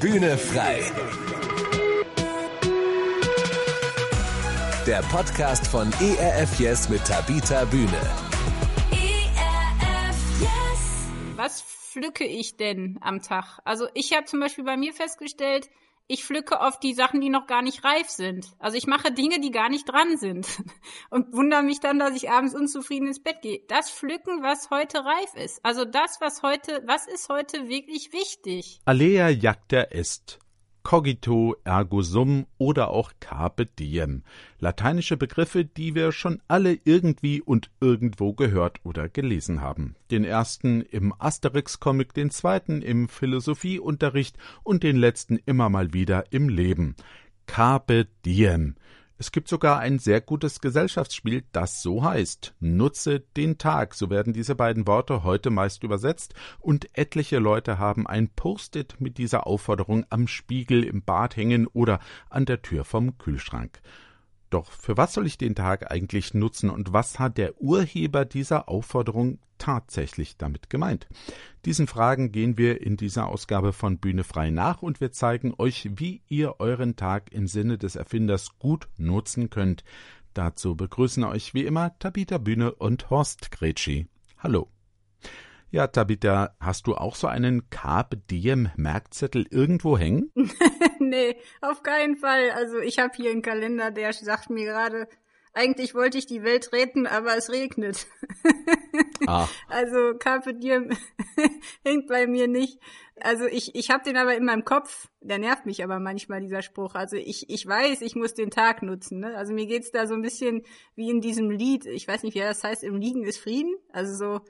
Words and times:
Bühne 0.00 0.38
frei. 0.38 0.80
Der 4.86 5.02
Podcast 5.02 5.66
von 5.66 5.92
ERF 6.00 6.60
Yes 6.60 6.88
mit 6.88 7.04
Tabita 7.04 7.64
Bühne. 7.64 8.00
ERF 8.92 10.16
Yes. 10.40 11.06
was 11.36 11.62
pflücke 11.62 12.24
ich 12.24 12.56
denn 12.56 12.98
am 13.00 13.22
Tag? 13.22 13.58
Also 13.64 13.88
ich 13.94 14.12
habe 14.14 14.26
zum 14.26 14.40
Beispiel 14.40 14.64
bei 14.64 14.76
mir 14.76 14.92
festgestellt, 14.92 15.68
ich 16.08 16.24
pflücke 16.24 16.58
oft 16.58 16.82
die 16.82 16.94
Sachen, 16.94 17.20
die 17.20 17.28
noch 17.28 17.46
gar 17.46 17.62
nicht 17.62 17.84
reif 17.84 18.08
sind. 18.08 18.46
Also 18.58 18.76
ich 18.76 18.86
mache 18.86 19.12
Dinge, 19.12 19.40
die 19.40 19.50
gar 19.50 19.68
nicht 19.68 19.88
dran 19.88 20.16
sind 20.16 20.46
und 21.10 21.32
wundere 21.34 21.62
mich 21.62 21.80
dann, 21.80 21.98
dass 21.98 22.16
ich 22.16 22.30
abends 22.30 22.54
unzufrieden 22.54 23.08
ins 23.08 23.22
Bett 23.22 23.42
gehe. 23.42 23.60
Das 23.68 23.90
Pflücken, 23.90 24.42
was 24.42 24.70
heute 24.70 25.04
reif 25.04 25.34
ist. 25.34 25.64
Also 25.64 25.84
das, 25.84 26.20
was 26.20 26.42
heute, 26.42 26.82
was 26.86 27.06
ist 27.06 27.28
heute 27.28 27.68
wirklich 27.68 28.12
wichtig? 28.12 28.80
Alea 28.86 29.28
jacta 29.28 29.82
est. 29.90 30.38
Cogito 30.88 31.54
ergo 31.64 32.00
sum 32.00 32.46
oder 32.56 32.88
auch 32.88 33.12
carpe 33.20 33.66
diem. 33.66 34.22
Lateinische 34.58 35.18
Begriffe, 35.18 35.66
die 35.66 35.94
wir 35.94 36.12
schon 36.12 36.40
alle 36.48 36.78
irgendwie 36.82 37.42
und 37.42 37.70
irgendwo 37.78 38.32
gehört 38.32 38.80
oder 38.84 39.10
gelesen 39.10 39.60
haben. 39.60 39.96
Den 40.10 40.24
ersten 40.24 40.80
im 40.80 41.12
Asterix-Comic, 41.18 42.14
den 42.14 42.30
zweiten 42.30 42.80
im 42.80 43.10
Philosophieunterricht 43.10 44.38
und 44.62 44.82
den 44.82 44.96
letzten 44.96 45.36
immer 45.36 45.68
mal 45.68 45.92
wieder 45.92 46.32
im 46.32 46.48
Leben. 46.48 46.96
Carpe 47.44 48.06
diem. 48.24 48.76
Es 49.20 49.32
gibt 49.32 49.48
sogar 49.48 49.80
ein 49.80 49.98
sehr 49.98 50.20
gutes 50.20 50.60
Gesellschaftsspiel, 50.60 51.42
das 51.50 51.82
so 51.82 52.04
heißt. 52.04 52.54
Nutze 52.60 53.18
den 53.18 53.58
Tag. 53.58 53.94
So 53.94 54.10
werden 54.10 54.32
diese 54.32 54.54
beiden 54.54 54.86
Worte 54.86 55.24
heute 55.24 55.50
meist 55.50 55.82
übersetzt 55.82 56.34
und 56.60 56.96
etliche 56.96 57.40
Leute 57.40 57.80
haben 57.80 58.06
ein 58.06 58.28
Post-it 58.28 59.00
mit 59.00 59.18
dieser 59.18 59.48
Aufforderung 59.48 60.06
am 60.08 60.28
Spiegel 60.28 60.84
im 60.84 61.02
Bad 61.02 61.36
hängen 61.36 61.66
oder 61.66 61.98
an 62.30 62.44
der 62.44 62.62
Tür 62.62 62.84
vom 62.84 63.18
Kühlschrank. 63.18 63.80
Doch 64.50 64.72
für 64.72 64.96
was 64.96 65.12
soll 65.12 65.26
ich 65.26 65.36
den 65.36 65.54
Tag 65.54 65.90
eigentlich 65.90 66.32
nutzen 66.32 66.70
und 66.70 66.92
was 66.92 67.18
hat 67.18 67.36
der 67.36 67.60
Urheber 67.60 68.24
dieser 68.24 68.68
Aufforderung 68.68 69.38
tatsächlich 69.58 70.36
damit 70.38 70.70
gemeint? 70.70 71.06
Diesen 71.64 71.86
Fragen 71.86 72.32
gehen 72.32 72.56
wir 72.56 72.80
in 72.80 72.96
dieser 72.96 73.26
Ausgabe 73.26 73.72
von 73.72 73.98
Bühne 73.98 74.24
frei 74.24 74.50
nach 74.50 74.80
und 74.80 75.00
wir 75.00 75.12
zeigen 75.12 75.54
euch, 75.58 75.90
wie 75.96 76.22
ihr 76.28 76.60
euren 76.60 76.96
Tag 76.96 77.32
im 77.32 77.46
Sinne 77.46 77.76
des 77.76 77.96
Erfinders 77.96 78.58
gut 78.58 78.88
nutzen 78.96 79.50
könnt. 79.50 79.84
Dazu 80.32 80.76
begrüßen 80.76 81.24
euch 81.24 81.52
wie 81.52 81.64
immer 81.64 81.98
Tabita 81.98 82.38
Bühne 82.38 82.72
und 82.72 83.10
Horst 83.10 83.50
Gretschi. 83.50 84.06
Hallo. 84.38 84.68
Ja, 85.70 85.86
Tabita, 85.86 86.56
hast 86.60 86.86
du 86.86 86.94
auch 86.94 87.14
so 87.14 87.26
einen 87.26 87.68
Carpe 87.68 88.16
Diem 88.16 88.70
Merkzettel 88.76 89.46
irgendwo 89.50 89.98
hängen? 89.98 90.32
nee, 90.98 91.36
auf 91.60 91.82
keinen 91.82 92.16
Fall. 92.16 92.52
Also 92.52 92.78
ich 92.78 92.98
habe 92.98 93.12
hier 93.14 93.30
einen 93.30 93.42
Kalender, 93.42 93.90
der 93.90 94.14
sagt 94.14 94.48
mir 94.48 94.64
gerade, 94.64 95.08
eigentlich 95.52 95.94
wollte 95.94 96.16
ich 96.16 96.24
die 96.24 96.42
Welt 96.42 96.72
retten, 96.72 97.06
aber 97.06 97.36
es 97.36 97.50
regnet. 97.50 98.06
Ah. 99.26 99.46
Also 99.68 100.14
Carpe 100.16 100.54
Diem 100.54 100.96
hängt 101.84 102.06
bei 102.06 102.26
mir 102.26 102.48
nicht. 102.48 102.78
Also 103.20 103.44
ich, 103.44 103.74
ich 103.74 103.90
habe 103.90 104.04
den 104.04 104.16
aber 104.16 104.34
in 104.36 104.44
meinem 104.44 104.64
Kopf. 104.64 105.08
Der 105.20 105.38
nervt 105.38 105.66
mich 105.66 105.84
aber 105.84 105.98
manchmal, 105.98 106.40
dieser 106.40 106.62
Spruch. 106.62 106.94
Also 106.94 107.16
ich, 107.16 107.50
ich 107.50 107.66
weiß, 107.66 108.00
ich 108.02 108.14
muss 108.14 108.32
den 108.32 108.50
Tag 108.50 108.80
nutzen. 108.82 109.18
Ne? 109.18 109.36
Also 109.36 109.52
mir 109.52 109.66
geht's 109.66 109.90
da 109.90 110.06
so 110.06 110.14
ein 110.14 110.22
bisschen 110.22 110.62
wie 110.94 111.10
in 111.10 111.20
diesem 111.20 111.50
Lied. 111.50 111.84
Ich 111.84 112.08
weiß 112.08 112.22
nicht, 112.22 112.36
wie 112.36 112.40
das 112.40 112.64
heißt. 112.64 112.84
Im 112.84 112.96
Liegen 112.96 113.24
ist 113.24 113.38
Frieden. 113.38 113.74
Also 113.92 114.14
so, 114.14 114.40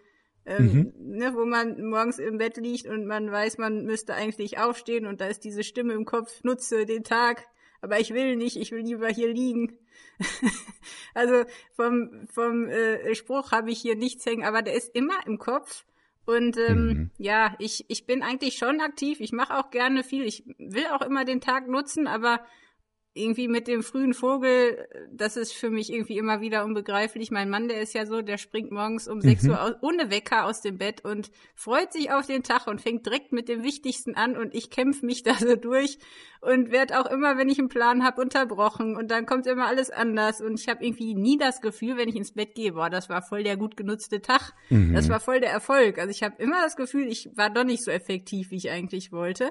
ähm, 0.48 0.92
ne, 0.98 1.34
wo 1.34 1.44
man 1.44 1.84
morgens 1.88 2.18
im 2.18 2.38
Bett 2.38 2.56
liegt 2.56 2.86
und 2.86 3.06
man 3.06 3.30
weiß, 3.30 3.58
man 3.58 3.84
müsste 3.84 4.14
eigentlich 4.14 4.58
aufstehen 4.58 5.06
und 5.06 5.20
da 5.20 5.26
ist 5.26 5.44
diese 5.44 5.62
Stimme 5.62 5.92
im 5.92 6.04
Kopf, 6.04 6.42
nutze 6.42 6.86
den 6.86 7.04
Tag. 7.04 7.46
Aber 7.80 8.00
ich 8.00 8.12
will 8.12 8.34
nicht, 8.36 8.56
ich 8.56 8.72
will 8.72 8.80
lieber 8.80 9.08
hier 9.08 9.32
liegen. 9.32 9.78
also 11.14 11.44
vom, 11.74 12.26
vom 12.32 12.66
äh, 12.66 13.14
Spruch 13.14 13.52
habe 13.52 13.70
ich 13.70 13.80
hier 13.80 13.94
nichts 13.94 14.26
hängen, 14.26 14.44
aber 14.44 14.62
der 14.62 14.74
ist 14.74 14.94
immer 14.94 15.14
im 15.26 15.38
Kopf. 15.38 15.84
Und 16.26 16.58
ähm, 16.58 16.86
Mhm. 16.86 17.10
ja, 17.18 17.54
ich, 17.58 17.86
ich 17.88 18.04
bin 18.04 18.22
eigentlich 18.22 18.58
schon 18.58 18.80
aktiv. 18.80 19.20
Ich 19.20 19.32
mache 19.32 19.56
auch 19.56 19.70
gerne 19.70 20.04
viel. 20.04 20.24
Ich 20.24 20.44
will 20.58 20.86
auch 20.92 21.02
immer 21.02 21.24
den 21.24 21.40
Tag 21.40 21.68
nutzen, 21.68 22.06
aber 22.06 22.44
irgendwie 23.14 23.48
mit 23.48 23.66
dem 23.66 23.82
frühen 23.82 24.14
Vogel, 24.14 24.86
das 25.12 25.36
ist 25.36 25.52
für 25.52 25.70
mich 25.70 25.92
irgendwie 25.92 26.18
immer 26.18 26.40
wieder 26.40 26.64
unbegreiflich. 26.64 27.30
Mein 27.30 27.50
Mann, 27.50 27.68
der 27.68 27.80
ist 27.80 27.94
ja 27.94 28.06
so, 28.06 28.22
der 28.22 28.38
springt 28.38 28.70
morgens 28.70 29.08
um 29.08 29.20
6 29.20 29.48
Uhr 29.48 29.60
aus, 29.60 29.72
ohne 29.80 30.10
Wecker 30.10 30.44
aus 30.44 30.60
dem 30.60 30.78
Bett 30.78 31.04
und 31.04 31.30
freut 31.54 31.92
sich 31.92 32.12
auf 32.12 32.26
den 32.26 32.42
Tag 32.42 32.66
und 32.66 32.80
fängt 32.80 33.06
direkt 33.06 33.32
mit 33.32 33.48
dem 33.48 33.62
Wichtigsten 33.62 34.14
an 34.14 34.36
und 34.36 34.54
ich 34.54 34.70
kämpfe 34.70 35.04
mich 35.04 35.22
da 35.24 35.34
so 35.34 35.56
durch 35.56 35.98
und 36.40 36.70
werde 36.70 37.00
auch 37.00 37.10
immer, 37.10 37.36
wenn 37.36 37.48
ich 37.48 37.58
einen 37.58 37.68
Plan 37.68 38.04
habe, 38.04 38.20
unterbrochen 38.20 38.94
und 38.96 39.10
dann 39.10 39.26
kommt 39.26 39.46
immer 39.46 39.66
alles 39.66 39.90
anders 39.90 40.40
und 40.40 40.60
ich 40.60 40.68
habe 40.68 40.84
irgendwie 40.84 41.14
nie 41.14 41.36
das 41.36 41.60
Gefühl, 41.60 41.96
wenn 41.96 42.08
ich 42.08 42.16
ins 42.16 42.32
Bett 42.32 42.54
gehe, 42.54 42.72
boah, 42.72 42.90
das 42.90 43.08
war 43.08 43.22
voll 43.22 43.42
der 43.42 43.56
gut 43.56 43.76
genutzte 43.76 44.20
Tag, 44.20 44.52
das 44.94 45.08
war 45.08 45.18
voll 45.18 45.40
der 45.40 45.50
Erfolg. 45.50 45.98
Also 45.98 46.10
ich 46.10 46.22
habe 46.22 46.40
immer 46.40 46.62
das 46.62 46.76
Gefühl, 46.76 47.08
ich 47.08 47.30
war 47.34 47.50
doch 47.50 47.64
nicht 47.64 47.82
so 47.82 47.90
effektiv, 47.90 48.50
wie 48.50 48.56
ich 48.56 48.70
eigentlich 48.70 49.10
wollte. 49.10 49.50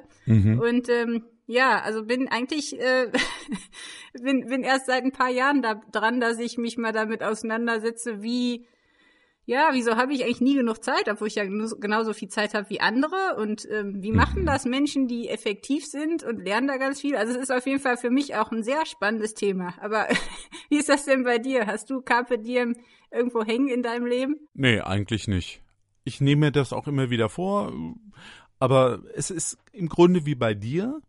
Und 0.62 0.88
ähm, 0.90 1.24
ja, 1.48 1.82
also 1.82 2.04
bin 2.04 2.28
eigentlich 2.28 2.80
äh, 2.80 3.12
bin, 4.22 4.48
bin 4.48 4.64
erst 4.64 4.86
seit 4.86 5.04
ein 5.04 5.12
paar 5.12 5.30
Jahren 5.30 5.62
da 5.62 5.82
dran, 5.92 6.20
dass 6.20 6.40
ich 6.40 6.58
mich 6.58 6.78
mal 6.78 6.92
damit 6.92 7.24
auseinandersetze, 7.24 8.22
wie 8.22 8.68
ja, 9.50 9.70
wieso 9.72 9.96
habe 9.96 10.14
ich 10.14 10.26
eigentlich 10.26 10.42
nie 10.42 10.56
genug 10.56 10.84
Zeit, 10.84 11.08
obwohl 11.08 11.30
ich 11.30 11.36
ja 11.36 11.46
genauso 11.46 12.12
viel 12.12 12.28
Zeit 12.28 12.54
habe 12.54 12.70
wie 12.70 12.82
andere 12.82 13.38
und 13.38 13.66
ähm, 13.72 14.04
wie 14.04 14.12
machen 14.12 14.46
das 14.46 14.66
Menschen, 14.66 15.08
die 15.08 15.30
effektiv 15.30 15.86
sind 15.86 16.22
und 16.22 16.44
lernen 16.44 16.68
da 16.68 16.76
ganz 16.76 17.00
viel. 17.00 17.16
Also 17.16 17.32
es 17.32 17.44
ist 17.44 17.52
auf 17.52 17.66
jeden 17.66 17.80
Fall 17.80 17.96
für 17.96 18.10
mich 18.10 18.36
auch 18.36 18.52
ein 18.52 18.62
sehr 18.62 18.86
spannendes 18.86 19.36
Thema. 19.36 19.74
Aber 19.80 20.10
wie 20.70 20.76
ist 20.76 20.90
das 20.90 21.06
denn 21.06 21.24
bei 21.24 21.38
dir? 21.38 21.66
Hast 21.66 21.90
du 21.90 22.02
Carpe 22.02 22.40
Diem 22.40 22.76
irgendwo 23.10 23.46
hängen 23.46 23.70
in 23.70 23.84
deinem 23.84 24.06
Leben? 24.06 24.36
Nee, 24.54 24.82
eigentlich 24.82 25.30
nicht. 25.30 25.62
Ich 26.04 26.20
nehme 26.20 26.48
mir 26.48 26.52
das 26.52 26.74
auch 26.74 26.86
immer 26.86 27.10
wieder 27.10 27.30
vor, 27.30 27.72
aber 28.60 29.02
es 29.16 29.32
ist 29.32 29.58
im 29.72 29.88
Grunde 29.88 30.26
wie 30.26 30.36
bei 30.36 30.56
dir. 30.56 31.00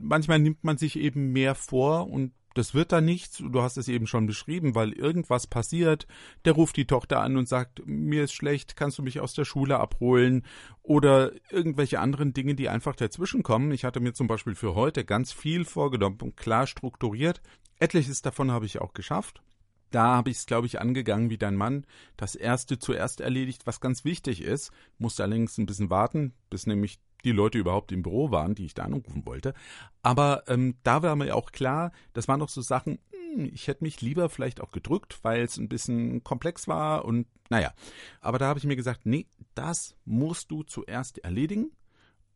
Manchmal 0.00 0.38
nimmt 0.38 0.64
man 0.64 0.78
sich 0.78 0.96
eben 0.96 1.32
mehr 1.32 1.54
vor 1.54 2.08
und 2.08 2.32
das 2.54 2.74
wird 2.74 2.90
dann 2.90 3.04
nichts. 3.04 3.38
Du 3.38 3.62
hast 3.62 3.76
es 3.76 3.86
eben 3.86 4.06
schon 4.06 4.26
beschrieben, 4.26 4.74
weil 4.74 4.92
irgendwas 4.92 5.46
passiert. 5.46 6.06
Der 6.44 6.54
ruft 6.54 6.76
die 6.76 6.86
Tochter 6.86 7.20
an 7.20 7.36
und 7.36 7.48
sagt, 7.48 7.82
mir 7.86 8.24
ist 8.24 8.32
schlecht, 8.32 8.76
kannst 8.76 8.98
du 8.98 9.02
mich 9.02 9.20
aus 9.20 9.34
der 9.34 9.44
Schule 9.44 9.78
abholen? 9.78 10.44
Oder 10.82 11.32
irgendwelche 11.50 12.00
anderen 12.00 12.32
Dinge, 12.32 12.54
die 12.56 12.68
einfach 12.68 12.96
dazwischen 12.96 13.42
kommen. 13.42 13.70
Ich 13.70 13.84
hatte 13.84 14.00
mir 14.00 14.14
zum 14.14 14.26
Beispiel 14.26 14.56
für 14.56 14.74
heute 14.74 15.04
ganz 15.04 15.32
viel 15.32 15.64
vorgenommen 15.64 16.18
und 16.22 16.36
klar 16.36 16.66
strukturiert. 16.66 17.40
Etliches 17.78 18.20
davon 18.22 18.50
habe 18.50 18.66
ich 18.66 18.80
auch 18.80 18.94
geschafft. 18.94 19.42
Da 19.90 20.16
habe 20.16 20.30
ich 20.30 20.38
es, 20.38 20.46
glaube 20.46 20.66
ich, 20.66 20.80
angegangen 20.80 21.30
wie 21.30 21.38
dein 21.38 21.56
Mann. 21.56 21.84
Das 22.16 22.34
erste 22.34 22.78
zuerst 22.78 23.20
erledigt, 23.20 23.66
was 23.66 23.80
ganz 23.80 24.04
wichtig 24.04 24.42
ist. 24.42 24.70
Musste 24.98 25.22
allerdings 25.22 25.58
ein 25.58 25.66
bisschen 25.66 25.90
warten, 25.90 26.32
bis 26.48 26.66
nämlich 26.66 27.00
die 27.24 27.32
Leute 27.32 27.58
überhaupt 27.58 27.92
im 27.92 28.02
Büro 28.02 28.30
waren, 28.30 28.54
die 28.54 28.66
ich 28.66 28.74
da 28.74 28.84
anrufen 28.84 29.26
wollte. 29.26 29.54
Aber 30.02 30.44
ähm, 30.48 30.76
da 30.82 31.02
war 31.02 31.16
mir 31.16 31.34
auch 31.34 31.52
klar, 31.52 31.92
das 32.12 32.28
waren 32.28 32.40
noch 32.40 32.48
so 32.48 32.62
Sachen, 32.62 32.98
hm, 33.10 33.50
ich 33.52 33.68
hätte 33.68 33.84
mich 33.84 34.00
lieber 34.00 34.28
vielleicht 34.28 34.60
auch 34.60 34.72
gedrückt, 34.72 35.18
weil 35.22 35.42
es 35.42 35.56
ein 35.56 35.68
bisschen 35.68 36.24
komplex 36.24 36.68
war 36.68 37.04
und 37.04 37.26
naja. 37.48 37.72
Aber 38.20 38.38
da 38.38 38.46
habe 38.46 38.58
ich 38.58 38.64
mir 38.64 38.76
gesagt, 38.76 39.06
nee, 39.06 39.26
das 39.54 39.96
musst 40.04 40.50
du 40.50 40.62
zuerst 40.62 41.18
erledigen 41.18 41.70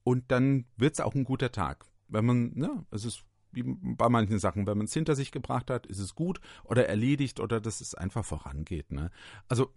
und 0.02 0.30
dann 0.30 0.66
wird's 0.76 1.00
auch 1.00 1.14
ein 1.14 1.24
guter 1.24 1.52
Tag. 1.52 1.86
Wenn 2.08 2.26
man, 2.26 2.52
ne, 2.54 2.84
es 2.90 3.04
ist 3.04 3.24
wie 3.54 3.62
bei 3.62 4.08
manchen 4.08 4.38
Sachen, 4.38 4.66
wenn 4.66 4.76
man 4.76 4.86
es 4.86 4.94
hinter 4.94 5.14
sich 5.14 5.30
gebracht 5.30 5.70
hat, 5.70 5.86
ist 5.86 6.00
es 6.00 6.14
gut 6.14 6.40
oder 6.64 6.88
erledigt 6.88 7.40
oder 7.40 7.60
dass 7.60 7.80
es 7.80 7.94
einfach 7.94 8.24
vorangeht. 8.24 8.92
Ne? 8.92 9.10
Also 9.48 9.72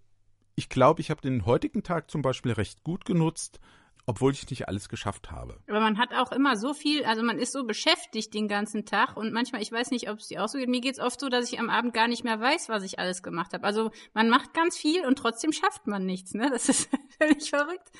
ich 0.55 0.69
glaube, 0.69 1.01
ich 1.01 1.11
habe 1.11 1.21
den 1.21 1.45
heutigen 1.45 1.83
Tag 1.83 2.09
zum 2.09 2.21
Beispiel 2.21 2.51
recht 2.51 2.83
gut 2.83 3.05
genutzt, 3.05 3.59
obwohl 4.07 4.31
ich 4.31 4.49
nicht 4.49 4.69
alles 4.69 4.87
geschafft 4.87 5.31
habe. 5.31 5.59
Aber 5.67 5.81
man 5.81 5.97
hat 5.97 6.13
auch 6.13 6.31
immer 6.31 6.55
so 6.55 6.73
viel, 6.73 7.03
also 7.03 7.21
man 7.23 7.37
ist 7.37 7.51
so 7.51 7.65
beschäftigt 7.65 8.33
den 8.33 8.47
ganzen 8.47 8.85
Tag 8.85 9.17
und 9.17 9.33
manchmal, 9.33 9.61
ich 9.61 9.71
weiß 9.71 9.91
nicht, 9.91 10.09
ob 10.09 10.19
es 10.19 10.29
dir 10.29 10.43
auch 10.43 10.47
so 10.47 10.57
geht, 10.57 10.69
mir 10.69 10.79
geht's 10.79 10.99
oft 10.99 11.19
so, 11.19 11.27
dass 11.27 11.51
ich 11.51 11.59
am 11.59 11.69
Abend 11.69 11.93
gar 11.93 12.07
nicht 12.07 12.23
mehr 12.23 12.39
weiß, 12.39 12.69
was 12.69 12.83
ich 12.83 12.99
alles 12.99 13.21
gemacht 13.21 13.53
habe. 13.53 13.65
Also 13.65 13.91
man 14.13 14.29
macht 14.29 14.53
ganz 14.53 14.77
viel 14.77 15.05
und 15.05 15.17
trotzdem 15.17 15.51
schafft 15.51 15.87
man 15.87 16.05
nichts, 16.05 16.33
ne? 16.33 16.49
Das 16.49 16.69
ist 16.69 16.89
völlig 17.19 17.49
verrückt. 17.49 17.91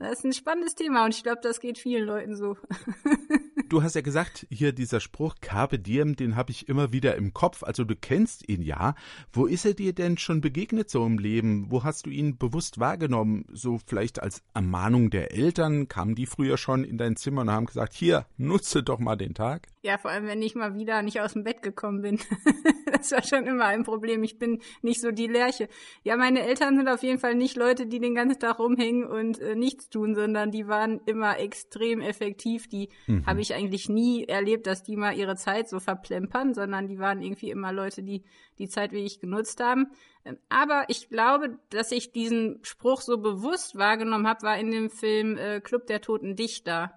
Das 0.00 0.18
ist 0.18 0.24
ein 0.24 0.32
spannendes 0.32 0.74
Thema 0.74 1.04
und 1.04 1.14
ich 1.14 1.22
glaube, 1.22 1.40
das 1.42 1.60
geht 1.60 1.78
vielen 1.78 2.04
Leuten 2.04 2.34
so. 2.34 2.56
Du 3.68 3.82
hast 3.82 3.94
ja 3.94 4.00
gesagt, 4.00 4.46
hier 4.50 4.72
dieser 4.72 5.00
Spruch 5.00 5.36
Carpe 5.40 5.78
Diem, 5.78 6.16
den 6.16 6.36
habe 6.36 6.50
ich 6.50 6.68
immer 6.68 6.92
wieder 6.92 7.16
im 7.16 7.34
Kopf, 7.34 7.62
also 7.62 7.84
du 7.84 7.94
kennst 7.96 8.48
ihn 8.48 8.62
ja. 8.62 8.94
Wo 9.32 9.46
ist 9.46 9.64
er 9.64 9.74
dir 9.74 9.92
denn 9.92 10.18
schon 10.18 10.40
begegnet 10.40 10.90
so 10.90 11.04
im 11.04 11.18
Leben? 11.18 11.66
Wo 11.70 11.84
hast 11.84 12.06
du 12.06 12.10
ihn 12.10 12.36
bewusst 12.38 12.80
wahrgenommen? 12.80 13.44
So 13.52 13.78
vielleicht 13.78 14.22
als 14.22 14.42
Ermahnung 14.54 15.10
der 15.10 15.32
Eltern? 15.32 15.88
Kamen 15.88 16.14
die 16.14 16.26
früher 16.26 16.56
schon 16.56 16.84
in 16.84 16.98
dein 16.98 17.16
Zimmer 17.16 17.42
und 17.42 17.50
haben 17.50 17.66
gesagt, 17.66 17.92
hier, 17.92 18.26
nutze 18.36 18.82
doch 18.82 18.98
mal 18.98 19.16
den 19.16 19.34
Tag? 19.34 19.68
Ja, 19.82 19.98
vor 19.98 20.12
allem, 20.12 20.26
wenn 20.26 20.42
ich 20.42 20.54
mal 20.54 20.76
wieder 20.76 21.02
nicht 21.02 21.20
aus 21.20 21.32
dem 21.32 21.42
Bett 21.42 21.60
gekommen 21.60 22.02
bin. 22.02 22.20
das 22.92 23.10
war 23.10 23.22
schon 23.22 23.46
immer 23.46 23.64
ein 23.64 23.82
Problem. 23.82 24.22
Ich 24.22 24.38
bin 24.38 24.60
nicht 24.80 25.00
so 25.00 25.10
die 25.10 25.26
Lerche. 25.26 25.68
Ja, 26.04 26.16
meine 26.16 26.42
Eltern 26.42 26.76
sind 26.76 26.88
auf 26.88 27.02
jeden 27.02 27.18
Fall 27.18 27.34
nicht 27.34 27.56
Leute, 27.56 27.86
die 27.86 27.98
den 27.98 28.14
ganzen 28.14 28.38
Tag 28.38 28.60
rumhängen 28.60 29.04
und 29.04 29.40
äh, 29.40 29.56
nichts 29.56 29.90
tun, 29.90 30.14
sondern 30.14 30.52
die 30.52 30.68
waren 30.68 31.00
immer 31.06 31.38
extrem 31.38 32.00
effektiv. 32.00 32.68
Die 32.68 32.90
habe 33.26 33.40
ich 33.40 33.41
eigentlich 33.50 33.72
eigentlich 33.72 33.88
nie 33.88 34.24
erlebt, 34.24 34.66
dass 34.66 34.82
die 34.82 34.96
mal 34.96 35.16
ihre 35.16 35.36
Zeit 35.36 35.68
so 35.68 35.80
verplempern, 35.80 36.54
sondern 36.54 36.86
die 36.86 36.98
waren 36.98 37.22
irgendwie 37.22 37.50
immer 37.50 37.72
Leute, 37.72 38.02
die 38.02 38.24
die 38.58 38.68
Zeit 38.68 38.92
wirklich 38.92 39.20
genutzt 39.20 39.60
haben. 39.60 39.88
Ähm, 40.24 40.38
aber 40.48 40.84
ich 40.88 41.08
glaube, 41.08 41.58
dass 41.70 41.92
ich 41.92 42.12
diesen 42.12 42.58
Spruch 42.62 43.00
so 43.00 43.18
bewusst 43.18 43.76
wahrgenommen 43.76 44.26
habe, 44.26 44.42
war 44.42 44.58
in 44.58 44.70
dem 44.70 44.90
Film 44.90 45.36
äh, 45.36 45.60
Club 45.60 45.86
der 45.86 46.00
Toten 46.00 46.36
Dichter. 46.36 46.92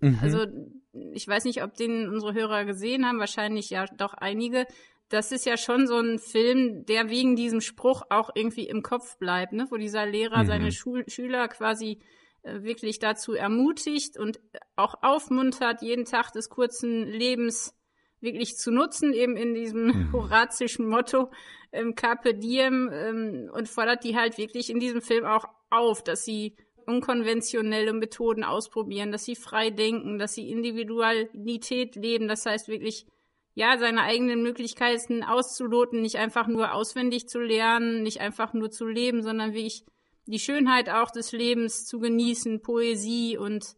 Mhm. 0.00 0.18
Also 0.22 0.46
ich 1.12 1.26
weiß 1.26 1.44
nicht, 1.44 1.62
ob 1.62 1.74
den 1.74 2.08
unsere 2.08 2.34
Hörer 2.34 2.64
gesehen 2.64 3.06
haben, 3.06 3.18
wahrscheinlich 3.18 3.70
ja 3.70 3.86
doch 3.96 4.14
einige. 4.14 4.66
Das 5.08 5.32
ist 5.32 5.46
ja 5.46 5.56
schon 5.56 5.86
so 5.86 5.98
ein 5.98 6.18
Film, 6.18 6.84
der 6.84 7.08
wegen 7.08 7.34
diesem 7.34 7.60
Spruch 7.62 8.02
auch 8.10 8.30
irgendwie 8.34 8.68
im 8.68 8.82
Kopf 8.82 9.16
bleibt, 9.18 9.54
ne? 9.54 9.66
wo 9.70 9.76
dieser 9.76 10.04
Lehrer 10.04 10.42
mhm. 10.42 10.46
seine 10.46 10.72
Schul 10.72 11.04
Schüler 11.08 11.48
quasi 11.48 12.00
wirklich 12.62 12.98
dazu 12.98 13.34
ermutigt 13.34 14.18
und 14.18 14.40
auch 14.76 14.94
aufmuntert, 15.02 15.82
jeden 15.82 16.04
Tag 16.04 16.32
des 16.32 16.48
kurzen 16.48 17.04
Lebens 17.06 17.74
wirklich 18.20 18.56
zu 18.56 18.70
nutzen, 18.70 19.12
eben 19.12 19.36
in 19.36 19.54
diesem 19.54 19.86
mhm. 19.86 20.12
horazischen 20.12 20.88
Motto 20.88 21.30
ähm, 21.72 21.94
Carpe 21.94 22.34
Diem 22.34 22.90
ähm, 22.92 23.50
und 23.52 23.68
fordert 23.68 24.04
die 24.04 24.16
halt 24.16 24.38
wirklich 24.38 24.70
in 24.70 24.80
diesem 24.80 25.02
Film 25.02 25.24
auch 25.24 25.44
auf, 25.70 26.02
dass 26.02 26.24
sie 26.24 26.56
unkonventionelle 26.86 27.92
Methoden 27.92 28.44
ausprobieren, 28.44 29.12
dass 29.12 29.24
sie 29.24 29.36
frei 29.36 29.70
denken, 29.70 30.18
dass 30.18 30.34
sie 30.34 30.50
Individualität 30.50 31.96
leben, 31.96 32.28
das 32.28 32.46
heißt 32.46 32.68
wirklich 32.68 33.06
ja, 33.54 33.76
seine 33.76 34.02
eigenen 34.02 34.42
Möglichkeiten 34.42 35.24
auszuloten, 35.24 36.00
nicht 36.00 36.16
einfach 36.16 36.46
nur 36.46 36.72
auswendig 36.72 37.28
zu 37.28 37.40
lernen, 37.40 38.04
nicht 38.04 38.20
einfach 38.20 38.52
nur 38.54 38.70
zu 38.70 38.86
leben, 38.86 39.22
sondern 39.22 39.52
wirklich 39.52 39.84
die 40.28 40.38
Schönheit 40.38 40.90
auch 40.90 41.10
des 41.10 41.32
Lebens 41.32 41.86
zu 41.86 41.98
genießen, 41.98 42.60
Poesie 42.60 43.38
und 43.38 43.76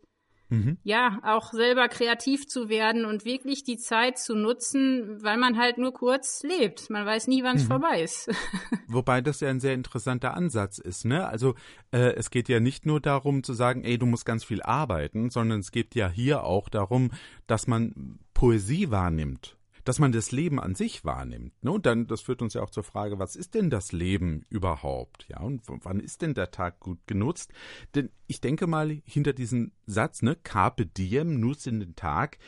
mhm. 0.49 0.79
ja, 0.83 1.21
auch 1.23 1.53
selber 1.53 1.89
kreativ 1.89 2.49
zu 2.49 2.69
werden 2.69 3.05
und 3.05 3.25
wirklich 3.25 3.63
die 3.63 3.79
Zeit 3.79 4.19
zu 4.19 4.35
nutzen, 4.35 5.23
weil 5.23 5.37
man 5.37 5.57
halt 5.57 5.79
nur 5.79 5.93
kurz 5.93 6.43
lebt. 6.43 6.91
Man 6.91 7.07
weiß 7.07 7.29
nie, 7.29 7.45
wann 7.45 7.57
es 7.57 7.65
mhm. 7.65 7.69
vorbei 7.69 8.03
ist. 8.03 8.31
Wobei 8.89 9.21
das 9.21 9.41
ja 9.41 9.49
ein 9.49 9.61
sehr 9.61 9.75
interessanter 9.75 10.35
Ansatz 10.35 10.79
ist, 10.79 11.05
ne? 11.05 11.27
Also 11.27 11.55
äh, 11.93 12.15
es 12.15 12.31
geht 12.31 12.49
ja 12.49 12.59
nicht 12.59 12.85
nur 12.85 13.01
darum 13.01 13.45
zu 13.45 13.55
sagen, 13.55 13.85
ey, 13.85 13.97
du 13.97 14.07
musst 14.07 14.27
ganz 14.27 14.45
viel 14.45 14.63
arbeiten, 14.63 15.31
sondern 15.31 15.61
es 15.61 15.71
geht 15.71 15.95
ja 15.95 16.09
hier 16.09 16.45
auch 16.45 16.69
darum, 16.69 17.11
dass 17.47 17.67
man 17.69 18.19
Poesie 18.35 18.91
wahrnimmt 18.91 19.57
dass 19.91 19.99
man 19.99 20.13
das 20.13 20.31
Leben 20.31 20.61
an 20.61 20.77
sich 20.77 21.05
wahrnimmt. 21.05 21.53
Ne? 21.65 21.73
Und 21.73 21.85
dann, 21.85 22.07
das 22.07 22.21
führt 22.21 22.43
uns 22.43 22.55
ja 22.55 22.63
auch 22.63 22.71
zur 22.71 22.85
Frage, 22.85 23.19
was 23.19 23.35
ist 23.35 23.57
denn 23.57 23.71
das 23.71 23.91
Leben 23.91 24.47
überhaupt? 24.49 25.27
Ja, 25.27 25.41
und 25.41 25.63
wann 25.67 25.99
ist 25.99 26.23
denn 26.23 26.33
der 26.33 26.53
Tag 26.53 26.79
gut 26.79 27.01
genutzt? 27.09 27.51
Denn 27.97 28.09
ich 28.29 28.41
denke 28.41 28.69
mal, 28.69 29.03
hinter 29.05 29.33
diesem 29.33 29.73
Satz, 29.87 30.23
ne, 30.23 30.37
Carpe 30.37 30.87
diem, 30.87 31.41
nutze 31.41 31.73
den 31.73 31.97
Tag, 31.97 32.39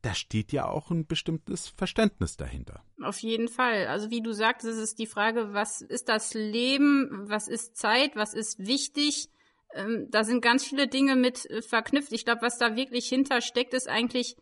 da 0.00 0.14
steht 0.14 0.52
ja 0.52 0.66
auch 0.66 0.90
ein 0.90 1.06
bestimmtes 1.06 1.68
Verständnis 1.68 2.38
dahinter. 2.38 2.82
Auf 3.02 3.18
jeden 3.18 3.48
Fall. 3.48 3.88
Also 3.88 4.08
wie 4.08 4.22
du 4.22 4.32
sagst, 4.32 4.64
es 4.66 4.78
ist 4.78 4.98
die 4.98 5.06
Frage, 5.06 5.52
was 5.52 5.82
ist 5.82 6.08
das 6.08 6.32
Leben, 6.32 7.10
was 7.28 7.46
ist 7.46 7.76
Zeit, 7.76 8.16
was 8.16 8.32
ist 8.32 8.58
wichtig? 8.66 9.28
Ähm, 9.74 10.06
da 10.10 10.24
sind 10.24 10.40
ganz 10.40 10.64
viele 10.64 10.88
Dinge 10.88 11.14
mit 11.14 11.44
äh, 11.50 11.60
verknüpft. 11.60 12.12
Ich 12.12 12.24
glaube, 12.24 12.40
was 12.40 12.56
da 12.56 12.74
wirklich 12.74 13.06
hintersteckt, 13.06 13.74
ist 13.74 13.86
eigentlich 13.86 14.36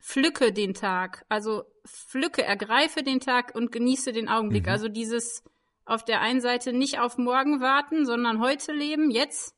pflücke 0.00 0.52
den 0.52 0.74
Tag. 0.74 1.24
Also 1.28 1.64
pflücke, 1.86 2.42
ergreife 2.42 3.02
den 3.02 3.20
Tag 3.20 3.54
und 3.54 3.70
genieße 3.70 4.12
den 4.12 4.28
Augenblick. 4.28 4.64
Mhm. 4.64 4.72
Also 4.72 4.88
dieses 4.88 5.44
auf 5.84 6.04
der 6.04 6.20
einen 6.20 6.40
Seite 6.40 6.72
nicht 6.72 6.98
auf 6.98 7.18
morgen 7.18 7.60
warten, 7.60 8.06
sondern 8.06 8.40
heute 8.40 8.72
leben, 8.72 9.10
jetzt. 9.10 9.54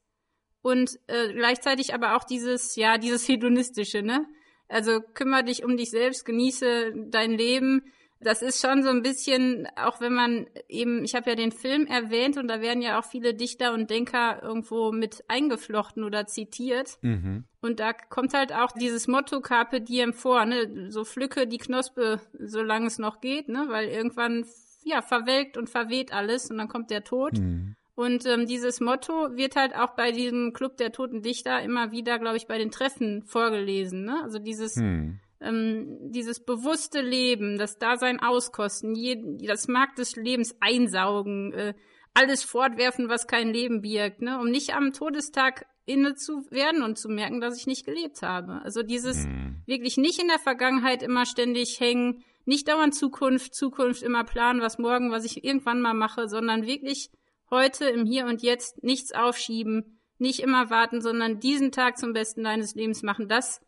Und 0.63 0.99
äh, 1.07 1.33
gleichzeitig 1.33 1.95
aber 1.95 2.17
auch 2.17 2.25
dieses, 2.25 2.77
ja, 2.77 2.99
dieses 2.99 3.27
hedonistische, 3.29 4.03
ne? 4.03 4.27
Also 4.69 5.01
kümmere 5.01 5.45
dich 5.45 5.65
um 5.65 5.77
dich 5.77 5.91
selbst, 5.91 6.25
genieße 6.25 6.93
dein 7.11 7.33
Leben 7.33 7.93
das 8.25 8.43
ist 8.43 8.61
schon 8.61 8.83
so 8.83 8.89
ein 8.89 9.03
bisschen, 9.03 9.67
auch 9.77 10.01
wenn 10.01 10.13
man 10.13 10.47
eben, 10.69 11.05
ich 11.05 11.15
habe 11.15 11.31
ja 11.31 11.37
den 11.37 11.53
Film 11.53 11.87
erwähnt 11.87 12.37
und 12.37 12.49
da 12.49 12.61
werden 12.61 12.83
ja 12.83 12.99
auch 12.99 13.05
viele 13.05 13.35
Dichter 13.35 13.73
und 13.75 13.91
Denker 13.91 14.43
irgendwo 14.43 14.93
mit 14.93 15.25
eingeflochten 15.29 16.05
oder 16.05 16.27
zitiert. 16.27 16.99
Mhm. 17.03 17.45
Und 17.61 17.81
da 17.81 17.93
kommt 17.93 18.35
halt 18.35 18.53
auch 18.53 18.73
dieses 18.73 19.09
Motto 19.09 19.41
Carpe 19.41 19.81
Diem 19.81 20.13
vor, 20.13 20.45
ne? 20.45 20.91
So 20.91 21.05
pflücke 21.05 21.47
die 21.47 21.59
Knospe, 21.59 22.21
solange 22.39 22.87
es 22.87 22.99
noch 22.99 23.21
geht, 23.21 23.49
ne? 23.49 23.67
Weil 23.69 23.89
irgendwann, 23.89 24.45
ja, 24.85 25.03
verwelkt 25.03 25.57
und 25.57 25.71
verweht 25.71 26.13
alles 26.13 26.51
und 26.51 26.59
dann 26.59 26.69
kommt 26.69 26.91
der 26.91 27.05
Tod. 27.05 27.39
Mhm. 27.39 27.77
Und 27.95 28.25
ähm, 28.27 28.47
dieses 28.47 28.81
Motto 28.81 29.37
wird 29.37 29.55
halt 29.55 29.75
auch 29.77 29.91
bei 29.91 30.13
diesem 30.13 30.53
Club 30.53 30.77
der 30.79 30.93
Toten 30.93 31.23
Dichter 31.23 31.63
immer 31.63 31.93
wieder, 31.93 32.19
glaube 32.19 32.37
ich, 32.37 32.47
bei 32.47 32.59
den 32.59 32.71
Treffen 32.71 33.23
vorgelesen. 33.23 34.05
Ne? 34.05 34.21
Also 34.23 34.39
dieses 34.39 34.77
mhm 34.77 35.21
ähm, 35.43 35.99
dieses 36.11 36.45
bewusste 36.45 37.01
Leben, 37.01 37.59
das 37.59 37.79
Dasein 37.79 38.21
auskosten, 38.21 38.95
jeden, 38.95 39.39
das 39.39 39.69
Markt 39.69 39.99
des 39.99 40.17
Lebens 40.17 40.55
einsaugen, 40.61 41.53
äh, 41.53 41.75
alles 42.15 42.43
fortwerfen, 42.43 43.09
was 43.09 43.27
kein 43.27 43.53
Leben 43.53 43.81
birgt, 43.83 44.23
ne, 44.23 44.39
um 44.39 44.51
nicht 44.51 44.75
am 44.75 44.93
Todestag 44.93 45.67
inne 45.85 46.15
zu 46.15 46.51
werden 46.51 46.83
und 46.83 46.99
zu 46.99 47.09
merken, 47.09 47.41
dass 47.41 47.59
ich 47.59 47.67
nicht 47.67 47.85
gelebt 47.85 48.23
habe. 48.23 48.61
Also 48.63 48.83
dieses 48.83 49.27
mhm. 49.27 49.63
wirklich 49.67 49.97
nicht 49.97 50.21
in 50.21 50.29
der 50.29 50.39
Vergangenheit 50.39 51.03
immer 51.03 51.27
ständig 51.27 51.81
hängen, 51.81 52.23
nicht 52.45 52.69
dauernd 52.69 52.95
Zukunft, 52.95 53.55
Zukunft 53.55 54.03
immer 54.03 54.25
planen, 54.25 54.61
was 54.61 54.79
morgen, 54.79 55.11
was 55.11 55.25
ich 55.25 55.45
irgendwann 55.45 55.81
mal 55.81 55.95
mache, 55.95 56.29
sondern 56.29 56.67
wirklich 56.67 57.11
heute 57.51 57.87
im 57.87 58.05
Hier 58.05 58.27
und 58.27 58.43
Jetzt 58.43 58.83
nichts 58.83 59.13
aufschieben, 59.13 60.01
nicht 60.19 60.41
immer 60.41 60.71
warten, 60.71 61.01
sondern 61.01 61.41
diesen 61.41 61.73
Tag 61.73 61.99
zum 61.99 62.13
Besten 62.13 62.45
deines 62.45 62.75
Lebens 62.75 63.03
machen. 63.03 63.29
Das 63.29 63.61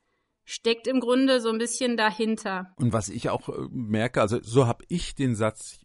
steckt 0.44 0.86
im 0.86 1.00
Grunde 1.00 1.40
so 1.40 1.50
ein 1.50 1.58
bisschen 1.58 1.96
dahinter. 1.96 2.72
Und 2.76 2.92
was 2.92 3.08
ich 3.08 3.30
auch 3.30 3.48
äh, 3.48 3.66
merke, 3.70 4.20
also 4.20 4.38
so 4.42 4.66
habe 4.66 4.84
ich 4.88 5.14
den 5.14 5.34
Satz 5.34 5.80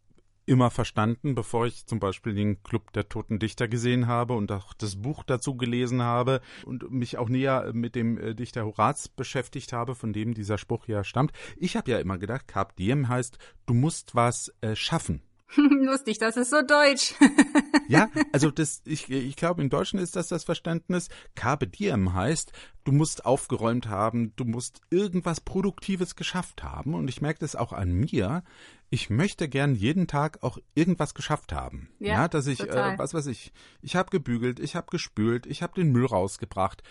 immer 0.49 0.71
verstanden, 0.71 1.35
bevor 1.35 1.67
ich 1.67 1.85
zum 1.85 1.99
Beispiel 1.99 2.33
den 2.33 2.63
Club 2.63 2.91
der 2.93 3.07
Toten 3.07 3.37
Dichter 3.37 3.67
gesehen 3.67 4.07
habe 4.07 4.33
und 4.33 4.51
auch 4.51 4.73
das 4.73 4.99
Buch 4.99 5.23
dazu 5.23 5.55
gelesen 5.55 6.01
habe 6.01 6.41
und 6.65 6.89
mich 6.91 7.19
auch 7.19 7.29
näher 7.29 7.71
mit 7.73 7.95
dem 7.95 8.17
äh, 8.17 8.33
Dichter 8.33 8.65
Horaz 8.65 9.07
beschäftigt 9.09 9.73
habe, 9.73 9.93
von 9.93 10.11
dem 10.11 10.33
dieser 10.33 10.57
Spruch 10.57 10.87
ja 10.87 11.03
stammt. 11.03 11.33
Ich 11.55 11.77
habe 11.77 11.91
ja 11.91 11.99
immer 11.99 12.17
gedacht, 12.17 12.47
Carpe 12.47 12.73
Diem 12.77 13.07
heißt, 13.07 13.37
du 13.67 13.75
musst 13.75 14.15
was 14.15 14.51
äh, 14.61 14.75
schaffen. 14.75 15.21
Lustig, 15.55 16.19
das 16.19 16.37
ist 16.37 16.51
so 16.51 16.61
deutsch. 16.61 17.15
ja, 17.87 18.09
also 18.31 18.51
das, 18.51 18.81
ich, 18.85 19.09
ich 19.09 19.35
glaube, 19.35 19.61
in 19.61 19.69
Deutschen 19.69 19.99
ist 19.99 20.15
das 20.15 20.27
das 20.27 20.43
Verständnis. 20.43 21.09
Carpe 21.35 21.67
diem 21.67 22.13
heißt, 22.13 22.51
du 22.83 22.91
musst 22.91 23.25
aufgeräumt 23.25 23.87
haben, 23.87 24.33
du 24.35 24.45
musst 24.45 24.81
irgendwas 24.89 25.41
Produktives 25.41 26.15
geschafft 26.15 26.63
haben. 26.63 26.93
Und 26.93 27.07
ich 27.07 27.21
merke 27.21 27.39
das 27.39 27.55
auch 27.55 27.73
an 27.73 27.91
mir. 27.91 28.43
Ich 28.91 29.09
möchte 29.09 29.49
gern 29.49 29.75
jeden 29.75 30.07
Tag 30.07 30.43
auch 30.43 30.59
irgendwas 30.75 31.13
geschafft 31.13 31.51
haben. 31.51 31.89
Ja, 31.99 32.13
ja 32.13 32.27
dass 32.27 32.47
ich, 32.47 32.61
äh, 32.61 32.97
was 32.97 33.13
weiß 33.13 33.27
ich, 33.27 33.51
ich 33.81 33.95
habe 33.95 34.11
gebügelt, 34.11 34.59
ich 34.59 34.75
habe 34.75 34.87
gespült, 34.91 35.45
ich 35.47 35.63
habe 35.63 35.73
den 35.73 35.91
Müll 35.91 36.05
rausgebracht. 36.05 36.83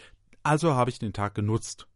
Also 0.42 0.74
habe 0.74 0.90
ich 0.90 0.98
den 0.98 1.12
Tag 1.12 1.34
genutzt. 1.34 1.86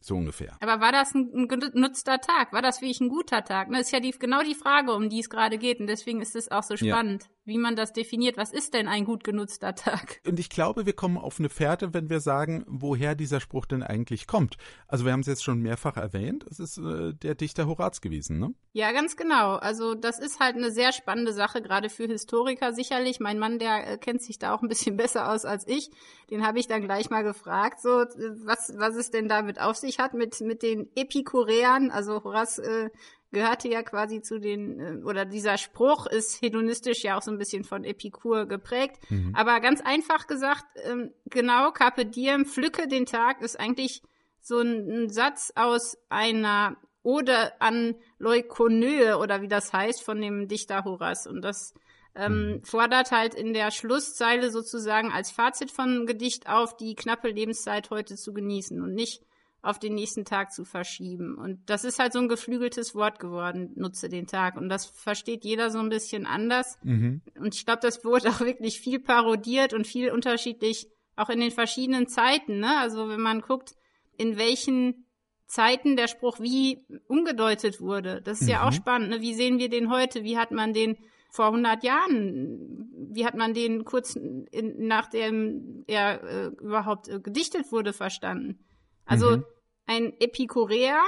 So 0.00 0.16
ungefähr. 0.16 0.56
Aber 0.60 0.80
war 0.80 0.92
das 0.92 1.14
ein, 1.14 1.30
ein 1.34 1.48
genutzter 1.48 2.20
Tag? 2.20 2.52
War 2.52 2.62
das 2.62 2.80
wirklich 2.80 3.00
ein 3.00 3.08
guter 3.08 3.42
Tag? 3.42 3.68
Das 3.68 3.72
ne, 3.72 3.80
ist 3.80 3.92
ja 3.92 4.00
die, 4.00 4.12
genau 4.12 4.42
die 4.42 4.54
Frage, 4.54 4.92
um 4.92 5.08
die 5.08 5.20
es 5.20 5.30
gerade 5.30 5.58
geht. 5.58 5.80
Und 5.80 5.88
deswegen 5.88 6.20
ist 6.20 6.36
es 6.36 6.50
auch 6.50 6.62
so 6.62 6.76
spannend, 6.76 7.24
ja. 7.24 7.28
Wie 7.46 7.58
man 7.58 7.76
das 7.76 7.92
definiert. 7.92 8.36
Was 8.36 8.52
ist 8.52 8.74
denn 8.74 8.88
ein 8.88 9.04
gut 9.04 9.24
genutzter 9.24 9.74
Tag? 9.74 10.20
Und 10.26 10.38
ich 10.38 10.50
glaube, 10.50 10.84
wir 10.84 10.92
kommen 10.92 11.16
auf 11.16 11.38
eine 11.38 11.48
Fährte, 11.48 11.94
wenn 11.94 12.10
wir 12.10 12.20
sagen, 12.20 12.64
woher 12.68 13.14
dieser 13.14 13.40
Spruch 13.40 13.66
denn 13.66 13.84
eigentlich 13.84 14.26
kommt. 14.26 14.56
Also 14.88 15.04
wir 15.04 15.12
haben 15.12 15.20
es 15.20 15.28
jetzt 15.28 15.44
schon 15.44 15.60
mehrfach 15.60 15.96
erwähnt. 15.96 16.44
Es 16.50 16.58
ist 16.58 16.78
äh, 16.78 17.14
der 17.14 17.36
Dichter 17.36 17.66
Horaz 17.66 18.00
gewesen, 18.00 18.38
ne? 18.40 18.52
Ja, 18.72 18.92
ganz 18.92 19.16
genau. 19.16 19.54
Also 19.54 19.94
das 19.94 20.18
ist 20.18 20.40
halt 20.40 20.56
eine 20.56 20.72
sehr 20.72 20.92
spannende 20.92 21.32
Sache, 21.32 21.62
gerade 21.62 21.88
für 21.88 22.06
Historiker 22.06 22.72
sicherlich. 22.72 23.20
Mein 23.20 23.38
Mann, 23.38 23.58
der 23.58 23.92
äh, 23.92 23.96
kennt 23.96 24.22
sich 24.22 24.38
da 24.38 24.52
auch 24.52 24.62
ein 24.62 24.68
bisschen 24.68 24.96
besser 24.98 25.32
aus 25.32 25.44
als 25.44 25.66
ich. 25.68 25.90
Den 26.30 26.44
habe 26.44 26.58
ich 26.58 26.66
dann 26.66 26.82
gleich 26.82 27.10
mal 27.10 27.22
gefragt, 27.22 27.80
so 27.80 27.90
was, 27.90 28.74
was 28.76 28.96
es 28.96 29.10
denn 29.12 29.28
damit 29.28 29.60
auf 29.60 29.76
sich 29.76 30.00
hat 30.00 30.14
mit, 30.14 30.40
mit 30.40 30.62
den 30.62 30.90
Epikureern. 30.96 31.92
Also 31.92 32.24
Horaz 32.24 32.58
äh, 32.58 32.90
gehörte 33.36 33.68
ja 33.68 33.82
quasi 33.82 34.22
zu 34.22 34.40
den, 34.40 34.80
äh, 34.80 35.04
oder 35.04 35.26
dieser 35.26 35.58
Spruch 35.58 36.06
ist 36.06 36.40
hedonistisch 36.40 37.04
ja 37.04 37.18
auch 37.18 37.22
so 37.22 37.30
ein 37.30 37.36
bisschen 37.36 37.64
von 37.64 37.84
Epikur 37.84 38.46
geprägt. 38.46 38.96
Mhm. 39.10 39.34
Aber 39.36 39.60
ganz 39.60 39.82
einfach 39.82 40.26
gesagt, 40.26 40.64
ähm, 40.84 41.10
genau, 41.26 41.70
Carpe 41.70 42.06
Diem, 42.06 42.46
pflücke 42.46 42.88
den 42.88 43.04
Tag, 43.04 43.42
ist 43.42 43.60
eigentlich 43.60 44.00
so 44.40 44.60
ein, 44.60 45.10
Satz 45.10 45.52
aus 45.54 45.98
einer 46.08 46.78
Ode 47.02 47.60
an 47.60 47.94
Leukonöe 48.18 49.18
oder 49.18 49.42
wie 49.42 49.48
das 49.48 49.70
heißt 49.70 50.02
von 50.02 50.18
dem 50.18 50.48
Dichter 50.48 50.84
Horaz. 50.84 51.26
Und 51.26 51.42
das 51.42 51.74
ähm, 52.14 52.32
mhm. 52.32 52.64
fordert 52.64 53.10
halt 53.10 53.34
in 53.34 53.52
der 53.52 53.70
Schlusszeile 53.70 54.50
sozusagen 54.50 55.12
als 55.12 55.30
Fazit 55.30 55.70
vom 55.70 56.06
Gedicht 56.06 56.48
auf, 56.48 56.74
die 56.74 56.94
knappe 56.94 57.28
Lebenszeit 57.28 57.90
heute 57.90 58.16
zu 58.16 58.32
genießen 58.32 58.80
und 58.80 58.94
nicht 58.94 59.22
auf 59.66 59.78
den 59.78 59.94
nächsten 59.94 60.24
Tag 60.24 60.52
zu 60.52 60.64
verschieben. 60.64 61.36
Und 61.36 61.58
das 61.68 61.84
ist 61.84 61.98
halt 61.98 62.12
so 62.12 62.20
ein 62.20 62.28
geflügeltes 62.28 62.94
Wort 62.94 63.18
geworden, 63.18 63.72
nutze 63.74 64.08
den 64.08 64.26
Tag. 64.26 64.56
Und 64.56 64.68
das 64.68 64.86
versteht 64.86 65.44
jeder 65.44 65.70
so 65.70 65.78
ein 65.78 65.88
bisschen 65.88 66.24
anders. 66.26 66.78
Mhm. 66.82 67.20
Und 67.38 67.54
ich 67.54 67.66
glaube, 67.66 67.80
das 67.82 68.04
wurde 68.04 68.28
auch 68.28 68.40
wirklich 68.40 68.80
viel 68.80 69.00
parodiert 69.00 69.72
und 69.72 69.86
viel 69.86 70.10
unterschiedlich, 70.10 70.88
auch 71.16 71.30
in 71.30 71.40
den 71.40 71.50
verschiedenen 71.50 72.06
Zeiten. 72.06 72.60
Ne? 72.60 72.78
Also 72.78 73.08
wenn 73.08 73.20
man 73.20 73.40
guckt, 73.40 73.74
in 74.16 74.38
welchen 74.38 75.06
Zeiten 75.46 75.96
der 75.96 76.08
Spruch 76.08 76.40
wie 76.40 76.84
umgedeutet 77.08 77.80
wurde. 77.80 78.20
Das 78.22 78.40
ist 78.40 78.46
mhm. 78.46 78.52
ja 78.52 78.62
auch 78.62 78.72
mhm. 78.72 78.76
spannend. 78.76 79.10
Ne? 79.10 79.20
Wie 79.20 79.34
sehen 79.34 79.58
wir 79.58 79.68
den 79.68 79.90
heute? 79.90 80.24
Wie 80.24 80.38
hat 80.38 80.50
man 80.50 80.74
den 80.74 80.96
vor 81.30 81.46
100 81.46 81.84
Jahren, 81.84 82.88
wie 83.12 83.26
hat 83.26 83.34
man 83.34 83.52
den 83.52 83.84
kurz 83.84 84.14
in, 84.16 84.86
nachdem 84.86 85.84
er 85.86 86.22
äh, 86.22 86.46
überhaupt 86.60 87.08
äh, 87.08 87.20
gedichtet 87.20 87.72
wurde, 87.72 87.92
verstanden? 87.92 88.58
Also 89.04 89.38
mhm. 89.38 89.44
Ein 89.86 90.12
Epikureer 90.20 91.00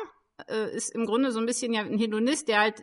äh, 0.49 0.75
ist 0.75 0.95
im 0.95 1.05
Grunde 1.05 1.33
so 1.33 1.41
ein 1.41 1.47
bisschen 1.47 1.73
ja 1.73 1.83
ein 1.83 1.99
Hedonist, 1.99 2.49
der 2.49 2.61
halt 2.61 2.83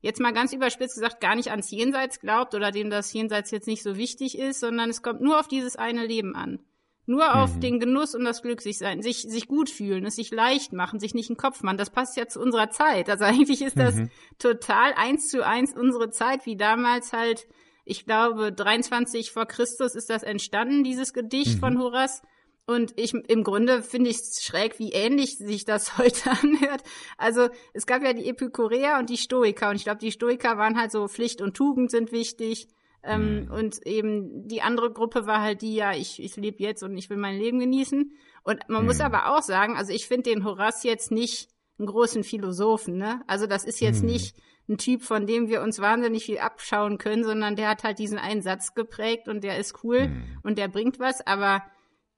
jetzt 0.00 0.20
mal 0.20 0.32
ganz 0.32 0.52
überspitzt 0.52 0.94
gesagt 0.94 1.20
gar 1.20 1.34
nicht 1.34 1.50
ans 1.50 1.70
Jenseits 1.70 2.20
glaubt 2.20 2.54
oder 2.54 2.70
dem 2.70 2.90
das 2.90 3.12
Jenseits 3.12 3.50
jetzt 3.50 3.66
nicht 3.66 3.82
so 3.82 3.96
wichtig 3.96 4.38
ist, 4.38 4.60
sondern 4.60 4.90
es 4.90 5.02
kommt 5.02 5.20
nur 5.20 5.40
auf 5.40 5.48
dieses 5.48 5.76
eine 5.76 6.06
Leben 6.06 6.34
an. 6.34 6.60
Nur 7.08 7.36
auf 7.36 7.54
mhm. 7.54 7.60
den 7.60 7.80
Genuss 7.80 8.16
und 8.16 8.24
das 8.24 8.42
Glück 8.42 8.60
sich 8.60 8.78
sein, 8.78 9.00
sich, 9.00 9.22
sich 9.22 9.46
gut 9.46 9.70
fühlen, 9.70 10.04
es 10.06 10.16
sich 10.16 10.32
leicht 10.32 10.72
machen, 10.72 10.98
sich 10.98 11.14
nicht 11.14 11.30
einen 11.30 11.36
Kopf 11.36 11.62
machen. 11.62 11.76
Das 11.76 11.90
passt 11.90 12.16
ja 12.16 12.26
zu 12.26 12.40
unserer 12.40 12.70
Zeit. 12.70 13.08
Also 13.08 13.24
eigentlich 13.26 13.62
ist 13.62 13.78
das 13.78 13.94
mhm. 13.94 14.10
total 14.38 14.92
eins 14.94 15.28
zu 15.28 15.46
eins 15.46 15.72
unsere 15.72 16.10
Zeit, 16.10 16.46
wie 16.46 16.56
damals 16.56 17.12
halt, 17.12 17.46
ich 17.84 18.06
glaube, 18.06 18.52
23 18.52 19.30
vor 19.30 19.46
Christus 19.46 19.94
ist 19.94 20.10
das 20.10 20.24
entstanden, 20.24 20.82
dieses 20.82 21.12
Gedicht 21.12 21.56
mhm. 21.56 21.60
von 21.60 21.78
Horace. 21.78 22.22
Und 22.66 22.92
ich, 22.96 23.14
im 23.14 23.44
Grunde 23.44 23.80
finde 23.82 24.10
ich 24.10 24.16
es 24.16 24.42
schräg, 24.42 24.78
wie 24.80 24.92
ähnlich 24.92 25.38
sich 25.38 25.64
das 25.64 25.98
heute 25.98 26.30
anhört. 26.30 26.82
Also, 27.16 27.48
es 27.72 27.86
gab 27.86 28.02
ja 28.02 28.12
die 28.12 28.28
Epikureer 28.28 28.98
und 28.98 29.08
die 29.08 29.16
Stoiker. 29.16 29.70
Und 29.70 29.76
ich 29.76 29.84
glaube, 29.84 30.00
die 30.00 30.12
Stoiker 30.12 30.58
waren 30.58 30.78
halt 30.78 30.90
so, 30.90 31.06
Pflicht 31.06 31.40
und 31.40 31.56
Tugend 31.56 31.90
sind 31.90 32.12
wichtig. 32.12 32.68
Ähm, 33.04 33.44
mhm. 33.44 33.50
Und 33.52 33.86
eben 33.86 34.48
die 34.48 34.62
andere 34.62 34.92
Gruppe 34.92 35.26
war 35.26 35.40
halt 35.40 35.62
die, 35.62 35.76
ja, 35.76 35.92
ich, 35.92 36.20
ich 36.20 36.34
lebe 36.36 36.62
jetzt 36.62 36.82
und 36.82 36.96
ich 36.96 37.08
will 37.08 37.16
mein 37.16 37.38
Leben 37.38 37.60
genießen. 37.60 38.12
Und 38.42 38.68
man 38.68 38.82
mhm. 38.82 38.88
muss 38.88 39.00
aber 39.00 39.36
auch 39.36 39.42
sagen, 39.42 39.76
also 39.76 39.92
ich 39.92 40.08
finde 40.08 40.30
den 40.30 40.44
Horace 40.44 40.82
jetzt 40.82 41.12
nicht 41.12 41.48
einen 41.78 41.86
großen 41.86 42.24
Philosophen, 42.24 42.96
ne? 42.96 43.22
Also 43.26 43.46
das 43.46 43.64
ist 43.64 43.80
jetzt 43.80 44.02
mhm. 44.02 44.10
nicht 44.10 44.36
ein 44.68 44.78
Typ, 44.78 45.02
von 45.02 45.26
dem 45.26 45.48
wir 45.48 45.62
uns 45.62 45.80
wahnsinnig 45.80 46.24
viel 46.24 46.38
abschauen 46.38 46.98
können, 46.98 47.22
sondern 47.22 47.54
der 47.54 47.68
hat 47.68 47.84
halt 47.84 48.00
diesen 48.00 48.18
einen 48.18 48.42
Satz 48.42 48.74
geprägt 48.74 49.28
und 49.28 49.44
der 49.44 49.58
ist 49.58 49.84
cool 49.84 50.08
mhm. 50.08 50.38
und 50.42 50.58
der 50.58 50.66
bringt 50.66 50.98
was. 50.98 51.24
Aber 51.24 51.62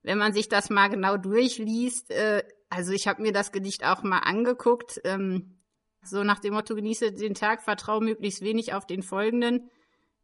wenn 0.03 0.19
man 0.19 0.33
sich 0.33 0.49
das 0.49 0.71
mal 0.71 0.89
genau 0.89 1.17
durchliest, 1.17 2.11
äh, 2.11 2.43
also 2.71 2.93
ich 2.93 3.09
habe 3.09 3.23
mir 3.23 3.33
das 3.33 3.53
Gedicht 3.53 3.85
auch 3.85 4.03
mal 4.03 4.19
angeguckt, 4.19 5.01
ähm, 5.05 5.59
so 6.03 6.23
nach 6.23 6.39
dem 6.39 6.55
Motto, 6.55 6.75
genieße 6.75 7.13
den 7.13 7.35
Tag, 7.35 7.63
vertraue 7.63 8.03
möglichst 8.03 8.43
wenig 8.43 8.75
auf 8.75 8.87
den 8.87 9.03
folgenden 9.03 9.71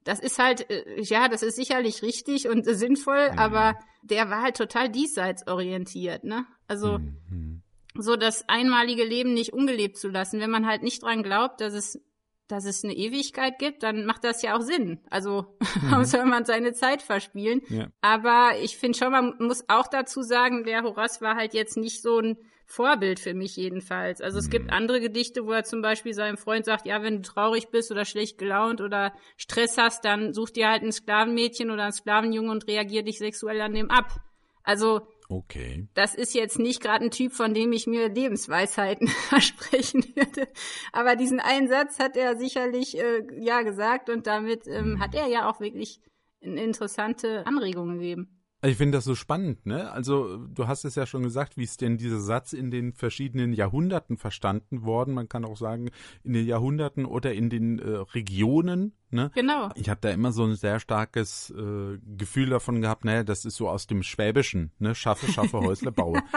das 0.04 0.20
ist 0.20 0.38
halt, 0.38 0.70
äh, 0.70 1.00
ja, 1.00 1.28
das 1.28 1.42
ist 1.42 1.56
sicherlich 1.56 2.02
richtig 2.02 2.48
und 2.48 2.66
äh, 2.66 2.74
sinnvoll, 2.74 3.32
mhm. 3.32 3.38
aber 3.38 3.78
der 4.02 4.30
war 4.30 4.42
halt 4.42 4.56
total 4.56 4.88
diesseits 4.88 5.46
orientiert, 5.48 6.24
ne? 6.24 6.46
Also 6.68 6.98
mhm. 6.98 7.62
so 7.94 8.16
das 8.16 8.48
einmalige 8.48 9.04
Leben 9.04 9.34
nicht 9.34 9.52
ungelebt 9.52 9.98
zu 9.98 10.08
lassen. 10.08 10.40
Wenn 10.40 10.50
man 10.50 10.66
halt 10.66 10.82
nicht 10.82 11.02
dran 11.02 11.22
glaubt, 11.22 11.60
dass 11.60 11.74
es, 11.74 12.00
dass 12.48 12.64
es 12.64 12.84
eine 12.84 12.94
Ewigkeit 12.94 13.58
gibt, 13.58 13.82
dann 13.82 14.04
macht 14.04 14.24
das 14.24 14.42
ja 14.42 14.56
auch 14.56 14.60
Sinn. 14.60 15.00
Also 15.10 15.42
mhm. 15.60 15.90
warum 15.90 16.04
soll 16.04 16.24
man 16.26 16.44
seine 16.44 16.72
Zeit 16.72 17.02
verspielen? 17.02 17.62
Ja. 17.68 17.88
Aber 18.00 18.52
ich 18.60 18.76
finde 18.76 18.98
schon, 18.98 19.12
man 19.12 19.34
muss 19.38 19.64
auch 19.68 19.86
dazu 19.86 20.22
sagen, 20.22 20.64
der 20.64 20.82
Horace 20.82 21.20
war 21.20 21.36
halt 21.36 21.54
jetzt 21.54 21.76
nicht 21.76 22.02
so 22.02 22.18
ein 22.18 22.36
Vorbild 22.66 23.20
für 23.20 23.34
mich 23.34 23.56
jedenfalls. 23.56 24.20
Also 24.20 24.38
es 24.38 24.48
gibt 24.48 24.66
mhm. 24.66 24.72
andere 24.72 25.00
Gedichte, 25.00 25.46
wo 25.46 25.52
er 25.52 25.64
zum 25.64 25.82
Beispiel 25.82 26.14
seinem 26.14 26.38
Freund 26.38 26.64
sagt, 26.64 26.86
ja, 26.86 27.02
wenn 27.02 27.16
du 27.16 27.22
traurig 27.22 27.68
bist 27.70 27.90
oder 27.90 28.04
schlecht 28.04 28.38
gelaunt 28.38 28.80
oder 28.80 29.12
Stress 29.36 29.76
hast, 29.76 30.04
dann 30.04 30.32
such 30.32 30.50
dir 30.50 30.70
halt 30.70 30.82
ein 30.82 30.92
Sklavenmädchen 30.92 31.70
oder 31.70 31.84
ein 31.84 31.92
Sklavenjunge 31.92 32.50
und 32.50 32.66
reagier 32.66 33.02
dich 33.02 33.18
sexuell 33.18 33.60
an 33.60 33.74
dem 33.74 33.90
ab. 33.90 34.20
Also 34.62 35.06
Okay. 35.28 35.88
Das 35.94 36.14
ist 36.14 36.34
jetzt 36.34 36.58
nicht 36.58 36.82
gerade 36.82 37.04
ein 37.04 37.10
Typ, 37.10 37.32
von 37.32 37.54
dem 37.54 37.72
ich 37.72 37.86
mir 37.86 38.08
Lebensweisheiten 38.08 39.08
versprechen 39.28 40.04
würde. 40.14 40.48
Aber 40.92 41.16
diesen 41.16 41.40
einen 41.40 41.68
Satz 41.68 41.98
hat 41.98 42.16
er 42.16 42.36
sicherlich 42.36 42.98
äh, 42.98 43.22
ja 43.38 43.62
gesagt 43.62 44.10
und 44.10 44.26
damit 44.26 44.66
ähm, 44.66 45.00
hat 45.00 45.14
er 45.14 45.26
ja 45.26 45.48
auch 45.48 45.60
wirklich 45.60 46.00
eine 46.42 46.62
interessante 46.62 47.46
Anregung 47.46 47.94
gegeben. 47.94 48.43
Ich 48.64 48.78
finde 48.78 48.96
das 48.96 49.04
so 49.04 49.14
spannend, 49.14 49.66
ne? 49.66 49.90
Also, 49.90 50.38
du 50.38 50.66
hast 50.66 50.84
es 50.84 50.94
ja 50.94 51.04
schon 51.04 51.22
gesagt, 51.22 51.58
wie 51.58 51.64
ist 51.64 51.82
denn 51.82 51.98
dieser 51.98 52.20
Satz 52.20 52.54
in 52.54 52.70
den 52.70 52.94
verschiedenen 52.94 53.52
Jahrhunderten 53.52 54.16
verstanden 54.16 54.84
worden? 54.84 55.12
Man 55.12 55.28
kann 55.28 55.44
auch 55.44 55.56
sagen, 55.56 55.90
in 56.22 56.32
den 56.32 56.46
Jahrhunderten 56.46 57.04
oder 57.04 57.34
in 57.34 57.50
den 57.50 57.78
äh, 57.78 57.88
Regionen, 58.14 58.92
ne? 59.10 59.30
Genau. 59.34 59.70
Ich 59.74 59.90
habe 59.90 60.00
da 60.00 60.10
immer 60.10 60.32
so 60.32 60.44
ein 60.44 60.54
sehr 60.54 60.80
starkes 60.80 61.50
äh, 61.50 61.98
Gefühl 62.16 62.50
davon 62.50 62.80
gehabt, 62.80 63.04
naja, 63.04 63.22
das 63.22 63.44
ist 63.44 63.56
so 63.56 63.68
aus 63.68 63.86
dem 63.86 64.02
Schwäbischen, 64.02 64.72
ne? 64.78 64.94
Schaffe, 64.94 65.30
schaffe, 65.30 65.60
Häusle 65.60 65.92
baue. 65.92 66.22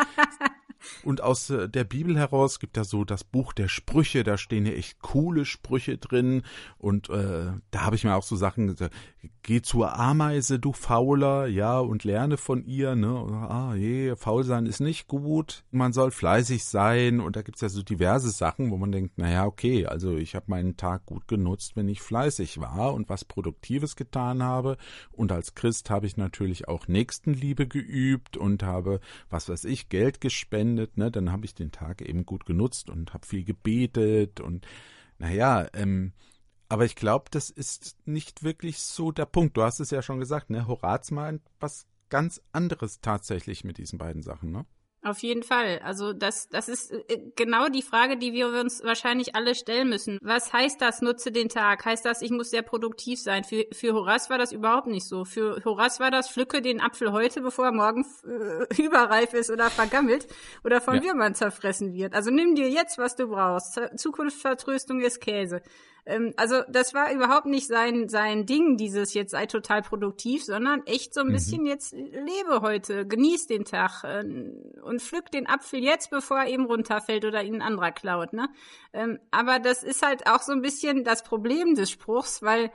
Und 1.04 1.22
aus 1.22 1.50
äh, 1.50 1.70
der 1.70 1.84
Bibel 1.84 2.18
heraus 2.18 2.60
gibt 2.60 2.78
da 2.78 2.84
so 2.84 3.04
das 3.04 3.24
Buch 3.24 3.54
der 3.54 3.68
Sprüche, 3.68 4.24
da 4.24 4.38
stehen 4.38 4.66
ja 4.66 4.74
echt 4.74 5.00
coole 5.00 5.46
Sprüche 5.46 5.98
drin. 5.98 6.44
Und 6.78 7.10
äh, 7.10 7.52
da 7.72 7.82
habe 7.82 7.96
ich 7.96 8.04
mir 8.04 8.16
auch 8.16 8.24
so 8.24 8.36
Sachen 8.36 8.68
gesagt, 8.68 8.94
geh 9.44 9.62
zur 9.62 9.98
Ameise, 9.98 10.60
du 10.60 10.74
Fauler, 10.74 11.48
ja, 11.48 11.80
und 11.80 12.04
lerne 12.04 12.38
von 12.38 12.66
ihr, 12.66 12.96
ne? 12.96 13.10
Ah, 13.50 13.76
je, 13.76 14.16
faul 14.16 14.44
sein 14.44 14.66
ist 14.66 14.82
nicht 14.82 15.08
gut, 15.08 15.64
man 15.72 15.94
soll 15.94 16.12
fleißig 16.12 16.66
sein. 16.66 17.20
Und 17.22 17.36
da 17.36 17.42
gibt's 17.42 17.62
ja 17.62 17.70
so 17.70 17.84
diverse 17.84 18.30
Sachen, 18.32 18.72
wo 18.72 18.78
man 18.78 18.92
denkt, 18.92 19.18
naja, 19.18 19.46
okay, 19.46 19.86
also 19.86 20.18
ich 20.18 20.36
habe 20.36 20.46
meinen 20.50 20.76
Tag 20.76 21.06
gut 21.06 21.28
genutzt, 21.28 21.76
wenn 21.76 21.88
ich 21.88 22.02
fleißig 22.02 22.60
war 22.60 22.94
und 22.94 23.08
was 23.08 23.24
Produktives 23.24 23.96
getan 23.96 24.44
habe. 24.44 24.78
Und 25.12 25.32
als 25.32 25.56
Christ 25.56 25.90
habe 25.90 26.06
ich 26.06 26.18
natürlich 26.18 26.68
auch 26.68 26.88
Nächstenliebe 26.88 27.68
geübt 27.68 28.36
und 28.36 28.64
habe, 28.64 29.00
was 29.30 29.48
weiß 29.48 29.66
ich, 29.66 29.88
Geld 29.90 30.20
gespendet 30.20 30.98
ne, 30.98 31.12
dann 31.12 31.32
habe 31.32 31.46
ich 31.46 31.56
den 31.56 31.72
Tag 31.72 32.02
eben 32.02 32.26
gut 32.26 32.46
genutzt 32.46 32.90
und 32.90 33.14
habe 33.14 33.26
viel 33.26 33.44
gebetet 33.44 34.42
und 34.42 34.68
naja, 35.20 35.68
ähm, 35.74 36.14
aber 36.70 36.86
ich 36.86 36.96
glaube, 36.96 37.26
das 37.32 37.50
ist 37.50 37.96
nicht 38.06 38.44
wirklich 38.44 38.80
so 38.80 39.12
der 39.12 39.26
Punkt. 39.26 39.56
Du 39.58 39.64
hast 39.64 39.80
es 39.80 39.92
ja 39.92 40.02
schon 40.02 40.20
gesagt, 40.20 40.50
ne? 40.50 40.68
Horaz 40.68 41.12
meint 41.12 41.42
was 41.60 41.86
ganz 42.10 42.42
anderes 42.52 43.02
tatsächlich 43.02 43.64
mit 43.64 43.78
diesen 43.78 43.98
beiden 43.98 44.22
Sachen, 44.22 44.52
ne? 44.52 44.66
Auf 45.04 45.20
jeden 45.20 45.44
Fall. 45.44 45.80
Also 45.84 46.12
das, 46.12 46.50
das 46.50 46.68
ist 46.68 46.92
äh, 46.92 47.22
genau 47.36 47.70
die 47.70 47.82
Frage, 47.82 48.18
die 48.18 48.34
wir 48.34 48.48
uns 48.48 48.84
wahrscheinlich 48.84 49.36
alle 49.36 49.56
stellen 49.56 49.90
müssen. 49.90 50.18
Was 50.22 50.52
heißt 50.52 50.82
das, 50.82 51.02
nutze 51.02 51.32
den 51.32 51.50
Tag? 51.50 51.86
Heißt 51.86 52.04
das, 52.04 52.22
ich 52.22 52.32
muss 52.32 52.50
sehr 52.50 52.64
produktiv 52.64 53.22
sein? 53.22 53.44
Für, 53.44 53.66
für 53.72 53.94
Horace 53.94 54.30
war 54.30 54.38
das 54.38 54.52
überhaupt 54.52 54.88
nicht 54.88 55.08
so. 55.08 55.24
Für 55.24 55.64
Horace 55.64 56.00
war 56.00 56.12
das, 56.12 56.30
pflücke 56.30 56.62
den 56.62 56.82
Apfel 56.82 57.14
heute, 57.14 57.42
bevor 57.42 57.66
er 57.66 57.72
morgen 57.72 58.06
äh, 58.26 58.82
überreif 58.82 59.34
ist 59.34 59.50
oder 59.50 59.70
vergammelt 59.70 60.28
oder 60.66 60.82
von 60.82 60.96
ja. 60.96 61.04
Würmern 61.04 61.36
zerfressen 61.36 61.94
wird. 61.94 62.14
Also 62.14 62.32
nimm 62.32 62.56
dir 62.56 62.70
jetzt, 62.70 62.98
was 62.98 63.16
du 63.16 63.28
brauchst. 63.28 63.80
Zukunftsvertröstung 63.96 65.00
ist 65.00 65.22
Käse. 65.22 65.62
Ähm, 66.08 66.34
also 66.38 66.62
das 66.70 66.94
war 66.94 67.12
überhaupt 67.12 67.46
nicht 67.46 67.68
sein, 67.68 68.08
sein 68.08 68.46
Ding, 68.46 68.78
dieses 68.78 69.14
jetzt 69.14 69.32
sei 69.32 69.46
total 69.46 69.82
produktiv, 69.82 70.44
sondern 70.44 70.86
echt 70.86 71.14
so 71.14 71.22
ein 71.22 71.28
mhm. 71.28 71.34
bisschen 71.34 71.66
jetzt 71.66 71.92
lebe 71.94 72.62
heute, 72.62 73.06
genieß 73.06 73.48
den 73.48 73.66
Tag 73.66 74.04
äh, 74.06 74.24
und 74.82 75.02
pflück 75.02 75.30
den 75.32 75.48
Apfel 75.48 75.84
jetzt, 75.84 76.10
bevor 76.10 76.40
er 76.40 76.48
eben 76.48 76.66
runterfällt 76.66 77.26
oder 77.26 77.44
ihn 77.44 77.56
ein 77.56 77.62
anderer 77.62 77.92
klaut. 77.92 78.32
Ne? 78.32 78.48
Ähm, 78.94 79.20
aber 79.32 79.60
das 79.60 79.84
ist 79.84 80.02
halt 80.02 80.28
auch 80.28 80.42
so 80.42 80.54
ein 80.54 80.62
bisschen 80.62 81.04
das 81.04 81.24
Problem 81.24 81.76
des 81.76 81.92
Spruchs, 81.92 82.42
weil 82.42 82.72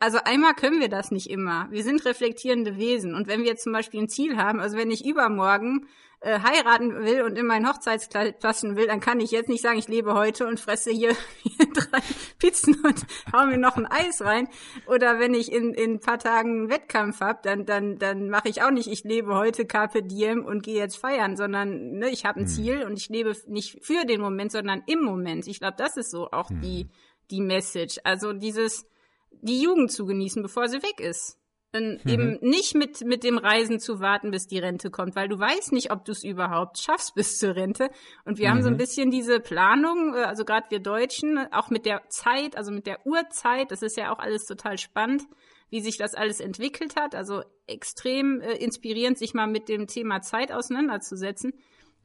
also 0.00 0.18
einmal 0.24 0.54
können 0.54 0.80
wir 0.80 0.88
das 0.88 1.10
nicht 1.10 1.28
immer. 1.28 1.68
Wir 1.70 1.84
sind 1.84 2.04
reflektierende 2.06 2.78
Wesen. 2.78 3.14
Und 3.14 3.28
wenn 3.28 3.40
wir 3.40 3.48
jetzt 3.48 3.64
zum 3.64 3.72
Beispiel 3.72 4.00
ein 4.00 4.08
Ziel 4.08 4.36
haben, 4.36 4.60
also 4.60 4.76
wenn 4.76 4.90
ich 4.90 5.04
übermorgen 5.04 5.86
äh, 6.20 6.40
heiraten 6.40 7.04
will 7.04 7.22
und 7.22 7.36
in 7.36 7.46
mein 7.46 7.68
Hochzeitskleid 7.68 8.40
passen 8.40 8.76
will, 8.76 8.86
dann 8.86 9.00
kann 9.00 9.20
ich 9.20 9.30
jetzt 9.30 9.48
nicht 9.48 9.62
sagen, 9.62 9.78
ich 9.78 9.86
lebe 9.86 10.14
heute 10.14 10.46
und 10.46 10.58
fresse 10.58 10.90
hier, 10.90 11.14
hier 11.42 11.66
drei 11.72 12.00
Pizzen 12.38 12.76
und 12.82 13.06
hau 13.32 13.46
mir 13.46 13.58
noch 13.58 13.76
ein 13.76 13.86
Eis 13.86 14.22
rein. 14.22 14.48
Oder 14.86 15.18
wenn 15.20 15.34
ich 15.34 15.52
in, 15.52 15.74
in 15.74 15.94
ein 15.94 16.00
paar 16.00 16.18
Tagen 16.18 16.50
einen 16.50 16.70
Wettkampf 16.70 17.20
hab, 17.20 17.42
dann, 17.42 17.66
dann, 17.66 17.98
dann 17.98 18.30
mache 18.30 18.48
ich 18.48 18.62
auch 18.62 18.70
nicht, 18.70 18.88
ich 18.88 19.04
lebe 19.04 19.36
heute 19.36 19.66
Carpe 19.66 20.02
Diem 20.02 20.46
und 20.46 20.62
gehe 20.62 20.78
jetzt 20.78 20.96
feiern, 20.96 21.36
sondern 21.36 21.98
ne, 21.98 22.08
ich 22.08 22.24
habe 22.24 22.40
ein 22.40 22.46
hm. 22.46 22.48
Ziel 22.48 22.84
und 22.84 22.98
ich 22.98 23.10
lebe 23.10 23.36
nicht 23.46 23.84
für 23.84 24.06
den 24.06 24.20
Moment, 24.22 24.50
sondern 24.50 24.82
im 24.86 25.00
Moment. 25.00 25.46
Ich 25.46 25.60
glaube, 25.60 25.76
das 25.76 25.98
ist 25.98 26.10
so 26.10 26.30
auch 26.30 26.48
hm. 26.48 26.62
die, 26.62 26.88
die 27.30 27.42
Message. 27.42 28.00
Also 28.02 28.32
dieses, 28.32 28.86
die 29.30 29.60
Jugend 29.60 29.92
zu 29.92 30.06
genießen, 30.06 30.42
bevor 30.42 30.68
sie 30.68 30.82
weg 30.82 31.00
ist. 31.00 31.38
Mhm. 31.74 32.00
Eben 32.06 32.38
nicht 32.40 32.74
mit, 32.74 33.02
mit 33.04 33.24
dem 33.24 33.36
Reisen 33.36 33.78
zu 33.78 34.00
warten, 34.00 34.30
bis 34.30 34.46
die 34.46 34.58
Rente 34.58 34.90
kommt, 34.90 35.14
weil 35.16 35.28
du 35.28 35.38
weißt 35.38 35.72
nicht, 35.72 35.92
ob 35.92 36.04
du 36.04 36.12
es 36.12 36.24
überhaupt 36.24 36.78
schaffst 36.78 37.14
bis 37.14 37.38
zur 37.38 37.56
Rente. 37.56 37.90
Und 38.24 38.38
wir 38.38 38.48
mhm. 38.48 38.52
haben 38.52 38.62
so 38.62 38.68
ein 38.68 38.74
mhm. 38.74 38.78
bisschen 38.78 39.10
diese 39.10 39.38
Planung, 39.38 40.14
äh, 40.14 40.20
also 40.20 40.44
gerade 40.44 40.70
wir 40.70 40.80
Deutschen, 40.80 41.38
auch 41.52 41.68
mit 41.68 41.84
der 41.84 42.08
Zeit, 42.08 42.56
also 42.56 42.72
mit 42.72 42.86
der 42.86 43.06
Uhrzeit, 43.06 43.70
das 43.70 43.82
ist 43.82 43.98
ja 43.98 44.12
auch 44.12 44.18
alles 44.18 44.46
total 44.46 44.78
spannend, 44.78 45.24
wie 45.68 45.80
sich 45.80 45.98
das 45.98 46.14
alles 46.14 46.40
entwickelt 46.40 46.96
hat. 46.96 47.14
Also 47.14 47.42
extrem 47.66 48.40
äh, 48.40 48.54
inspirierend, 48.54 49.18
sich 49.18 49.34
mal 49.34 49.46
mit 49.46 49.68
dem 49.68 49.86
Thema 49.86 50.22
Zeit 50.22 50.52
auseinanderzusetzen. 50.52 51.52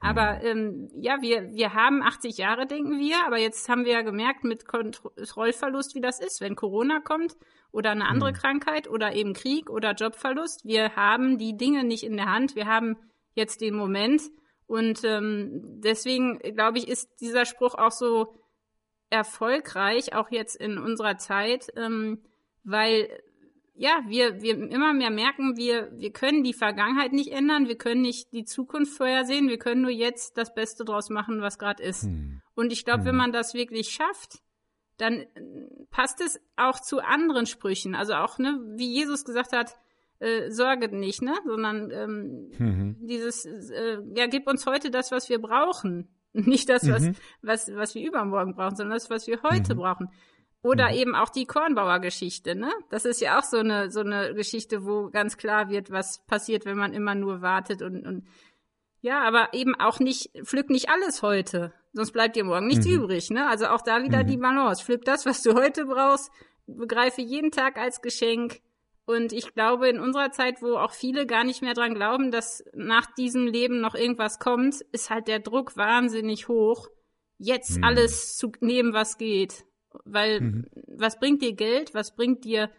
Aber 0.04 0.40
mhm. 0.40 0.46
ähm, 0.46 0.90
ja, 1.02 1.22
wir, 1.22 1.54
wir 1.54 1.74
haben 1.74 2.04
80 2.04 2.38
Jahre, 2.38 2.68
denken 2.68 3.00
wir, 3.00 3.26
aber 3.26 3.38
jetzt 3.38 3.70
haben 3.70 3.86
wir 3.86 3.94
ja 3.94 4.02
gemerkt 4.02 4.44
mit 4.44 4.68
Kontrollverlust, 4.68 5.96
wie 5.96 6.02
das 6.02 6.20
ist, 6.20 6.42
wenn 6.42 6.56
Corona 6.56 7.00
kommt 7.00 7.38
oder 7.72 7.92
eine 7.92 8.06
andere 8.06 8.32
mhm. 8.32 8.36
Krankheit 8.36 8.90
oder 8.90 9.14
eben 9.14 9.34
Krieg 9.34 9.70
oder 9.70 9.94
Jobverlust. 9.94 10.66
Wir 10.66 10.96
haben 10.96 11.38
die 11.38 11.56
Dinge 11.56 11.84
nicht 11.84 12.04
in 12.04 12.18
der 12.18 12.32
Hand. 12.32 12.56
Wir 12.56 12.68
haben 12.68 12.98
jetzt 13.34 13.62
den 13.62 13.76
Moment 13.76 14.22
Und 14.68 15.04
ähm, 15.04 15.82
deswegen, 15.84 16.40
glaube 16.40 16.78
ich, 16.78 16.88
ist 16.88 17.22
dieser 17.22 17.46
Spruch 17.46 17.76
auch 17.76 17.92
so 17.92 18.36
erfolgreich, 19.10 20.14
auch 20.16 20.32
jetzt 20.32 20.56
in 20.56 20.78
unserer 20.78 21.18
Zeit, 21.18 21.68
ähm, 21.76 22.24
weil 22.64 23.10
ja, 23.76 24.04
wir, 24.08 24.42
wir 24.42 24.56
immer 24.72 24.94
mehr 24.94 25.10
merken, 25.10 25.58
wir, 25.58 25.90
wir 25.94 26.12
können 26.12 26.44
die 26.44 26.54
Vergangenheit 26.54 27.12
nicht 27.12 27.32
ändern, 27.32 27.68
wir 27.68 27.78
können 27.78 28.02
nicht 28.02 28.32
die 28.32 28.46
Zukunft 28.46 28.96
vorhersehen, 28.96 29.48
wir 29.48 29.58
können 29.58 29.82
nur 29.82 29.92
jetzt 29.92 30.38
das 30.38 30.54
Beste 30.54 30.86
draus 30.86 31.10
machen, 31.10 31.42
was 31.42 31.58
gerade 31.58 31.82
ist. 31.82 32.04
Hm. 32.04 32.42
Und 32.56 32.72
ich 32.72 32.86
glaube, 32.86 33.00
hm. 33.00 33.06
wenn 33.08 33.16
man 33.16 33.32
das 33.32 33.54
wirklich 33.54 33.90
schafft, 33.90 34.44
dann 34.98 35.14
äh, 35.14 35.28
passt 35.90 36.22
es 36.22 36.40
auch 36.56 36.80
zu 36.80 37.00
anderen 37.00 37.46
Sprüchen. 37.46 37.96
Also 37.96 38.14
auch, 38.14 38.38
ne, 38.38 38.60
wie 38.76 38.94
Jesus 38.94 39.26
gesagt 39.26 39.54
hat, 39.54 39.76
äh, 40.20 40.52
sorget 40.52 40.94
nicht, 40.94 41.22
ne? 41.22 41.34
Sondern 41.46 41.92
ähm, 41.92 42.52
mhm. 42.58 42.98
dieses, 43.02 43.46
äh, 43.46 43.98
ja, 44.16 44.28
gib 44.28 44.48
uns 44.48 44.66
heute 44.66 44.90
das, 44.92 45.12
was 45.12 45.30
wir 45.30 45.40
brauchen. 45.40 46.08
Nicht 46.34 46.70
das, 46.70 46.90
was, 46.90 47.04
mhm. 47.04 47.16
was, 47.42 47.72
was 47.76 47.94
wir 47.94 48.08
übermorgen 48.08 48.56
brauchen, 48.56 48.76
sondern 48.76 48.96
das, 48.96 49.10
was 49.10 49.28
wir 49.28 49.44
heute 49.44 49.76
mhm. 49.76 49.80
brauchen. 49.80 50.10
Oder 50.64 50.90
mhm. 50.90 50.96
eben 50.96 51.16
auch 51.16 51.30
die 51.30 51.46
Kornbauer-Geschichte, 51.46 52.56
ne? 52.56 52.72
Das 52.90 53.04
ist 53.04 53.20
ja 53.20 53.38
auch 53.38 53.44
so 53.44 53.58
eine, 53.58 53.92
so 53.92 54.00
eine 54.00 54.34
Geschichte, 54.34 54.86
wo 54.86 55.10
ganz 55.10 55.38
klar 55.38 55.70
wird, 55.70 55.92
was 55.92 56.26
passiert, 56.26 56.66
wenn 56.66 56.78
man 56.78 56.94
immer 56.94 57.16
nur 57.16 57.42
wartet 57.42 57.82
und, 57.82 58.08
und 58.08 58.26
ja, 59.02 59.22
aber 59.24 59.54
eben 59.54 59.76
auch 59.76 60.00
nicht, 60.00 60.32
pflück 60.46 60.70
nicht 60.70 60.90
alles 60.90 61.22
heute, 61.22 61.74
sonst 61.92 62.14
bleibt 62.14 62.38
dir 62.38 62.46
morgen 62.46 62.68
nichts 62.68 62.88
mhm. 62.88 62.94
übrig, 62.94 63.30
ne? 63.30 63.46
Also 63.50 63.68
auch 63.68 63.82
da 63.82 64.02
wieder 64.04 64.24
mhm. 64.24 64.28
die 64.28 64.38
Balance. 64.38 64.86
Pflück 64.86 65.04
das, 65.04 65.26
was 65.26 65.44
du 65.44 65.54
heute 65.54 65.86
brauchst, 65.86 66.32
begreife 66.66 67.22
jeden 67.22 67.52
Tag 67.52 67.78
als 67.78 68.02
Geschenk. 68.02 68.62
Und 69.06 69.34
ich 69.34 69.54
glaube, 69.54 69.90
in 69.90 70.00
unserer 70.00 70.32
Zeit, 70.32 70.62
wo 70.62 70.78
auch 70.78 70.94
viele 70.94 71.26
gar 71.26 71.44
nicht 71.44 71.62
mehr 71.62 71.74
dran 71.74 71.94
glauben, 71.94 72.32
dass 72.32 72.64
nach 72.74 73.14
diesem 73.16 73.48
Leben 73.48 73.82
noch 73.82 73.96
irgendwas 73.96 74.40
kommt, 74.40 74.80
ist 74.94 75.10
halt 75.10 75.28
der 75.28 75.40
Druck 75.40 75.76
wahnsinnig 75.76 76.48
hoch, 76.48 76.88
jetzt 77.38 77.80
mhm. 77.80 77.84
alles 77.84 78.38
zu 78.38 78.54
nehmen, 78.62 78.94
was 78.94 79.18
geht. 79.18 79.66
Weil 80.06 80.42
mhm. 80.42 80.66
was 80.88 81.20
bringt 81.20 81.42
dir 81.42 81.54
Geld? 81.54 81.94
Was 81.94 82.16
bringt 82.16 82.46
dir, 82.46 82.70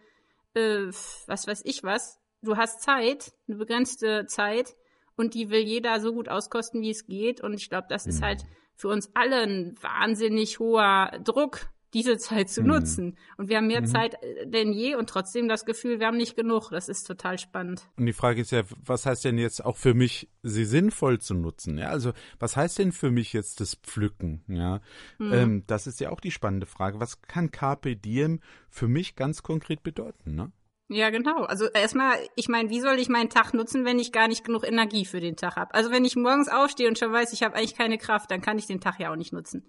äh, 0.53 0.87
was 1.27 1.47
weiß 1.47 1.61
ich 1.65 1.83
was? 1.83 2.19
Du 2.41 2.57
hast 2.57 2.81
Zeit, 2.81 3.33
eine 3.47 3.57
begrenzte 3.57 4.25
Zeit 4.27 4.75
und 5.15 5.33
die 5.33 5.49
will 5.49 5.61
jeder 5.61 5.99
so 5.99 6.13
gut 6.13 6.29
auskosten, 6.29 6.81
wie 6.81 6.91
es 6.91 7.07
geht. 7.07 7.41
Und 7.41 7.53
ich 7.53 7.69
glaube, 7.69 7.87
das 7.89 8.05
mhm. 8.05 8.09
ist 8.11 8.21
halt 8.21 8.45
für 8.75 8.89
uns 8.89 9.09
alle 9.13 9.41
ein 9.41 9.75
wahnsinnig 9.81 10.59
hoher 10.59 11.11
Druck, 11.23 11.69
diese 11.95 12.17
Zeit 12.17 12.49
zu 12.49 12.61
mhm. 12.61 12.67
nutzen. 12.67 13.17
Und 13.37 13.49
wir 13.49 13.57
haben 13.57 13.67
mehr 13.67 13.81
mhm. 13.81 13.87
Zeit 13.87 14.21
äh, 14.21 14.45
denn 14.45 14.73
je 14.73 14.95
und 14.95 15.09
trotzdem 15.09 15.47
das 15.47 15.65
Gefühl, 15.65 15.99
wir 15.99 16.07
haben 16.07 16.17
nicht 16.17 16.35
genug. 16.35 16.69
Das 16.69 16.89
ist 16.89 17.05
total 17.07 17.39
spannend. 17.39 17.87
Und 17.97 18.05
die 18.05 18.13
Frage 18.13 18.41
ist 18.41 18.51
ja, 18.51 18.63
was 18.85 19.05
heißt 19.05 19.25
denn 19.25 19.37
jetzt 19.37 19.63
auch 19.63 19.77
für 19.77 19.93
mich, 19.93 20.29
sie 20.43 20.65
sinnvoll 20.65 21.19
zu 21.19 21.33
nutzen? 21.33 21.77
Ja, 21.77 21.87
also 21.87 22.11
was 22.37 22.57
heißt 22.57 22.77
denn 22.79 22.91
für 22.91 23.09
mich 23.09 23.33
jetzt 23.33 23.61
das 23.61 23.75
Pflücken? 23.75 24.43
Ja, 24.47 24.81
mhm. 25.17 25.33
ähm, 25.33 25.63
das 25.67 25.87
ist 25.87 26.01
ja 26.01 26.11
auch 26.11 26.19
die 26.19 26.31
spannende 26.31 26.65
Frage. 26.65 26.99
Was 26.99 27.21
kann 27.21 27.49
Carpe 27.49 27.95
Diem 27.95 28.41
für 28.69 28.89
mich 28.89 29.15
ganz 29.15 29.41
konkret 29.41 29.81
bedeuten? 29.81 30.35
Ne? 30.35 30.51
Ja, 30.89 31.09
genau. 31.09 31.45
Also 31.45 31.65
erstmal, 31.69 32.15
ich 32.35 32.49
meine, 32.49 32.69
wie 32.69 32.81
soll 32.81 32.99
ich 32.99 33.09
meinen 33.09 33.29
Tag 33.29 33.53
nutzen, 33.53 33.85
wenn 33.85 33.97
ich 33.97 34.11
gar 34.11 34.27
nicht 34.27 34.43
genug 34.43 34.67
Energie 34.67 35.05
für 35.05 35.21
den 35.21 35.35
Tag 35.37 35.55
habe? 35.55 35.73
Also 35.73 35.91
wenn 35.91 36.05
ich 36.05 36.15
morgens 36.15 36.49
aufstehe 36.49 36.87
und 36.87 36.99
schon 36.99 37.11
weiß, 37.11 37.33
ich 37.33 37.41
habe 37.41 37.55
eigentlich 37.55 37.75
keine 37.75 37.97
Kraft, 37.97 38.29
dann 38.29 38.41
kann 38.41 38.59
ich 38.59 38.67
den 38.67 38.81
Tag 38.81 38.99
ja 38.99 39.11
auch 39.11 39.15
nicht 39.15 39.33
nutzen. 39.33 39.65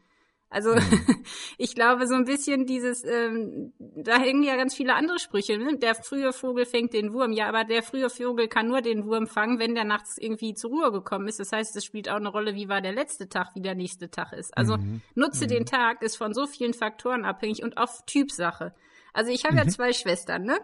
Also 0.48 0.74
mhm. 0.74 0.80
ich 1.58 1.74
glaube 1.74 2.06
so 2.06 2.14
ein 2.14 2.24
bisschen 2.24 2.66
dieses, 2.66 3.04
ähm, 3.04 3.72
da 3.78 4.18
hängen 4.18 4.42
ja 4.42 4.56
ganz 4.56 4.74
viele 4.74 4.94
andere 4.94 5.18
Sprüche. 5.18 5.58
Ne? 5.58 5.78
Der 5.78 5.94
frühe 5.94 6.32
Vogel 6.32 6.66
fängt 6.66 6.92
den 6.92 7.12
Wurm. 7.12 7.32
Ja, 7.32 7.48
aber 7.48 7.64
der 7.64 7.82
frühe 7.82 8.08
Vogel 8.08 8.48
kann 8.48 8.68
nur 8.68 8.80
den 8.80 9.04
Wurm 9.04 9.26
fangen, 9.26 9.58
wenn 9.58 9.74
der 9.74 9.84
nachts 9.84 10.18
irgendwie 10.18 10.54
zur 10.54 10.70
Ruhe 10.70 10.92
gekommen 10.92 11.28
ist. 11.28 11.40
Das 11.40 11.52
heißt, 11.52 11.74
es 11.76 11.84
spielt 11.84 12.08
auch 12.08 12.16
eine 12.16 12.28
Rolle, 12.28 12.54
wie 12.54 12.68
war 12.68 12.80
der 12.80 12.92
letzte 12.92 13.28
Tag, 13.28 13.54
wie 13.54 13.62
der 13.62 13.74
nächste 13.74 14.10
Tag 14.10 14.32
ist. 14.32 14.56
Also 14.56 14.76
mhm. 14.76 15.02
nutze 15.14 15.44
mhm. 15.44 15.48
den 15.48 15.66
Tag 15.66 16.02
ist 16.02 16.16
von 16.16 16.32
so 16.32 16.46
vielen 16.46 16.74
Faktoren 16.74 17.24
abhängig 17.24 17.62
und 17.62 17.76
auf 17.76 18.04
Typsache. 18.06 18.74
Also 19.12 19.32
ich 19.32 19.44
habe 19.44 19.54
mhm. 19.54 19.58
ja 19.60 19.68
zwei 19.68 19.92
Schwestern, 19.92 20.44
ne? 20.44 20.58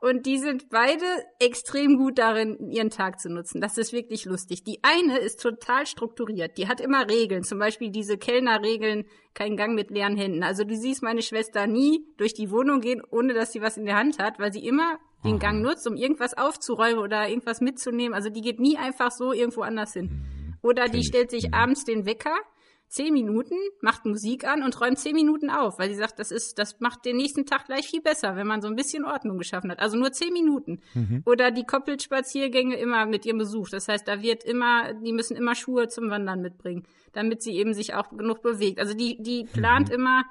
Und 0.00 0.26
die 0.26 0.38
sind 0.38 0.70
beide 0.70 1.04
extrem 1.40 1.96
gut 1.96 2.18
darin, 2.18 2.70
ihren 2.70 2.90
Tag 2.90 3.18
zu 3.18 3.28
nutzen. 3.28 3.60
Das 3.60 3.76
ist 3.78 3.92
wirklich 3.92 4.26
lustig. 4.26 4.62
Die 4.62 4.78
eine 4.82 5.18
ist 5.18 5.42
total 5.42 5.86
strukturiert. 5.86 6.56
Die 6.56 6.68
hat 6.68 6.80
immer 6.80 7.10
Regeln. 7.10 7.42
Zum 7.42 7.58
Beispiel 7.58 7.90
diese 7.90 8.16
Kellnerregeln, 8.16 9.06
kein 9.34 9.56
Gang 9.56 9.74
mit 9.74 9.90
leeren 9.90 10.16
Händen. 10.16 10.44
Also 10.44 10.62
du 10.62 10.76
siehst 10.76 11.02
meine 11.02 11.22
Schwester 11.22 11.66
nie 11.66 12.06
durch 12.16 12.32
die 12.32 12.52
Wohnung 12.52 12.80
gehen, 12.80 13.02
ohne 13.10 13.34
dass 13.34 13.52
sie 13.52 13.60
was 13.60 13.76
in 13.76 13.86
der 13.86 13.96
Hand 13.96 14.20
hat, 14.20 14.38
weil 14.38 14.52
sie 14.52 14.64
immer 14.64 14.98
den 15.24 15.32
Aha. 15.32 15.38
Gang 15.38 15.62
nutzt, 15.62 15.86
um 15.88 15.96
irgendwas 15.96 16.38
aufzuräumen 16.38 17.00
oder 17.02 17.28
irgendwas 17.28 17.60
mitzunehmen. 17.60 18.14
Also 18.14 18.30
die 18.30 18.40
geht 18.40 18.60
nie 18.60 18.76
einfach 18.76 19.10
so 19.10 19.32
irgendwo 19.32 19.62
anders 19.62 19.94
hin. 19.94 20.10
Hm, 20.10 20.54
oder 20.62 20.86
die 20.86 21.02
stellt 21.02 21.32
sich 21.32 21.52
abends 21.52 21.84
den 21.84 22.06
Wecker 22.06 22.36
zehn 22.88 23.12
Minuten, 23.12 23.54
macht 23.80 24.06
Musik 24.06 24.46
an 24.46 24.62
und 24.62 24.80
räumt 24.80 24.98
zehn 24.98 25.14
Minuten 25.14 25.50
auf, 25.50 25.78
weil 25.78 25.90
sie 25.90 25.94
sagt, 25.94 26.18
das 26.18 26.30
ist, 26.30 26.58
das 26.58 26.80
macht 26.80 27.04
den 27.04 27.16
nächsten 27.16 27.44
Tag 27.44 27.66
gleich 27.66 27.88
viel 27.88 28.00
besser, 28.00 28.36
wenn 28.36 28.46
man 28.46 28.62
so 28.62 28.68
ein 28.68 28.76
bisschen 28.76 29.04
Ordnung 29.04 29.38
geschaffen 29.38 29.70
hat. 29.70 29.78
Also 29.78 29.96
nur 29.96 30.12
zehn 30.12 30.32
Minuten. 30.32 30.80
Mhm. 30.94 31.22
Oder 31.26 31.50
die 31.50 31.64
koppelt 31.64 32.02
Spaziergänge 32.02 32.76
immer 32.76 33.06
mit 33.06 33.26
ihrem 33.26 33.38
Besuch. 33.38 33.68
Das 33.68 33.88
heißt, 33.88 34.08
da 34.08 34.22
wird 34.22 34.42
immer, 34.44 34.94
die 34.94 35.12
müssen 35.12 35.36
immer 35.36 35.54
Schuhe 35.54 35.88
zum 35.88 36.10
Wandern 36.10 36.40
mitbringen, 36.40 36.84
damit 37.12 37.42
sie 37.42 37.56
eben 37.56 37.74
sich 37.74 37.94
auch 37.94 38.08
genug 38.10 38.42
bewegt. 38.42 38.80
Also 38.80 38.94
die, 38.94 39.22
die 39.22 39.44
plant 39.44 39.88
mhm. 39.88 39.94
immer 39.94 40.24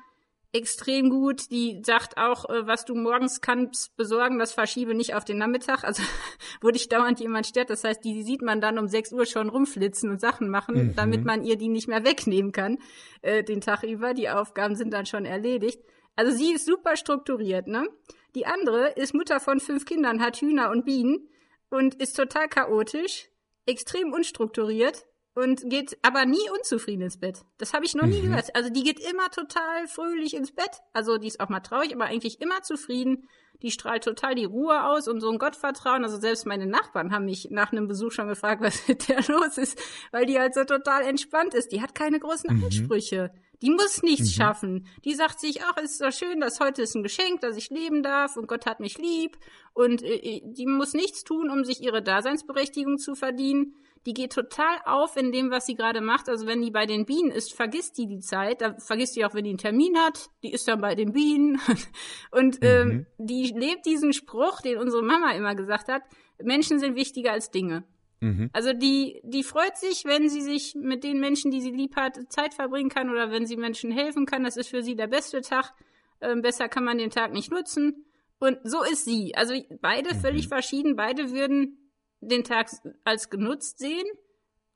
extrem 0.54 1.10
gut. 1.10 1.52
Die 1.52 1.82
sagt 1.86 2.18
auch, 2.18 2.50
äh, 2.50 2.66
was 2.68 2.86
du 2.86 2.96
morgens 2.96 3.42
kannst 3.42 3.96
besorgen, 3.96 4.40
das 4.40 4.54
verschiebe 4.54 4.94
nicht 4.94 5.16
auf 5.16 5.26
den 5.26 5.38
Nachmittag. 5.38 5.84
Also, 5.84 6.04
wo 6.62 6.70
dich 6.70 6.90
dauernd 6.90 7.20
jemand 7.20 7.48
stört. 7.48 7.70
Das 7.70 7.84
heißt, 7.84 8.04
die 8.04 8.24
sieht 8.24 8.42
man 8.42 8.62
dann 8.62 8.80
um 8.80 8.88
6 8.88 9.14
Uhr 9.14 9.26
schon 9.26 9.50
rumflitzen 9.50 10.10
und 10.10 10.22
Sachen 10.22 10.50
machen, 10.50 10.76
mhm. 10.76 10.96
damit 10.96 11.26
man 11.26 11.44
ihr 11.44 11.58
die 11.58 11.70
nicht 11.70 11.88
mehr 11.88 12.04
wegnehmen 12.04 12.52
kann, 12.52 12.78
äh, 13.22 13.44
den 13.44 13.62
Tag 13.62 13.84
über. 13.84 14.14
Die 14.14 14.30
Aufgaben 14.30 14.76
sind 14.76 14.94
dann 14.94 15.06
schon 15.06 15.26
erledigt. 15.26 15.82
Also 16.16 16.36
sie 16.36 16.54
ist 16.54 16.66
super 16.66 16.96
strukturiert, 16.96 17.68
ne? 17.68 17.88
Die 18.36 18.46
andere 18.46 18.90
ist 18.96 19.14
Mutter 19.14 19.40
von 19.40 19.60
fünf 19.60 19.86
Kindern, 19.86 20.22
hat 20.22 20.38
Hühner 20.38 20.72
und 20.72 20.86
Bienen 20.86 21.30
und 21.70 21.96
ist 21.96 22.16
total 22.16 22.48
chaotisch, 22.48 23.30
extrem 23.66 24.14
unstrukturiert 24.14 25.06
und 25.38 25.70
geht 25.70 26.00
aber 26.02 26.26
nie 26.26 26.50
unzufrieden 26.58 27.04
ins 27.04 27.20
Bett. 27.20 27.46
Das 27.60 27.74
habe 27.74 27.86
ich 27.86 27.94
noch 27.94 28.08
nie 28.08 28.24
mhm. 28.24 28.30
gehört. 28.30 28.56
Also 28.56 28.72
die 28.72 28.82
geht 28.82 29.00
immer 29.00 29.30
total 29.30 29.88
fröhlich 29.88 30.34
ins 30.34 30.52
Bett. 30.52 30.82
Also 30.94 31.20
die 31.20 31.28
ist 31.28 31.40
auch 31.40 31.50
mal 31.50 31.60
traurig, 31.60 31.94
aber 31.94 32.06
eigentlich 32.06 32.42
immer 32.42 32.64
zufrieden. 32.64 33.30
Die 33.62 33.70
strahlt 33.70 34.04
total 34.04 34.34
die 34.34 34.46
Ruhe 34.46 34.84
aus 34.86 35.08
und 35.08 35.22
so 35.22 35.30
ein 35.30 35.38
Gottvertrauen. 35.38 36.04
Also 36.04 36.20
selbst 36.20 36.48
meine 36.48 36.66
Nachbarn 36.66 37.12
haben 37.12 37.26
mich 37.26 37.50
nach 37.52 37.72
einem 37.72 37.88
Besuch 37.88 38.12
schon 38.14 38.28
gefragt, 38.28 38.62
was 38.64 38.88
mit 38.88 39.10
der 39.10 39.22
los 39.28 39.60
ist, 39.60 39.80
weil 40.12 40.26
die 40.26 40.40
halt 40.40 40.56
so 40.56 40.64
total 40.64 41.04
entspannt 41.04 41.54
ist. 41.54 41.72
Die 41.72 41.84
hat 41.84 41.94
keine 41.94 42.20
großen 42.20 42.58
mhm. 42.58 42.64
Ansprüche. 42.64 43.32
Die 43.62 43.70
muss 43.70 44.02
nichts 44.02 44.30
mhm. 44.30 44.42
schaffen. 44.42 44.88
Die 45.06 45.14
sagt 45.14 45.40
sich, 45.40 45.62
ach, 45.62 45.78
ist 45.78 46.00
so 46.00 46.10
schön, 46.10 46.40
dass 46.40 46.60
heute 46.60 46.82
ist 46.82 46.96
ein 46.96 47.04
Geschenk, 47.04 47.42
dass 47.42 47.58
ich 47.58 47.70
leben 47.70 48.02
darf 48.02 48.38
und 48.38 48.48
Gott 48.48 48.66
hat 48.66 48.80
mich 48.80 48.98
lieb. 48.98 49.38
Und 49.76 50.02
äh, 50.02 50.16
äh 50.16 50.42
die 50.44 50.66
muss 50.66 50.96
nichts 50.96 51.24
tun, 51.24 51.52
um 51.52 51.64
sich 51.64 51.84
ihre 51.84 52.02
Daseinsberechtigung 52.02 52.98
zu 52.98 53.14
verdienen 53.14 53.76
die 54.06 54.14
geht 54.14 54.34
total 54.34 54.78
auf 54.86 55.18
in 55.18 55.32
dem, 55.32 55.52
was 55.52 55.66
sie 55.66 55.76
gerade 55.76 56.02
macht. 56.02 56.30
Also 56.30 56.48
wenn 56.48 56.62
die 56.62 56.72
bei 56.72 56.86
den 56.86 57.06
Bienen 57.06 57.32
ist, 57.32 57.54
vergisst 57.54 57.98
die 57.98 58.08
die 58.08 58.20
Zeit. 58.20 58.62
Da 58.62 58.76
vergisst 58.78 59.16
die 59.16 59.26
auch, 59.26 59.34
wenn 59.34 59.44
die 59.44 59.52
einen 59.52 59.58
Termin 59.58 59.98
hat. 59.98 60.30
Die 60.44 60.52
ist 60.52 60.68
dann 60.68 60.82
bei 60.82 60.96
den 60.96 61.14
Bienen. 61.14 61.60
Und 62.32 62.60
ähm, 62.62 62.88
mhm. 62.88 63.06
die 63.18 63.54
lebt 63.56 63.86
diesen 63.86 64.14
Spruch, 64.14 64.62
den 64.62 64.78
unsere 64.78 65.04
Mama 65.04 65.32
immer 65.32 65.56
gesagt 65.56 65.88
hat. 65.88 66.04
Menschen 66.42 66.80
sind 66.80 66.96
wichtiger 66.96 67.32
als 67.32 67.52
Dinge. 67.52 67.84
Mhm. 68.20 68.50
Also 68.54 68.74
die, 68.74 69.22
die 69.24 69.44
freut 69.44 69.78
sich, 69.78 70.06
wenn 70.06 70.30
sie 70.30 70.42
sich 70.42 70.76
mit 70.76 71.04
den 71.04 71.20
Menschen, 71.20 71.52
die 71.52 71.62
sie 71.62 71.72
lieb 71.72 71.96
hat, 71.96 72.18
Zeit 72.30 72.54
verbringen 72.54 72.90
kann 72.90 73.10
oder 73.10 73.32
wenn 73.32 73.46
sie 73.46 73.58
Menschen 73.58 73.92
helfen 73.92 74.26
kann. 74.26 74.44
Das 74.44 74.58
ist 74.58 74.70
für 74.70 74.84
sie 74.84 74.96
der 74.96 75.08
beste 75.08 75.42
Tag. 75.42 75.74
Ähm, 76.22 76.42
besser 76.42 76.68
kann 76.68 76.84
man 76.84 76.98
den 76.98 77.12
Tag 77.12 77.32
nicht 77.32 77.52
nutzen. 77.52 78.06
Und 78.40 78.60
so 78.64 78.84
ist 78.84 79.06
sie. 79.06 79.36
Also 79.36 79.54
beide 79.82 80.14
mhm. 80.14 80.20
völlig 80.20 80.48
verschieden. 80.48 80.96
Beide 80.96 81.32
würden 81.32 81.78
den 82.22 82.44
Tag 82.44 82.70
als 83.04 83.30
genutzt 83.30 83.80
sehen, 83.80 84.06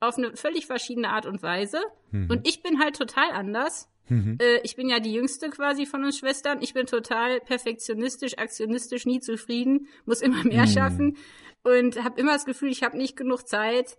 auf 0.00 0.18
eine 0.18 0.36
völlig 0.36 0.66
verschiedene 0.66 1.10
Art 1.10 1.26
und 1.26 1.42
Weise. 1.42 1.80
Mhm. 2.10 2.30
Und 2.30 2.46
ich 2.48 2.62
bin 2.62 2.80
halt 2.80 2.96
total 2.96 3.30
anders. 3.30 3.88
Mhm. 4.08 4.38
Äh, 4.40 4.60
ich 4.62 4.76
bin 4.76 4.88
ja 4.88 5.00
die 5.00 5.12
jüngste 5.12 5.48
quasi 5.50 5.86
von 5.86 6.04
uns 6.04 6.18
Schwestern. 6.18 6.60
Ich 6.60 6.74
bin 6.74 6.86
total 6.86 7.40
perfektionistisch, 7.40 8.36
aktionistisch, 8.38 9.06
nie 9.06 9.20
zufrieden, 9.20 9.86
muss 10.04 10.20
immer 10.20 10.44
mehr 10.44 10.66
mhm. 10.66 10.70
schaffen 10.70 11.16
und 11.62 12.02
habe 12.02 12.20
immer 12.20 12.32
das 12.32 12.44
Gefühl, 12.44 12.70
ich 12.70 12.82
habe 12.82 12.96
nicht 12.96 13.16
genug 13.16 13.46
Zeit. 13.46 13.96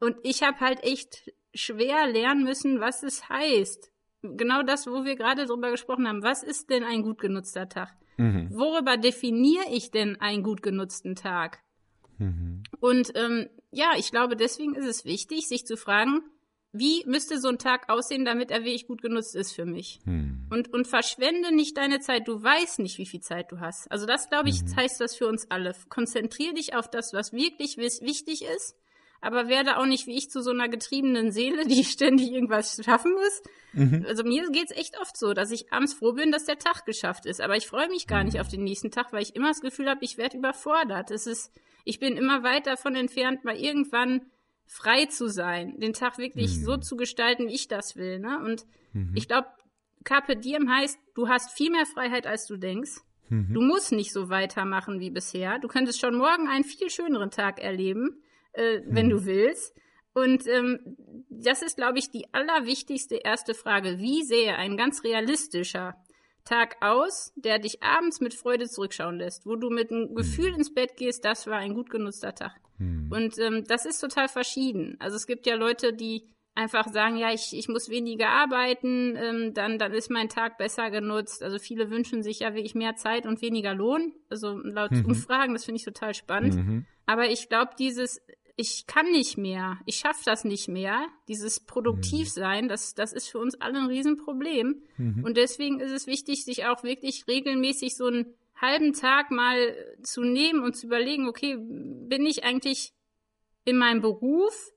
Und 0.00 0.16
ich 0.22 0.42
habe 0.42 0.60
halt 0.60 0.82
echt 0.82 1.32
schwer 1.54 2.08
lernen 2.08 2.44
müssen, 2.44 2.80
was 2.80 3.02
es 3.02 3.28
heißt. 3.28 3.90
Genau 4.22 4.62
das, 4.62 4.86
wo 4.86 5.04
wir 5.04 5.16
gerade 5.16 5.46
drüber 5.46 5.70
gesprochen 5.70 6.08
haben. 6.08 6.22
Was 6.22 6.42
ist 6.42 6.70
denn 6.70 6.82
ein 6.82 7.02
gut 7.02 7.20
genutzter 7.20 7.68
Tag? 7.68 7.94
Mhm. 8.16 8.48
Worüber 8.52 8.96
definiere 8.96 9.66
ich 9.70 9.90
denn 9.90 10.20
einen 10.20 10.42
gut 10.42 10.62
genutzten 10.62 11.14
Tag? 11.14 11.60
Mhm. 12.18 12.62
Und 12.80 13.12
ähm, 13.14 13.48
ja, 13.70 13.92
ich 13.96 14.10
glaube, 14.10 14.36
deswegen 14.36 14.74
ist 14.74 14.86
es 14.86 15.04
wichtig, 15.04 15.48
sich 15.48 15.66
zu 15.66 15.76
fragen, 15.76 16.22
wie 16.72 17.04
müsste 17.06 17.38
so 17.38 17.48
ein 17.48 17.58
Tag 17.58 17.88
aussehen, 17.88 18.24
damit 18.24 18.50
er 18.50 18.64
wirklich 18.64 18.88
gut 18.88 19.00
genutzt 19.00 19.36
ist 19.36 19.52
für 19.52 19.64
mich? 19.64 20.00
Mhm. 20.04 20.48
Und, 20.50 20.74
und 20.74 20.88
verschwende 20.88 21.54
nicht 21.54 21.76
deine 21.76 22.00
Zeit. 22.00 22.26
Du 22.26 22.42
weißt 22.42 22.80
nicht, 22.80 22.98
wie 22.98 23.06
viel 23.06 23.20
Zeit 23.20 23.52
du 23.52 23.60
hast. 23.60 23.90
Also 23.92 24.06
das, 24.06 24.28
glaube 24.28 24.48
ich, 24.48 24.62
mhm. 24.62 24.76
heißt 24.76 25.00
das 25.00 25.14
für 25.14 25.28
uns 25.28 25.50
alle. 25.50 25.74
Konzentrier 25.88 26.52
dich 26.52 26.74
auf 26.74 26.90
das, 26.90 27.12
was 27.12 27.32
wirklich 27.32 27.76
wichtig 27.76 28.44
ist. 28.56 28.74
Aber 29.24 29.48
werde 29.48 29.78
auch 29.78 29.86
nicht 29.86 30.06
wie 30.06 30.16
ich 30.16 30.30
zu 30.30 30.42
so 30.42 30.50
einer 30.50 30.68
getriebenen 30.68 31.32
Seele, 31.32 31.66
die 31.66 31.84
ständig 31.84 32.30
irgendwas 32.32 32.80
schaffen 32.84 33.12
muss. 33.12 33.42
Mhm. 33.72 34.04
Also 34.06 34.22
mir 34.22 34.48
geht's 34.50 34.72
echt 34.72 35.00
oft 35.00 35.16
so, 35.16 35.32
dass 35.32 35.50
ich 35.50 35.72
abends 35.72 35.94
froh 35.94 36.12
bin, 36.12 36.30
dass 36.30 36.44
der 36.44 36.58
Tag 36.58 36.84
geschafft 36.84 37.26
ist. 37.26 37.40
Aber 37.40 37.56
ich 37.56 37.66
freue 37.66 37.88
mich 37.88 38.06
gar 38.06 38.22
nicht 38.22 38.40
auf 38.40 38.48
den 38.48 38.64
nächsten 38.64 38.90
Tag, 38.90 39.12
weil 39.12 39.22
ich 39.22 39.34
immer 39.34 39.48
das 39.48 39.60
Gefühl 39.60 39.88
habe, 39.88 40.04
ich 40.04 40.18
werde 40.18 40.36
überfordert. 40.36 41.10
Es 41.10 41.26
ist, 41.26 41.52
ich 41.84 41.98
bin 41.98 42.16
immer 42.16 42.42
weit 42.42 42.66
davon 42.66 42.94
entfernt, 42.94 43.44
mal 43.44 43.56
irgendwann 43.56 44.22
frei 44.66 45.06
zu 45.06 45.28
sein, 45.28 45.78
den 45.78 45.92
Tag 45.92 46.18
wirklich 46.18 46.56
mhm. 46.56 46.64
so 46.64 46.76
zu 46.76 46.96
gestalten, 46.96 47.48
wie 47.48 47.54
ich 47.54 47.68
das 47.68 47.96
will. 47.96 48.18
Ne? 48.18 48.40
Und 48.44 48.64
mhm. 48.92 49.12
ich 49.14 49.28
glaube, 49.28 49.48
Carpe 50.04 50.36
Diem 50.36 50.70
heißt, 50.70 50.98
du 51.14 51.28
hast 51.28 51.50
viel 51.50 51.70
mehr 51.70 51.86
Freiheit, 51.86 52.26
als 52.26 52.46
du 52.46 52.56
denkst. 52.56 53.00
Mhm. 53.28 53.54
Du 53.54 53.60
musst 53.62 53.92
nicht 53.92 54.12
so 54.12 54.28
weitermachen 54.28 55.00
wie 55.00 55.10
bisher. 55.10 55.58
Du 55.58 55.68
könntest 55.68 56.00
schon 56.00 56.16
morgen 56.16 56.48
einen 56.48 56.64
viel 56.64 56.90
schöneren 56.90 57.30
Tag 57.30 57.58
erleben, 57.58 58.22
äh, 58.54 58.80
wenn 58.86 59.10
du 59.10 59.20
mhm. 59.20 59.26
willst. 59.26 59.74
Und 60.14 60.46
ähm, 60.46 60.96
das 61.28 61.62
ist, 61.62 61.76
glaube 61.76 61.98
ich, 61.98 62.10
die 62.10 62.32
allerwichtigste 62.32 63.16
erste 63.16 63.52
Frage. 63.54 63.98
Wie 63.98 64.22
sehe 64.22 64.56
ein 64.56 64.76
ganz 64.76 65.02
realistischer 65.02 65.96
Tag 66.44 66.76
aus, 66.80 67.32
der 67.36 67.58
dich 67.58 67.82
abends 67.82 68.20
mit 68.20 68.34
Freude 68.34 68.68
zurückschauen 68.68 69.16
lässt, 69.16 69.46
wo 69.46 69.56
du 69.56 69.70
mit 69.70 69.90
einem 69.90 70.14
Gefühl 70.14 70.52
mhm. 70.52 70.58
ins 70.58 70.74
Bett 70.74 70.96
gehst, 70.96 71.24
das 71.24 71.46
war 71.46 71.58
ein 71.58 71.74
gut 71.74 71.90
genutzter 71.90 72.34
Tag. 72.34 72.60
Mhm. 72.78 73.10
Und 73.10 73.38
ähm, 73.38 73.64
das 73.66 73.86
ist 73.86 74.00
total 74.00 74.28
verschieden. 74.28 74.96
Also 75.00 75.16
es 75.16 75.26
gibt 75.26 75.46
ja 75.46 75.54
Leute, 75.54 75.92
die 75.92 76.28
einfach 76.54 76.86
sagen, 76.86 77.16
ja, 77.16 77.32
ich, 77.32 77.56
ich 77.56 77.68
muss 77.68 77.88
weniger 77.88 78.28
arbeiten, 78.28 79.16
ähm, 79.16 79.54
dann, 79.54 79.78
dann 79.78 79.92
ist 79.92 80.10
mein 80.10 80.28
Tag 80.28 80.58
besser 80.58 80.90
genutzt. 80.90 81.42
Also 81.42 81.58
viele 81.58 81.90
wünschen 81.90 82.22
sich 82.22 82.40
ja 82.40 82.54
wirklich 82.54 82.74
mehr 82.74 82.94
Zeit 82.94 83.26
und 83.26 83.42
weniger 83.42 83.74
Lohn. 83.74 84.12
Also 84.28 84.58
laut 84.58 84.92
mhm. 84.92 85.06
Umfragen, 85.06 85.54
das 85.54 85.64
finde 85.64 85.78
ich 85.78 85.84
total 85.84 86.14
spannend. 86.14 86.54
Mhm. 86.54 86.86
Aber 87.06 87.28
ich 87.28 87.48
glaube, 87.48 87.72
dieses, 87.78 88.20
ich 88.56 88.86
kann 88.86 89.10
nicht 89.10 89.36
mehr, 89.36 89.78
ich 89.84 89.96
schaffe 89.96 90.22
das 90.24 90.44
nicht 90.44 90.68
mehr, 90.68 91.08
dieses 91.26 91.60
Produktivsein, 91.60 92.64
mhm. 92.64 92.68
das, 92.68 92.94
das 92.94 93.12
ist 93.12 93.28
für 93.28 93.38
uns 93.38 93.60
alle 93.60 93.78
ein 93.78 93.86
Riesenproblem. 93.86 94.82
Mhm. 94.96 95.24
Und 95.24 95.36
deswegen 95.36 95.80
ist 95.80 95.90
es 95.90 96.06
wichtig, 96.06 96.44
sich 96.44 96.64
auch 96.66 96.84
wirklich 96.84 97.26
regelmäßig 97.26 97.96
so 97.96 98.06
einen 98.06 98.26
halben 98.60 98.92
Tag 98.92 99.30
mal 99.30 99.74
zu 100.02 100.22
nehmen 100.22 100.62
und 100.62 100.76
zu 100.76 100.86
überlegen, 100.86 101.28
okay, 101.28 101.56
bin 101.58 102.24
ich 102.26 102.44
eigentlich 102.44 102.92
in 103.64 103.76
meinem 103.76 104.00
Beruf 104.00 104.72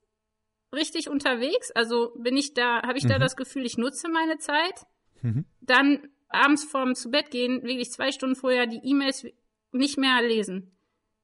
richtig 0.73 1.09
unterwegs? 1.09 1.71
Also 1.71 2.13
bin 2.17 2.35
ich 2.35 2.55
da, 2.55 2.81
habe 2.81 2.97
ich 2.97 3.03
mhm. 3.03 3.09
da 3.09 3.19
das 3.19 3.35
Gefühl, 3.35 3.65
ich 3.65 3.77
nutze 3.77 4.09
meine 4.09 4.39
Zeit? 4.39 4.87
Mhm. 5.21 5.45
Dann 5.61 6.07
abends 6.29 6.63
vorm 6.63 6.95
zu 6.95 7.11
Bett 7.11 7.29
gehen, 7.29 7.61
wirklich 7.63 7.91
zwei 7.91 8.11
Stunden 8.11 8.35
vorher 8.35 8.65
die 8.65 8.81
E-Mails 8.83 9.25
nicht 9.71 9.97
mehr 9.97 10.21
lesen. 10.21 10.76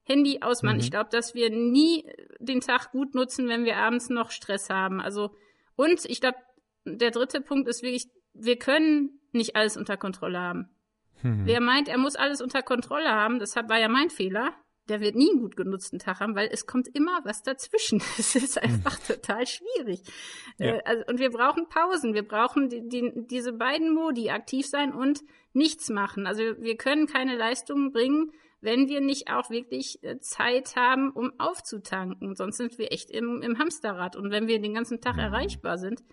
Handy 0.04 0.40
ausmachen. 0.42 0.78
Mhm. 0.78 0.84
Ich 0.84 0.92
glaube, 0.92 1.10
dass 1.12 1.34
wir 1.34 1.50
nie 1.50 2.06
den 2.40 2.62
Tag 2.62 2.92
gut 2.92 3.16
nutzen, 3.16 3.48
wenn 3.48 3.66
wir 3.66 3.78
abends 3.78 4.10
noch 4.10 4.32
Stress 4.32 4.70
haben. 4.70 5.02
Also, 5.02 5.36
und 5.76 6.06
ich 6.06 6.22
glaube, 6.22 6.38
der 6.86 7.12
dritte 7.12 7.42
Punkt 7.42 7.68
ist 7.68 7.84
wirklich, 7.84 8.08
wir 8.34 8.58
können 8.58 9.20
nicht 9.32 9.56
alles 9.56 9.78
unter 9.78 9.98
Kontrolle 9.98 10.40
haben. 10.40 10.70
Mhm. 11.22 11.46
Wer 11.46 11.62
meint, 11.62 11.88
er 11.88 11.98
muss 11.98 12.16
alles 12.16 12.42
unter 12.42 12.62
Kontrolle 12.62 13.10
haben, 13.10 13.40
das 13.40 13.56
war 13.56 13.80
ja 13.80 13.88
mein 13.88 14.10
Fehler 14.10 14.54
der 14.90 15.00
wird 15.00 15.16
nie 15.16 15.32
einen 15.32 15.40
gut 15.40 15.56
genutzten 15.56 16.00
Tag 16.00 16.20
haben, 16.20 16.36
weil 16.36 16.50
es 16.52 16.66
kommt 16.66 16.90
immer 16.94 17.22
was 17.24 17.42
dazwischen. 17.44 18.02
Es 18.18 18.36
ist 18.36 18.62
einfach 18.62 19.00
mhm. 19.00 19.14
total 19.14 19.48
schwierig. 19.48 20.02
Ja. 20.58 20.76
Äh, 20.76 20.82
also, 20.86 21.04
und 21.08 21.20
wir 21.20 21.30
brauchen 21.30 21.68
Pausen. 21.70 22.14
Wir 22.14 22.28
brauchen 22.28 22.70
die, 22.70 22.88
die, 22.88 23.12
diese 23.16 23.54
beiden 23.54 23.94
Modi, 23.94 24.30
aktiv 24.30 24.68
sein 24.68 24.94
und 24.94 25.22
nichts 25.54 25.90
machen. 25.90 26.28
Also 26.28 26.42
wir 26.60 26.78
können 26.78 27.08
keine 27.08 27.36
Leistungen 27.36 27.92
bringen, 27.92 28.32
wenn 28.64 28.88
wir 28.90 29.02
nicht 29.02 29.30
auch 29.30 29.50
wirklich 29.50 30.04
äh, 30.04 30.20
Zeit 30.20 30.76
haben, 30.76 31.12
um 31.12 31.32
aufzutanken. 31.40 32.36
Sonst 32.36 32.58
sind 32.58 32.78
wir 32.78 32.92
echt 32.92 33.12
im, 33.12 33.42
im 33.42 33.60
Hamsterrad. 33.60 34.16
Und 34.16 34.32
wenn 34.32 34.48
wir 34.48 34.60
den 34.60 34.74
ganzen 34.74 35.02
Tag 35.02 35.16
mhm. 35.16 35.22
erreichbar 35.22 35.78
sind 35.78 36.04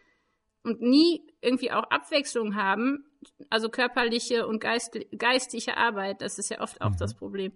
und 0.63 0.81
nie 0.81 1.23
irgendwie 1.41 1.71
auch 1.73 1.85
Abwechslung 1.85 2.55
haben, 2.55 3.07
also 3.49 3.69
körperliche 3.69 4.47
und 4.47 4.61
geist, 4.61 4.99
geistige 5.17 5.77
Arbeit, 5.77 6.23
das 6.23 6.39
ist 6.39 6.51
ja 6.51 6.61
oft 6.61 6.81
auch 6.81 6.91
mhm. 6.91 6.99
das 6.99 7.15
Problem 7.15 7.53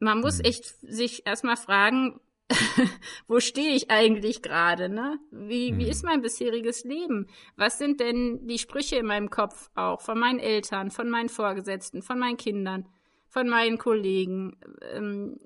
man 0.00 0.20
muss 0.20 0.38
mhm. 0.38 0.44
echt 0.44 0.64
sich 0.64 1.26
erstmal 1.26 1.56
fragen, 1.56 2.20
wo 3.28 3.40
stehe 3.40 3.74
ich 3.74 3.90
eigentlich 3.90 4.40
gerade, 4.40 4.88
ne? 4.88 5.18
Wie, 5.30 5.76
wie 5.76 5.84
mhm. 5.84 5.90
ist 5.90 6.04
mein 6.04 6.22
bisheriges 6.22 6.84
Leben? 6.84 7.26
Was 7.56 7.78
sind 7.78 8.00
denn 8.00 8.46
die 8.46 8.58
Sprüche 8.58 8.96
in 8.96 9.06
meinem 9.06 9.28
Kopf 9.28 9.70
auch 9.74 10.00
von 10.00 10.18
meinen 10.18 10.38
Eltern, 10.38 10.90
von 10.90 11.10
meinen 11.10 11.28
Vorgesetzten, 11.28 12.02
von 12.02 12.18
meinen 12.18 12.38
Kindern, 12.38 12.88
von 13.28 13.48
meinen 13.48 13.78
Kollegen? 13.78 14.56
Ähm, 14.92 15.38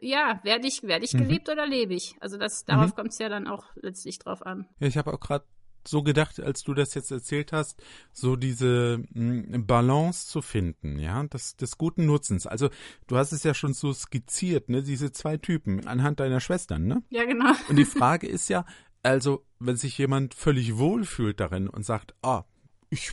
ja, 0.00 0.40
werde 0.42 0.66
ich, 0.66 0.82
werde 0.82 1.04
ich 1.04 1.14
mhm. 1.14 1.20
gelebt 1.20 1.48
oder 1.48 1.66
lebe 1.66 1.94
ich? 1.94 2.14
Also 2.20 2.36
das, 2.36 2.64
darauf 2.64 2.92
mhm. 2.92 2.94
kommt 2.94 3.12
es 3.12 3.18
ja 3.18 3.28
dann 3.28 3.46
auch 3.46 3.64
letztlich 3.76 4.18
drauf 4.18 4.44
an. 4.44 4.66
Ja, 4.80 4.86
ich 4.86 4.96
habe 4.96 5.12
auch 5.12 5.20
gerade 5.20 5.44
so 5.86 6.02
gedacht, 6.02 6.40
als 6.40 6.62
du 6.62 6.74
das 6.74 6.94
jetzt 6.94 7.10
erzählt 7.10 7.52
hast, 7.52 7.82
so 8.12 8.36
diese 8.36 9.02
mh, 9.14 9.54
hm, 9.54 9.66
Balance 9.66 10.28
zu 10.28 10.42
finden, 10.42 10.98
ja, 10.98 11.22
des, 11.24 11.56
des 11.56 11.78
guten 11.78 12.06
Nutzens. 12.06 12.46
Also 12.46 12.68
du 13.06 13.16
hast 13.16 13.32
es 13.32 13.42
ja 13.42 13.54
schon 13.54 13.72
so 13.72 13.92
skizziert, 13.92 14.68
ne, 14.68 14.82
diese 14.82 15.12
zwei 15.12 15.36
Typen 15.36 15.86
anhand 15.86 16.20
deiner 16.20 16.40
Schwestern, 16.40 16.86
ne? 16.86 17.02
Ja, 17.10 17.24
genau. 17.24 17.52
Und 17.68 17.76
die 17.76 17.84
Frage 17.84 18.26
ist 18.26 18.48
ja, 18.48 18.66
also 19.02 19.44
wenn 19.58 19.76
sich 19.76 19.96
jemand 19.96 20.34
völlig 20.34 20.76
wohlfühlt 20.76 21.40
darin 21.40 21.68
und 21.68 21.84
sagt, 21.84 22.14
ah, 22.22 22.44
ich 22.90 23.12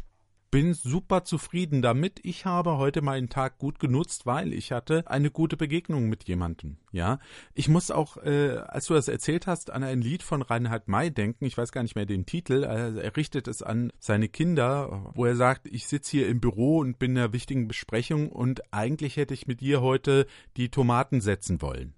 bin 0.52 0.74
super 0.74 1.24
zufrieden 1.24 1.82
damit. 1.82 2.20
Ich 2.24 2.46
habe 2.46 2.78
heute 2.78 3.02
meinen 3.02 3.30
Tag 3.30 3.58
gut 3.58 3.80
genutzt, 3.80 4.26
weil 4.26 4.54
ich 4.54 4.72
hatte 4.72 5.04
eine 5.08 5.32
gute 5.32 5.58
Begegnung 5.58 6.08
mit 6.08 6.28
jemandem. 6.28 6.78
Ja, 6.92 7.20
ich 7.54 7.68
muss 7.68 7.92
auch, 7.92 8.18
äh, 8.18 8.58
als 8.68 8.86
du 8.86 8.94
das 8.94 9.08
erzählt 9.08 9.48
hast, 9.48 9.72
an 9.72 9.84
ein 9.84 10.02
Lied 10.02 10.24
von 10.24 10.42
Reinhard 10.42 10.88
May 10.88 11.12
denken. 11.12 11.46
Ich 11.46 11.58
weiß 11.58 11.72
gar 11.72 11.84
nicht 11.84 11.96
mehr 11.96 12.06
den 12.06 12.26
Titel. 12.26 12.64
Also 12.64 13.00
er 13.00 13.16
richtet 13.18 13.48
es 13.48 13.62
an 13.62 13.92
seine 14.00 14.30
Kinder, 14.30 15.12
wo 15.14 15.26
er 15.26 15.36
sagt: 15.36 15.68
Ich 15.68 15.88
sitze 15.88 16.12
hier 16.12 16.28
im 16.28 16.40
Büro 16.40 16.80
und 16.80 17.00
bin 17.00 17.12
in 17.12 17.18
einer 17.18 17.34
wichtigen 17.34 17.68
Besprechung 17.68 18.30
und 18.30 18.74
eigentlich 18.74 19.18
hätte 19.18 19.34
ich 19.34 19.48
mit 19.48 19.62
dir 19.62 19.82
heute 19.82 20.26
die 20.58 20.70
Tomaten 20.70 21.22
setzen 21.22 21.62
wollen. 21.62 21.94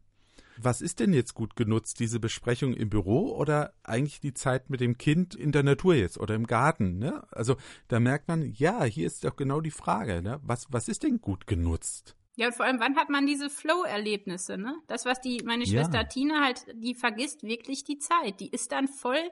Was 0.62 0.82
ist 0.82 1.00
denn 1.00 1.14
jetzt 1.14 1.34
gut 1.34 1.56
genutzt? 1.56 2.00
Diese 2.00 2.20
Besprechung 2.20 2.74
im 2.74 2.90
Büro 2.90 3.36
oder 3.36 3.74
eigentlich 3.84 4.20
die 4.20 4.34
Zeit 4.34 4.70
mit 4.70 4.82
dem 4.82 4.98
Kind 4.98 5.36
in 5.36 5.52
der 5.52 5.64
Natur 5.64 5.96
jetzt 5.96 6.20
oder 6.20 6.36
im 6.36 6.48
Garten? 6.48 6.98
Ne? 6.98 7.24
Also 7.32 7.58
da 7.88 8.00
merkt 8.00 8.28
man, 8.28 8.54
ja, 8.54 8.84
hier 8.84 9.08
ist 9.08 9.24
doch 9.24 9.36
genau 9.36 9.62
die 9.62 9.72
Frage, 9.72 10.22
ne? 10.22 10.40
was, 10.44 10.68
was 10.72 10.88
ist 10.88 11.04
denn 11.04 11.22
gut 11.22 11.48
genutzt? 11.48 12.16
Ja, 12.38 12.48
und 12.48 12.54
vor 12.54 12.68
allem, 12.68 12.80
wann 12.80 12.96
hat 12.96 13.10
man 13.10 13.26
diese 13.26 13.50
Flow-Erlebnisse, 13.50 14.60
ne? 14.60 14.76
Das, 14.86 15.06
was 15.06 15.20
die, 15.22 15.42
meine 15.44 15.66
Schwester 15.66 16.02
ja. 16.02 16.04
Tina 16.04 16.44
halt, 16.44 16.68
die 16.76 16.94
vergisst 16.94 17.42
wirklich 17.42 17.84
die 17.84 17.98
Zeit. 17.98 18.40
Die 18.40 18.52
ist 18.52 18.72
dann 18.72 18.88
voll 18.88 19.32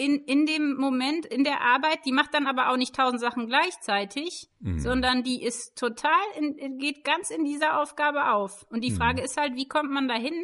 in, 0.00 0.24
in 0.24 0.46
dem 0.46 0.76
Moment, 0.76 1.26
in 1.26 1.44
der 1.44 1.60
Arbeit, 1.60 2.06
die 2.06 2.12
macht 2.12 2.32
dann 2.32 2.46
aber 2.46 2.70
auch 2.70 2.78
nicht 2.78 2.94
tausend 2.94 3.20
Sachen 3.20 3.48
gleichzeitig, 3.48 4.48
mhm. 4.60 4.78
sondern 4.78 5.22
die 5.22 5.42
ist 5.42 5.76
total, 5.76 6.22
in, 6.38 6.78
geht 6.78 7.04
ganz 7.04 7.30
in 7.30 7.44
dieser 7.44 7.78
Aufgabe 7.78 8.32
auf. 8.32 8.66
Und 8.70 8.82
die 8.82 8.92
mhm. 8.92 8.96
Frage 8.96 9.20
ist 9.20 9.36
halt, 9.36 9.56
wie 9.56 9.68
kommt 9.68 9.90
man 9.90 10.08
dahin, 10.08 10.42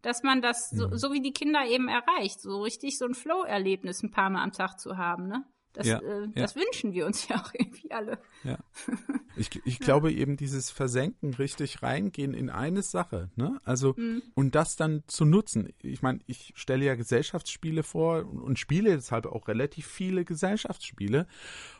dass 0.00 0.22
man 0.22 0.40
das, 0.40 0.72
mhm. 0.72 0.78
so, 0.78 0.96
so 0.96 1.12
wie 1.12 1.20
die 1.20 1.34
Kinder 1.34 1.66
eben 1.66 1.88
erreicht, 1.88 2.40
so 2.40 2.62
richtig 2.62 2.96
so 2.96 3.04
ein 3.04 3.12
Flow-Erlebnis 3.12 4.02
ein 4.02 4.10
paar 4.10 4.30
Mal 4.30 4.42
am 4.42 4.52
Tag 4.52 4.80
zu 4.80 4.96
haben, 4.96 5.28
ne? 5.28 5.44
Das, 5.74 5.88
ja, 5.88 5.98
äh, 5.98 6.28
das 6.34 6.54
ja. 6.54 6.62
wünschen 6.62 6.92
wir 6.92 7.04
uns 7.04 7.28
ja 7.28 7.36
auch 7.36 7.52
irgendwie 7.52 7.90
alle. 7.92 8.18
Ja. 8.42 8.58
Ich, 9.36 9.50
ich 9.64 9.80
glaube 9.80 10.12
eben 10.12 10.36
dieses 10.36 10.70
Versenken, 10.70 11.34
richtig 11.34 11.82
reingehen 11.82 12.34
in 12.34 12.50
eine 12.50 12.82
Sache, 12.82 13.30
ne? 13.34 13.60
Also, 13.64 13.94
mhm. 13.96 14.22
und 14.34 14.54
das 14.54 14.76
dann 14.76 15.02
zu 15.08 15.24
nutzen. 15.24 15.70
Ich 15.82 16.02
meine, 16.02 16.20
ich 16.26 16.52
stelle 16.54 16.84
ja 16.84 16.94
Gesellschaftsspiele 16.94 17.82
vor 17.82 18.24
und, 18.26 18.40
und 18.40 18.58
spiele 18.60 18.94
deshalb 18.94 19.26
auch 19.26 19.48
relativ 19.48 19.88
viele 19.88 20.24
Gesellschaftsspiele. 20.24 21.26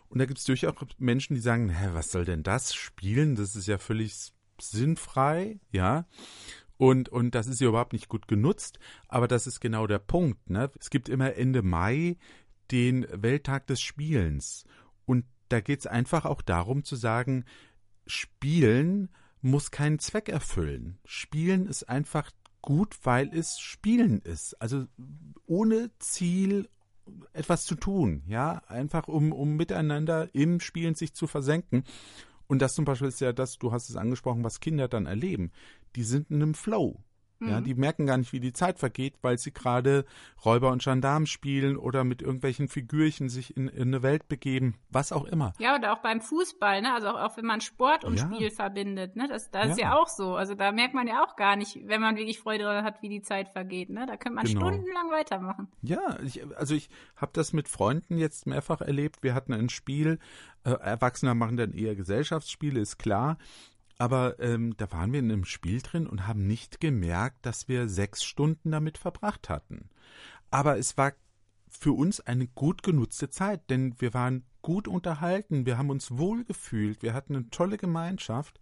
Und 0.09 0.19
da 0.19 0.27
gibt 0.27 0.41
es 0.41 0.45
durchaus 0.47 0.75
Menschen, 0.99 1.37
die 1.37 1.41
sagen, 1.41 1.69
hä, 1.69 1.91
was 1.93 2.11
soll 2.11 2.25
denn 2.25 2.43
das 2.43 2.75
spielen? 2.75 3.37
Das 3.37 3.55
ist 3.55 3.69
ja 3.69 3.79
völlig 3.79 4.33
sinnfrei, 4.61 5.61
ja. 5.71 6.07
Und, 6.77 7.09
und 7.09 7.37
das 7.37 7.47
ist 7.47 7.61
ja 7.61 7.69
überhaupt 7.69 7.93
nicht 7.93 8.09
gut 8.09 8.27
genutzt, 8.27 8.81
aber 9.07 9.29
das 9.29 9.47
ist 9.47 9.61
genau 9.61 9.87
der 9.87 10.01
Punkt. 10.01 10.51
Ne? 10.51 10.71
Es 10.81 10.91
gibt 10.91 11.09
immer 11.09 11.35
Ende 11.35 11.63
Mai 11.63 12.17
den 12.71 13.07
Welttag 13.11 13.67
des 13.67 13.81
Spielens. 13.81 14.65
Und 15.07 15.25
da 15.49 15.61
geht 15.61 15.81
es 15.81 15.87
einfach 15.87 16.25
auch 16.25 16.43
darum 16.43 16.85
zu 16.85 16.97
sagen, 16.97 17.45
Spielen 18.07 19.09
muss 19.41 19.71
keinen 19.71 19.99
Zweck 19.99 20.29
erfüllen. 20.29 20.99
Spielen 21.05 21.67
ist 21.67 21.89
einfach 21.89 22.31
gut, 22.63 22.97
weil 23.05 23.29
es 23.35 23.59
Spielen 23.59 24.21
ist. 24.21 24.61
Also 24.61 24.87
ohne 25.47 25.91
Ziel 25.99 26.69
etwas 27.35 27.67
zu 27.67 27.75
tun, 27.75 28.23
ja, 28.27 28.63
einfach 28.67 29.09
um, 29.09 29.33
um 29.33 29.57
miteinander 29.57 30.35
im 30.35 30.61
Spielen 30.61 30.95
sich 30.95 31.13
zu 31.13 31.27
versenken. 31.27 31.85
Und 32.47 32.61
das 32.61 32.75
zum 32.75 32.85
Beispiel 32.85 33.09
ist 33.09 33.21
ja 33.21 33.33
das, 33.33 33.59
du 33.59 33.73
hast 33.73 33.91
es 33.91 33.97
angesprochen, 33.97 34.45
was 34.45 34.61
Kinder 34.61 34.89
dann 34.89 35.07
erleben. 35.07 35.51
Die 35.97 36.03
sind 36.05 36.31
in 36.31 36.43
einem 36.43 36.55
Flow. 36.55 37.03
Ja, 37.49 37.61
die 37.61 37.75
merken 37.75 38.07
gar 38.07 38.17
nicht, 38.17 38.33
wie 38.33 38.41
die 38.41 38.53
Zeit 38.53 38.79
vergeht, 38.79 39.15
weil 39.23 39.39
sie 39.39 39.53
gerade 39.53 40.05
Räuber 40.45 40.71
und 40.71 40.83
Gendarm 40.83 41.27
spielen 41.27 41.77
oder 41.77 42.05
mit 42.05 42.23
irgendwelchen 42.23 42.69
Figürchen 42.69 43.29
sich 43.29 43.57
in, 43.57 43.69
in 43.69 43.89
eine 43.89 44.03
Welt 44.03 44.29
begeben, 44.29 44.75
was 44.91 45.13
auch 45.13 45.25
immer. 45.25 45.53
Ja, 45.59 45.77
oder 45.77 45.93
auch 45.93 45.99
beim 45.99 46.21
Fußball, 46.21 46.83
ne? 46.83 46.93
Also 46.95 47.09
auch, 47.09 47.21
auch 47.21 47.37
wenn 47.37 47.45
man 47.47 47.61
Sport 47.61 48.05
und 48.05 48.17
Ja. 48.19 48.25
Spiel 48.33 48.51
verbindet, 48.51 49.17
ne? 49.17 49.29
Das, 49.29 49.51
das 49.51 49.71
ist 49.73 49.79
Ja. 49.79 49.91
ja 49.91 49.97
auch 49.99 50.09
so. 50.09 50.37
Also 50.37 50.55
da 50.55 50.73
merkt 50.73 50.95
man 50.95 51.07
ja 51.07 51.25
auch 51.25 51.37
gar 51.37 51.57
nicht, 51.57 51.79
wenn 51.87 52.01
man 52.01 52.17
wirklich 52.17 52.39
Freude 52.41 52.65
daran 52.65 52.85
hat, 52.85 53.03
wie 53.03 53.09
die 53.09 53.23
Zeit 53.23 53.49
vergeht, 53.49 53.91
ne? 53.91 54.07
Da 54.07 54.17
könnte 54.17 54.37
man 54.37 54.47
Genau. 54.47 54.61
stundenlang 54.71 55.11
weitermachen. 55.11 55.69
Ja, 55.83 56.19
ich, 56.25 56.43
also 56.57 56.75
ich 56.75 56.89
habe 57.17 57.33
das 57.35 57.53
mit 57.53 57.69
Freunden 57.69 58.19
jetzt 58.19 58.47
mehrfach 58.47 58.81
erlebt. 58.81 59.23
Wir 59.23 59.35
hatten 59.35 59.53
ein 59.53 59.69
Spiel, 59.69 60.19
äh, 60.65 60.71
Erwachsene 60.71 61.35
machen 61.35 61.57
dann 61.57 61.73
eher 61.73 61.95
Gesellschaftsspiele, 61.95 62.81
ist 62.81 62.99
klar. 62.99 63.37
Aber 63.99 64.39
ähm, 64.41 64.77
da 64.77 64.91
waren 64.93 65.13
wir 65.13 65.21
in 65.21 65.31
einem 65.31 65.45
Spiel 65.45 65.81
drin 65.81 66.07
und 66.07 66.27
haben 66.27 66.47
nicht 66.47 66.81
gemerkt, 66.81 67.47
dass 67.47 67.69
wir 67.69 67.89
sechs 67.89 68.25
Stunden 68.25 68.71
damit 68.73 68.99
verbracht 68.99 69.49
hatten. 69.49 69.89
Aber 70.51 70.79
es 70.79 70.97
war 70.97 71.13
für 71.69 71.93
uns 71.93 72.21
eine 72.21 72.47
gut 72.47 72.83
genutzte 72.83 73.31
Zeit, 73.31 73.69
denn 73.71 73.95
wir 73.99 74.15
waren 74.15 74.45
gut 74.63 74.89
unterhalten, 74.89 75.67
wir 75.67 75.77
haben 75.79 75.91
uns 75.91 76.17
wohl 76.17 76.45
gefühlt, 76.45 77.03
wir 77.03 77.15
hatten 77.15 77.37
eine 77.37 77.51
tolle 77.51 77.77
Gemeinschaft. 77.77 78.61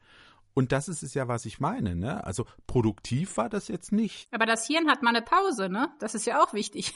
Und 0.54 0.72
das 0.72 0.88
ist 0.88 1.02
es 1.02 1.14
ja, 1.14 1.28
was 1.28 1.46
ich 1.46 1.60
meine. 1.60 1.94
Ne? 1.94 2.22
Also 2.24 2.46
produktiv 2.66 3.38
war 3.38 3.48
das 3.48 3.68
jetzt 3.68 3.90
nicht. 3.90 4.28
Aber 4.32 4.44
das 4.44 4.66
Hirn 4.66 4.88
hat 4.88 5.02
mal 5.02 5.14
eine 5.14 5.22
Pause, 5.22 5.70
ne? 5.70 5.88
Das 5.98 6.14
ist 6.14 6.26
ja 6.26 6.42
auch 6.42 6.52
wichtig. 6.52 6.92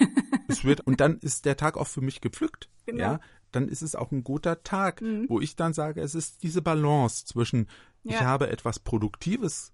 Es 0.49 0.63
wird, 0.65 0.81
und 0.83 1.01
dann 1.01 1.19
ist 1.19 1.45
der 1.45 1.57
Tag 1.57 1.77
auch 1.77 1.89
für 1.89 2.03
mich 2.03 2.21
gepflückt. 2.21 2.69
Genau. 2.85 3.03
Ja, 3.03 3.21
dann 3.53 3.69
ist 3.69 3.83
es 3.83 3.95
auch 3.95 4.11
ein 4.13 4.25
guter 4.25 4.63
Tag, 4.63 5.01
Mhm. 5.01 5.27
wo 5.29 5.41
ich 5.41 5.57
dann 5.57 5.73
sage, 5.73 6.01
es 6.01 6.15
ist 6.15 6.43
diese 6.43 6.63
Balance 6.63 7.25
zwischen, 7.27 7.69
ich 8.05 8.13
Ja. 8.13 8.21
habe 8.25 8.51
etwas 8.51 8.79
Produktives 8.79 9.73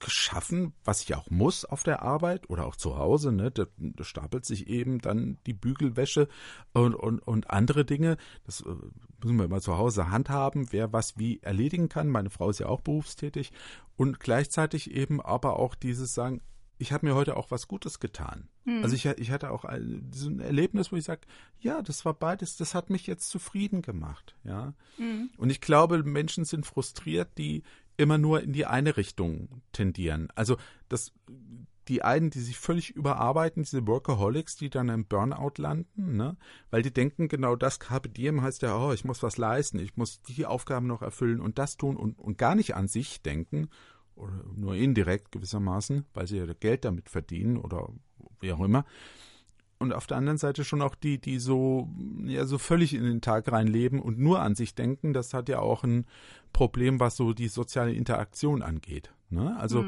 geschaffen, 0.00 0.74
was 0.84 1.00
ich 1.02 1.14
auch 1.14 1.30
muss 1.30 1.64
auf 1.64 1.82
der 1.82 2.02
Arbeit 2.02 2.50
oder 2.50 2.66
auch 2.66 2.76
zu 2.76 2.98
Hause, 2.98 3.32
ne? 3.32 3.50
Da, 3.50 3.64
da 3.78 4.04
stapelt 4.04 4.44
sich 4.44 4.66
eben 4.66 4.98
dann 4.98 5.38
die 5.46 5.54
Bügelwäsche 5.54 6.28
und, 6.74 6.94
und, 6.94 7.20
und 7.20 7.48
andere 7.50 7.84
Dinge. 7.86 8.18
Das 8.44 8.60
äh, 8.60 8.64
müssen 9.22 9.36
wir 9.38 9.46
immer 9.46 9.60
zu 9.62 9.78
Hause 9.78 10.10
handhaben, 10.10 10.72
wer 10.72 10.92
was 10.92 11.16
wie 11.16 11.40
erledigen 11.42 11.88
kann. 11.88 12.08
Meine 12.08 12.28
Frau 12.30 12.50
ist 12.50 12.58
ja 12.58 12.66
auch 12.66 12.80
berufstätig. 12.82 13.52
Und 13.96 14.20
gleichzeitig 14.20 14.90
eben 14.90 15.22
aber 15.22 15.58
auch 15.58 15.74
dieses 15.74 16.12
sagen, 16.12 16.42
ich 16.78 16.92
habe 16.92 17.06
mir 17.06 17.14
heute 17.14 17.36
auch 17.36 17.50
was 17.50 17.68
Gutes 17.68 18.00
getan. 18.00 18.48
Also 18.82 18.96
ich, 18.96 19.06
ich 19.06 19.30
hatte 19.30 19.50
auch 19.50 19.64
ein, 19.64 20.10
so 20.12 20.28
ein 20.28 20.40
Erlebnis, 20.40 20.90
wo 20.90 20.96
ich 20.96 21.04
sage, 21.04 21.22
ja, 21.60 21.82
das 21.82 22.04
war 22.04 22.14
beides, 22.14 22.56
das 22.56 22.74
hat 22.74 22.90
mich 22.90 23.06
jetzt 23.06 23.28
zufrieden 23.28 23.82
gemacht, 23.82 24.34
ja. 24.44 24.74
Und 25.36 25.50
ich 25.50 25.60
glaube, 25.60 26.02
Menschen 26.02 26.44
sind 26.44 26.66
frustriert, 26.66 27.38
die 27.38 27.62
immer 27.96 28.18
nur 28.18 28.42
in 28.42 28.52
die 28.52 28.66
eine 28.66 28.96
Richtung 28.96 29.62
tendieren. 29.72 30.28
Also 30.34 30.56
das, 30.88 31.12
die 31.88 32.02
einen, 32.02 32.30
die 32.30 32.40
sich 32.40 32.58
völlig 32.58 32.90
überarbeiten, 32.90 33.62
diese 33.62 33.86
Workaholics, 33.86 34.56
die 34.56 34.70
dann 34.70 34.88
im 34.88 35.04
Burnout 35.04 35.52
landen, 35.58 36.16
ne? 36.16 36.36
weil 36.70 36.82
die 36.82 36.92
denken, 36.92 37.28
genau 37.28 37.56
das 37.56 37.78
Carpe 37.78 38.08
Diem 38.08 38.42
heißt 38.42 38.62
ja, 38.62 38.76
oh, 38.76 38.92
ich 38.92 39.04
muss 39.04 39.22
was 39.22 39.36
leisten, 39.36 39.78
ich 39.78 39.96
muss 39.96 40.22
die 40.22 40.46
Aufgaben 40.46 40.86
noch 40.86 41.02
erfüllen 41.02 41.40
und 41.40 41.58
das 41.58 41.76
tun 41.76 41.96
und, 41.96 42.18
und 42.18 42.38
gar 42.38 42.54
nicht 42.54 42.74
an 42.74 42.88
sich 42.88 43.22
denken 43.22 43.68
oder 44.16 44.44
nur 44.54 44.74
indirekt 44.74 45.32
gewissermaßen, 45.32 46.04
weil 46.14 46.26
sie 46.26 46.38
ja 46.38 46.46
Geld 46.58 46.84
damit 46.84 47.08
verdienen 47.08 47.56
oder 47.56 47.88
wie 48.40 48.52
auch 48.52 48.60
immer. 48.60 48.84
Und 49.78 49.92
auf 49.92 50.06
der 50.06 50.16
anderen 50.16 50.38
Seite 50.38 50.64
schon 50.64 50.82
auch 50.82 50.94
die, 50.94 51.18
die 51.18 51.38
so, 51.38 51.88
ja, 52.24 52.46
so 52.46 52.58
völlig 52.58 52.94
in 52.94 53.04
den 53.04 53.20
Tag 53.20 53.50
reinleben 53.50 54.00
und 54.00 54.18
nur 54.18 54.40
an 54.40 54.54
sich 54.54 54.74
denken, 54.74 55.12
das 55.12 55.34
hat 55.34 55.48
ja 55.48 55.58
auch 55.58 55.84
ein 55.84 56.06
Problem, 56.52 57.00
was 57.00 57.16
so 57.16 57.32
die 57.32 57.48
soziale 57.48 57.92
Interaktion 57.92 58.62
angeht. 58.62 59.12
Ne? 59.30 59.56
Also, 59.58 59.84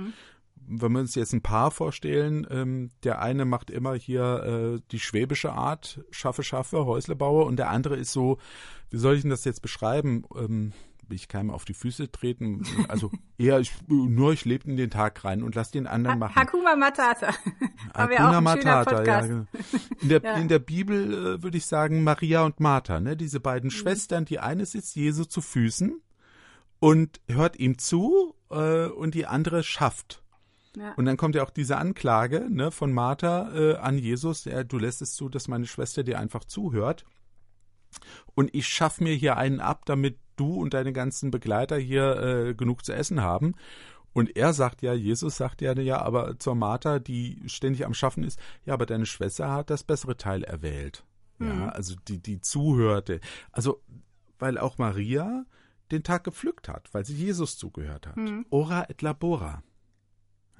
wenn 0.69 0.93
wir 0.93 1.01
uns 1.01 1.15
jetzt 1.15 1.33
ein 1.33 1.43
Paar 1.43 1.71
vorstellen, 1.71 2.47
ähm, 2.51 2.91
der 3.05 3.23
eine 3.23 3.45
macht 3.45 3.71
immer 3.71 3.95
hier 3.95 4.77
äh, 4.77 4.81
die 4.91 4.99
schwäbische 4.99 5.53
Art, 5.53 6.05
schaffe, 6.11 6.43
schaffe, 6.43 6.85
Häuslebauer, 6.85 7.47
und 7.47 7.57
der 7.57 7.71
andere 7.71 7.97
ist 7.97 8.13
so, 8.13 8.39
wie 8.91 8.99
soll 8.99 9.15
ich 9.15 9.23
denn 9.23 9.31
das 9.31 9.45
jetzt 9.45 9.63
beschreiben? 9.63 10.25
Ähm, 10.37 10.73
ich 11.15 11.29
keinem 11.29 11.51
auf 11.51 11.65
die 11.65 11.75
Füße 11.75 12.11
treten. 12.11 12.63
Also 12.89 13.11
eher, 13.39 13.61
ich, 13.61 13.73
nur 13.89 14.33
ich 14.33 14.45
lebe 14.45 14.69
in 14.69 14.77
den 14.77 14.91
Tag 14.91 15.25
rein 15.25 15.43
und 15.43 15.55
lass 15.55 15.71
den 15.71 15.87
anderen 15.87 16.19
machen. 16.19 16.35
Hakuma 16.35 16.75
Matata. 16.77 17.33
Hakuna 17.95 18.41
Matata, 18.41 19.05
ja. 19.05 19.21
Genau. 19.21 19.47
In 20.01 20.09
der, 20.09 20.23
Ja. 20.25 20.35
in 20.35 20.49
der 20.49 20.59
Bibel 20.59 21.13
äh, 21.37 21.43
würde 21.43 21.57
ich 21.59 21.67
sagen 21.67 22.03
Maria 22.05 22.45
und 22.45 22.61
Martha, 22.61 23.01
ne? 23.01 23.17
diese 23.17 23.39
Mhm. 23.39 23.43
beiden 23.43 23.71
Schwestern. 23.71 24.25
Die 24.25 24.39
eine 24.41 24.67
sitzt 24.67 24.97
Jesu 24.97 25.25
zu 25.25 25.41
Füßen 25.41 26.01
und 26.79 27.21
hört 27.29 27.59
ihm 27.59 27.79
zu 27.79 28.35
äh, 28.51 28.87
und 28.87 29.15
die 29.15 29.27
andere 29.27 29.63
schafft. 29.63 30.23
Ja. 30.77 30.93
Und 30.97 31.07
dann 31.07 31.17
kommt 31.17 31.35
ja 31.35 31.43
auch 31.43 31.51
diese 31.51 31.79
Anklage 31.79 32.49
ne, 32.51 32.71
von 32.71 32.93
Martha 32.93 33.51
äh, 33.55 33.77
an 33.77 33.97
Jesus, 33.97 34.45
ja, 34.45 34.63
du 34.63 34.77
lässt 34.79 35.01
es 35.01 35.15
zu, 35.15 35.31
dass 35.31 35.49
meine 35.49 35.67
Schwester 35.67 36.03
dir 36.03 36.19
einfach 36.19 36.45
zuhört. 36.45 37.07
Und 38.35 38.55
ich 38.55 38.69
schaff 38.69 39.01
mir 39.01 39.15
hier 39.15 39.37
einen 39.37 39.61
ab, 39.61 39.85
damit 39.87 40.19
du 40.37 40.55
und 40.55 40.75
deine 40.75 40.93
ganzen 40.93 41.31
Begleiter 41.31 41.77
hier 41.77 42.17
äh, 42.17 42.55
genug 42.55 42.85
zu 42.85 42.93
essen 42.93 43.23
haben. 43.23 43.55
Und 44.13 44.37
er 44.37 44.53
sagt 44.53 44.81
ja, 44.83 44.95
Jesus 44.95 45.37
sagt 45.37 45.61
ja, 45.61 45.79
ja, 45.79 46.01
aber 46.01 46.39
zur 46.39 46.55
Martha, 46.55 46.99
die 46.99 47.43
ständig 47.47 47.85
am 47.85 47.95
Schaffen 47.95 48.25
ist, 48.25 48.39
ja, 48.65 48.73
aber 48.73 48.87
deine 48.87 49.07
Schwester 49.07 49.51
hat 49.51 49.69
das 49.69 49.85
bessere 49.85 50.17
Teil 50.17 50.43
erwählt. 50.43 51.05
Ja, 51.39 51.69
also 51.69 51.95
die, 52.09 52.19
die 52.19 52.41
zuhörte. 52.41 53.21
Also, 53.53 53.83
weil 54.39 54.57
auch 54.57 54.79
Maria 54.79 55.45
den 55.91 56.03
Tag 56.03 56.25
gepflückt 56.25 56.69
hat, 56.69 56.89
weil 56.93 57.05
sie 57.05 57.15
Jesus 57.15 57.59
zugehört 57.59 58.07
hat. 58.07 58.17
Ora 58.51 58.89
et 58.89 59.03
labora. 59.03 59.63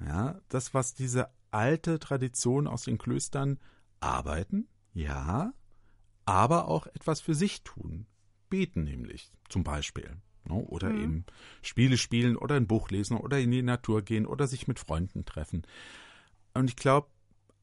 Ja, 0.05 0.39
das, 0.49 0.75
was 0.75 0.93
diese 0.93 1.29
alte 1.49 1.97
Tradition 1.97 2.67
aus 2.67 2.83
den 2.83 2.99
Klöstern 2.99 3.59
arbeiten, 3.99 4.67
ja, 4.93 5.51
aber 6.27 6.67
auch 6.67 6.87
etwas 6.87 7.21
für 7.21 7.33
sich 7.33 7.63
tun. 7.63 8.05
Beten 8.49 8.83
nämlich, 8.83 9.31
zum 9.49 9.63
Beispiel. 9.63 10.17
ne, 10.43 10.55
Oder 10.55 10.91
eben 10.91 11.25
Spiele 11.61 11.97
spielen 11.97 12.35
oder 12.35 12.55
ein 12.55 12.67
Buch 12.67 12.89
lesen 12.89 13.17
oder 13.17 13.39
in 13.39 13.51
die 13.51 13.61
Natur 13.61 14.01
gehen 14.01 14.25
oder 14.25 14.45
sich 14.45 14.67
mit 14.67 14.77
Freunden 14.77 15.25
treffen. 15.25 15.65
Und 16.53 16.69
ich 16.69 16.75
glaube, 16.75 17.07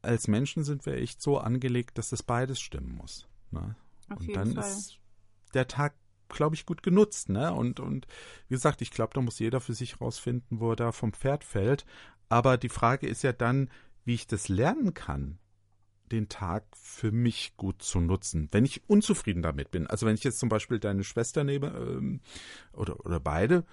als 0.01 0.29
Menschen 0.29 0.65
sind 0.65 0.87
wir 0.87 0.95
echt 0.95 1.21
so 1.21 1.39
angelegt, 1.39 1.99
dass 1.99 2.09
das 2.09 2.23
beides 2.23 2.59
stimmen 2.59 2.95
muss. 2.97 3.29
Ne? 3.51 3.77
Und 4.09 4.35
dann 4.35 4.55
Fall. 4.55 4.65
ist 4.65 4.99
der 5.53 5.69
Tag, 5.69 5.95
glaube 6.29 6.55
ich, 6.55 6.65
gut 6.65 6.83
genutzt. 6.83 7.29
Ne? 7.29 7.53
Und, 7.53 7.81
und 7.81 8.07
wie 8.49 8.55
gesagt, 8.55 8.81
ich 8.81 8.91
glaube, 8.91 9.13
da 9.15 9.21
muss 9.21 9.39
jeder 9.39 9.61
für 9.61 9.75
sich 9.75 10.01
rausfinden, 10.01 10.59
wo 10.59 10.71
er 10.71 10.77
da 10.77 10.93
vom 10.93 11.13
Pferd 11.13 11.45
fällt. 11.45 11.85
Aber 12.31 12.57
die 12.57 12.71
Frage 12.71 13.07
ist 13.07 13.23
ja 13.23 13.33
dann, 13.33 13.71
wie 14.05 14.15
ich 14.15 14.27
das 14.27 14.49
lernen 14.49 14.95
kann, 14.95 15.39
den 16.13 16.29
Tag 16.29 16.65
für 16.77 17.11
mich 17.11 17.57
gut 17.57 17.83
zu 17.83 18.01
nutzen, 18.01 18.49
wenn 18.53 18.65
ich 18.65 18.83
unzufrieden 18.89 19.43
damit 19.43 19.71
bin. 19.71 19.87
Also 19.87 20.07
wenn 20.07 20.15
ich 20.15 20.25
jetzt 20.25 20.39
zum 20.39 20.49
Beispiel 20.49 20.79
deine 20.79 21.05
Schwester 21.05 21.45
nehme 21.45 21.69
ähm, 21.69 22.21
oder, 22.73 23.05
oder 23.05 23.21
beide, 23.21 23.65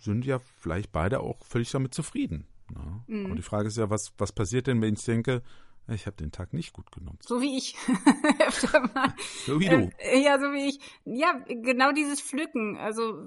sind 0.00 0.24
ja 0.24 0.38
vielleicht 0.38 0.92
beide 0.92 1.20
auch 1.20 1.44
völlig 1.44 1.70
damit 1.70 1.94
zufrieden. 1.94 2.46
Ne? 2.70 3.04
Mhm. 3.06 3.26
Aber 3.26 3.34
die 3.34 3.42
Frage 3.42 3.68
ist 3.68 3.76
ja, 3.76 3.90
was, 3.90 4.12
was 4.18 4.32
passiert 4.32 4.66
denn, 4.66 4.80
wenn 4.80 4.94
ich 4.94 5.04
denke, 5.04 5.42
ich 5.88 6.06
habe 6.06 6.16
den 6.16 6.30
Tag 6.30 6.52
nicht 6.52 6.72
gut 6.72 6.92
genutzt? 6.92 7.28
So 7.28 7.40
wie 7.40 7.56
ich. 7.56 7.76
So 9.46 9.58
wie 9.58 9.68
du. 9.68 9.90
Ähm, 9.98 10.22
ja, 10.22 10.38
so 10.38 10.52
wie 10.52 10.68
ich. 10.68 10.78
Ja, 11.04 11.32
genau 11.48 11.92
dieses 11.92 12.20
Pflücken. 12.20 12.76
Also, 12.76 13.18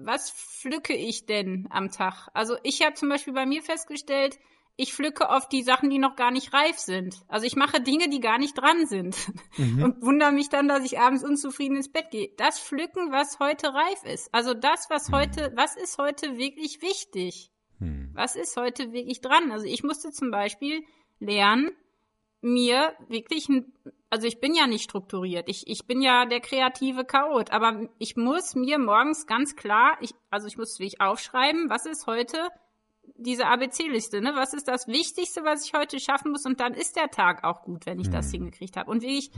was 0.00 0.30
pflücke 0.30 0.94
ich 0.94 1.24
denn 1.24 1.66
am 1.70 1.90
Tag? 1.90 2.28
Also, 2.34 2.56
ich 2.62 2.82
habe 2.82 2.94
zum 2.94 3.08
Beispiel 3.08 3.32
bei 3.32 3.46
mir 3.46 3.62
festgestellt, 3.62 4.38
ich 4.76 4.94
pflücke 4.94 5.28
oft 5.28 5.52
die 5.52 5.62
Sachen, 5.62 5.90
die 5.90 5.98
noch 5.98 6.16
gar 6.16 6.30
nicht 6.30 6.52
reif 6.52 6.78
sind. 6.78 7.22
Also 7.28 7.46
ich 7.46 7.56
mache 7.56 7.80
Dinge, 7.80 8.08
die 8.08 8.20
gar 8.20 8.38
nicht 8.38 8.54
dran 8.54 8.86
sind. 8.86 9.16
Und 9.58 10.02
wundere 10.02 10.32
mich 10.32 10.48
dann, 10.48 10.68
dass 10.68 10.84
ich 10.84 10.98
abends 10.98 11.24
unzufrieden 11.24 11.76
ins 11.76 11.92
Bett 11.92 12.10
gehe. 12.10 12.30
Das 12.38 12.58
Pflücken, 12.58 13.12
was 13.12 13.38
heute 13.38 13.74
reif 13.74 14.04
ist. 14.04 14.32
Also 14.34 14.54
das, 14.54 14.88
was 14.88 15.12
heute, 15.12 15.52
was 15.56 15.76
ist 15.76 15.98
heute 15.98 16.38
wirklich 16.38 16.80
wichtig? 16.80 17.50
Hm. 17.78 18.10
Was 18.14 18.34
ist 18.34 18.56
heute 18.56 18.92
wirklich 18.92 19.20
dran? 19.20 19.52
Also 19.52 19.66
ich 19.66 19.82
musste 19.82 20.10
zum 20.10 20.30
Beispiel 20.30 20.82
lernen, 21.20 21.70
mir 22.42 22.92
wirklich 23.08 23.48
ein, 23.48 23.72
also 24.10 24.26
ich 24.26 24.40
bin 24.40 24.54
ja 24.54 24.66
nicht 24.66 24.82
strukturiert. 24.82 25.48
Ich, 25.48 25.68
ich 25.68 25.86
bin 25.86 26.02
ja 26.02 26.26
der 26.26 26.40
kreative 26.40 27.04
Chaot, 27.04 27.52
aber 27.52 27.88
ich 27.98 28.16
muss 28.16 28.54
mir 28.54 28.78
morgens 28.78 29.26
ganz 29.26 29.54
klar, 29.54 29.96
ich, 30.00 30.12
also 30.28 30.48
ich 30.48 30.58
muss 30.58 30.78
wirklich 30.78 31.00
aufschreiben, 31.00 31.70
was 31.70 31.86
ist 31.86 32.06
heute 32.06 32.48
diese 33.22 33.46
ABC-Liste, 33.46 34.20
ne? 34.20 34.32
Was 34.34 34.52
ist 34.54 34.68
das 34.68 34.86
Wichtigste, 34.88 35.44
was 35.44 35.64
ich 35.64 35.72
heute 35.74 35.98
schaffen 36.00 36.32
muss? 36.32 36.44
Und 36.44 36.60
dann 36.60 36.74
ist 36.74 36.96
der 36.96 37.08
Tag 37.10 37.44
auch 37.44 37.62
gut, 37.62 37.86
wenn 37.86 37.98
ich 38.00 38.10
das 38.10 38.30
hingekriegt 38.30 38.76
habe. 38.76 38.90
Und 38.90 39.02
wirklich 39.02 39.30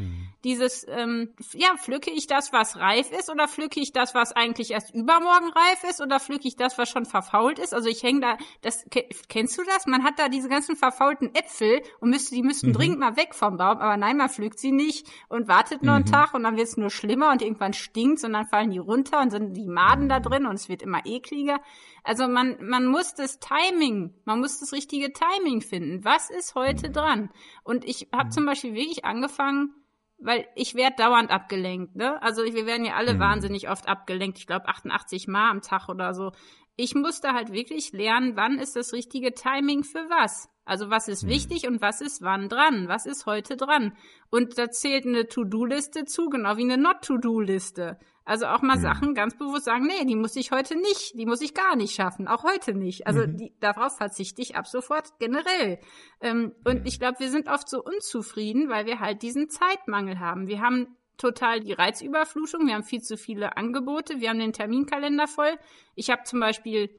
dieses, 0.42 0.87
ähm, 0.88 1.33
ja, 1.53 1.68
pflücke 1.77 2.11
ich 2.11 2.27
das, 2.27 2.53
was 2.53 2.77
reif 2.77 3.11
ist, 3.12 3.31
oder 3.31 3.49
pflücke 3.49 3.81
ich 3.81 3.92
das, 3.92 4.14
was 4.14 4.33
eigentlich 4.33 4.70
erst 4.73 4.94
übermorgen 4.94 5.49
reif 5.49 5.85
ist, 5.88 6.01
oder 6.01 6.20
pflücke 6.20 6.49
ich 6.49 6.57
das, 6.57 6.77
was 6.79 6.88
schon 6.88 7.05
verfault 7.07 7.59
ist? 7.59 7.73
Also 7.75 7.88
ich 7.88 8.03
hänge 8.03 8.20
da, 8.20 8.37
das 8.62 8.85
ke- 8.90 9.09
kennst 9.29 9.57
du 9.59 9.62
das? 9.64 9.87
Man 9.87 10.05
hat 10.05 10.18
da 10.18 10.29
diese 10.29 10.49
ganzen 10.49 10.77
verfaulten 10.77 11.35
Äpfel 11.35 11.83
und 12.01 12.11
müsste, 12.11 12.35
die 12.35 12.42
müssten 12.42 12.73
dringend 12.73 12.99
mal 12.99 13.16
weg 13.16 13.35
vom 13.35 13.57
Baum, 13.57 13.79
aber 13.79 13.97
nein, 13.97 14.16
man 14.16 14.29
pflückt 14.29 14.59
sie 14.59 14.73
nicht 14.73 15.07
und 15.29 15.49
wartet 15.49 15.83
nur 15.83 15.94
einen 15.94 16.07
Tag 16.07 16.35
und 16.35 16.42
dann 16.44 16.57
wird 16.57 16.68
es 16.68 16.77
nur 16.77 16.90
schlimmer 16.90 17.31
und 17.31 17.42
irgendwann 17.42 17.73
stinkt's 17.73 18.25
und 18.25 18.33
dann 18.33 18.47
fallen 18.47 18.70
die 18.70 18.79
runter 18.79 19.20
und 19.20 19.31
sind 19.31 19.55
die 19.55 19.66
Maden 19.68 20.09
da 20.09 20.20
drin 20.20 20.47
und 20.47 20.55
es 20.55 20.68
wird 20.68 20.83
immer 20.83 21.05
ekliger. 21.05 21.61
Also 22.05 22.29
man, 22.29 22.57
man 22.61 22.87
muss 22.87 23.14
das 23.14 23.40
Timing. 23.40 24.14
Man 24.25 24.40
muss 24.40 24.61
das 24.61 24.73
richtige 24.73 25.12
Timing 25.12 25.62
finden. 25.62 26.05
Was 26.05 26.31
ist 26.31 26.55
heute 26.55 26.90
dran? 26.90 27.31
Und 27.64 27.85
ich 27.85 28.09
habe 28.14 28.29
zum 28.29 28.45
Beispiel 28.45 28.75
wirklich 28.75 29.07
angefangen, 29.07 29.75
weil 30.19 30.47
ich 30.55 30.75
werde 30.75 30.97
dauernd 30.97 31.31
abgelenkt, 31.31 31.97
ne? 31.97 32.23
Also 32.23 32.45
wir 32.45 32.67
werden 32.67 32.85
ja 32.85 32.95
alle 32.95 33.14
mhm. 33.14 33.21
wahnsinnig 33.21 33.69
oft 33.71 33.88
abgelenkt. 33.88 34.38
Ich 34.38 34.47
glaube 34.47 34.69
88 34.69 35.29
Mal 35.29 35.51
am 35.51 35.62
Tag 35.62 35.88
oder 35.88 36.14
so. 36.14 36.33
Ich 36.77 36.95
musste 36.95 37.33
halt 37.33 37.53
wirklich 37.53 37.93
lernen, 37.93 38.37
wann 38.37 38.59
ist 38.59 38.77
das 38.77 38.93
richtige 38.93 39.33
Timing 39.33 39.83
für 39.83 40.09
was. 40.11 40.49
Also 40.67 40.90
was 40.90 41.09
ist 41.09 41.25
mhm. 41.25 41.29
wichtig 41.29 41.67
und 41.67 41.81
was 41.81 42.01
ist 42.01 42.23
wann 42.23 42.49
dran? 42.49 42.88
Was 42.88 43.07
ist 43.07 43.27
heute 43.27 43.57
dran? 43.57 43.97
Und 44.31 44.59
da 44.59 44.71
zählt 44.71 45.07
eine 45.07 45.27
To-Do-Liste 45.27 46.05
zu, 46.05 46.29
genau 46.29 46.57
wie 46.57 46.62
eine 46.62 46.79
Not-To-Do-Liste. 46.79 47.99
Also 48.25 48.47
auch 48.47 48.63
mal 48.63 48.77
mhm. 48.77 48.83
Sachen 48.83 49.15
ganz 49.15 49.37
bewusst 49.37 49.67
sagen, 49.67 49.87
nee, 49.87 50.05
die 50.07 50.17
muss 50.17 50.35
ich 50.37 50.51
heute 50.51 50.77
nicht, 50.77 51.19
die 51.19 51.27
muss 51.27 51.43
ich 51.43 51.53
gar 51.53 51.77
nicht 51.77 51.95
schaffen, 51.95 52.27
auch 52.27 52.43
heute 52.43 52.75
nicht. 52.75 53.07
Also 53.07 53.27
mhm. 53.27 53.37
die, 53.37 53.55
darauf 53.61 53.99
verzichte 53.99 54.41
ich 54.41 54.57
ab 54.57 54.67
sofort 54.67 55.19
generell. 55.19 55.79
Ähm, 56.21 56.53
und 56.65 56.81
mhm. 56.81 56.87
ich 56.87 56.99
glaube, 56.99 57.21
wir 57.21 57.31
sind 57.31 57.49
oft 57.49 57.69
so 57.69 57.83
unzufrieden, 57.83 58.71
weil 58.71 58.87
wir 58.87 59.01
halt 59.01 59.23
diesen 59.23 59.51
Zeitmangel 59.51 60.21
haben. 60.21 60.47
Wir 60.47 60.61
haben 60.61 60.97
total 61.19 61.61
die 61.61 61.75
Reizüberflutung, 61.75 62.67
wir 62.67 62.75
haben 62.75 62.83
viel 62.83 63.03
zu 63.03 63.17
viele 63.17 63.57
Angebote, 63.57 64.21
wir 64.21 64.31
haben 64.31 64.39
den 64.39 64.53
Terminkalender 64.53 65.27
voll. 65.27 65.59
Ich 65.95 66.11
habe 66.11 66.23
zum 66.25 66.41
Beispiel 66.41 66.91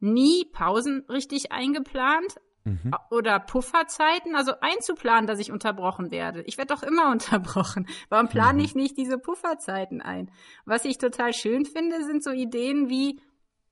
nie 0.00 0.44
Pausen 0.52 1.04
richtig 1.08 1.50
eingeplant, 1.50 2.36
Mhm. 2.64 2.94
Oder 3.10 3.40
Pufferzeiten, 3.40 4.34
also 4.34 4.52
einzuplanen, 4.60 5.26
dass 5.26 5.38
ich 5.38 5.52
unterbrochen 5.52 6.10
werde. 6.10 6.42
Ich 6.42 6.56
werde 6.56 6.74
doch 6.74 6.82
immer 6.82 7.10
unterbrochen. 7.12 7.86
Warum 8.08 8.28
plane 8.28 8.58
mhm. 8.58 8.64
ich 8.64 8.74
nicht 8.74 8.96
diese 8.96 9.18
Pufferzeiten 9.18 10.00
ein? 10.00 10.30
Was 10.64 10.84
ich 10.84 10.98
total 10.98 11.34
schön 11.34 11.66
finde, 11.66 12.04
sind 12.04 12.24
so 12.24 12.30
Ideen 12.30 12.88
wie, 12.88 13.20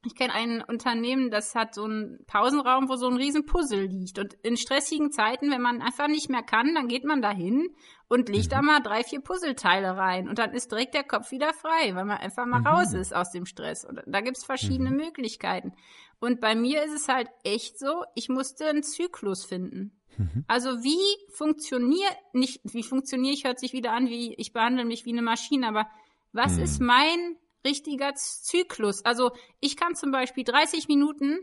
ich 0.05 0.17
kenne 0.17 0.35
ein 0.35 0.63
Unternehmen, 0.63 1.31
das 1.31 1.55
hat 1.55 1.75
so 1.75 1.85
einen 1.85 2.25
Pausenraum, 2.27 2.89
wo 2.89 2.97
so 2.97 3.07
ein 3.07 3.17
riesen 3.17 3.47
Puzzle 3.47 3.87
liegt. 3.87 4.19
Und 4.19 4.35
in 4.43 4.57
stressigen 4.57 5.13
Zeiten, 5.13 5.51
wenn 5.51 5.63
man 5.63 5.81
einfach 5.81 6.09
nicht 6.09 6.29
mehr 6.29 6.43
kann, 6.43 6.75
dann 6.75 6.89
geht 6.89 7.05
man 7.05 7.23
da 7.23 7.31
hin 7.31 7.69
und 8.09 8.29
legt 8.29 8.47
mhm. 8.47 8.51
da 8.51 8.63
mal 8.63 8.81
drei, 8.81 9.05
vier 9.05 9.21
Puzzleteile 9.21 9.97
rein. 9.97 10.29
Und 10.29 10.39
dann 10.39 10.53
ist 10.53 10.73
direkt 10.73 10.95
der 10.95 11.05
Kopf 11.05 11.31
wieder 11.31 11.53
frei, 11.53 11.95
weil 11.95 12.05
man 12.05 12.19
einfach 12.19 12.47
mal 12.47 12.61
mhm. 12.61 12.67
raus 12.67 12.95
ist 12.95 13.15
aus 13.15 13.31
dem 13.31 13.47
Stress. 13.47 13.85
Und 13.85 14.03
da 14.07 14.21
gibt's 14.21 14.45
verschiedene 14.45 14.91
mhm. 14.91 14.97
Möglichkeiten. 14.97 15.73
Und 16.19 16.41
bei 16.41 16.57
mir 16.57 16.83
ist 16.83 16.95
es 16.95 17.09
halt 17.09 17.29
echt 17.45 17.79
so, 17.79 18.05
ich 18.17 18.29
musste 18.29 18.67
einen 18.67 18.83
Zyklus 18.83 19.45
finden. 19.45 19.93
Mhm. 20.19 20.45
Also 20.49 20.83
wie 20.83 21.33
funktioniert, 21.33 22.17
nicht, 22.33 22.61
wie 22.65 22.83
funktioniere 22.83 23.35
ich, 23.35 23.45
hört 23.45 23.61
sich 23.61 23.73
wieder 23.73 23.93
an, 23.93 24.09
wie 24.09 24.35
ich 24.35 24.53
behandle 24.53 24.85
mich 24.85 25.05
wie 25.05 25.13
eine 25.13 25.23
Maschine, 25.23 25.69
aber 25.69 25.87
was 26.33 26.57
mhm. 26.57 26.63
ist 26.63 26.81
mein 26.81 27.37
richtiger 27.65 28.15
Zyklus? 28.15 29.05
Also 29.05 29.31
ich 29.61 29.77
kann 29.77 29.95
zum 29.95 30.11
Beispiel 30.11 30.45
30 30.45 30.89
Minuten 30.89 31.39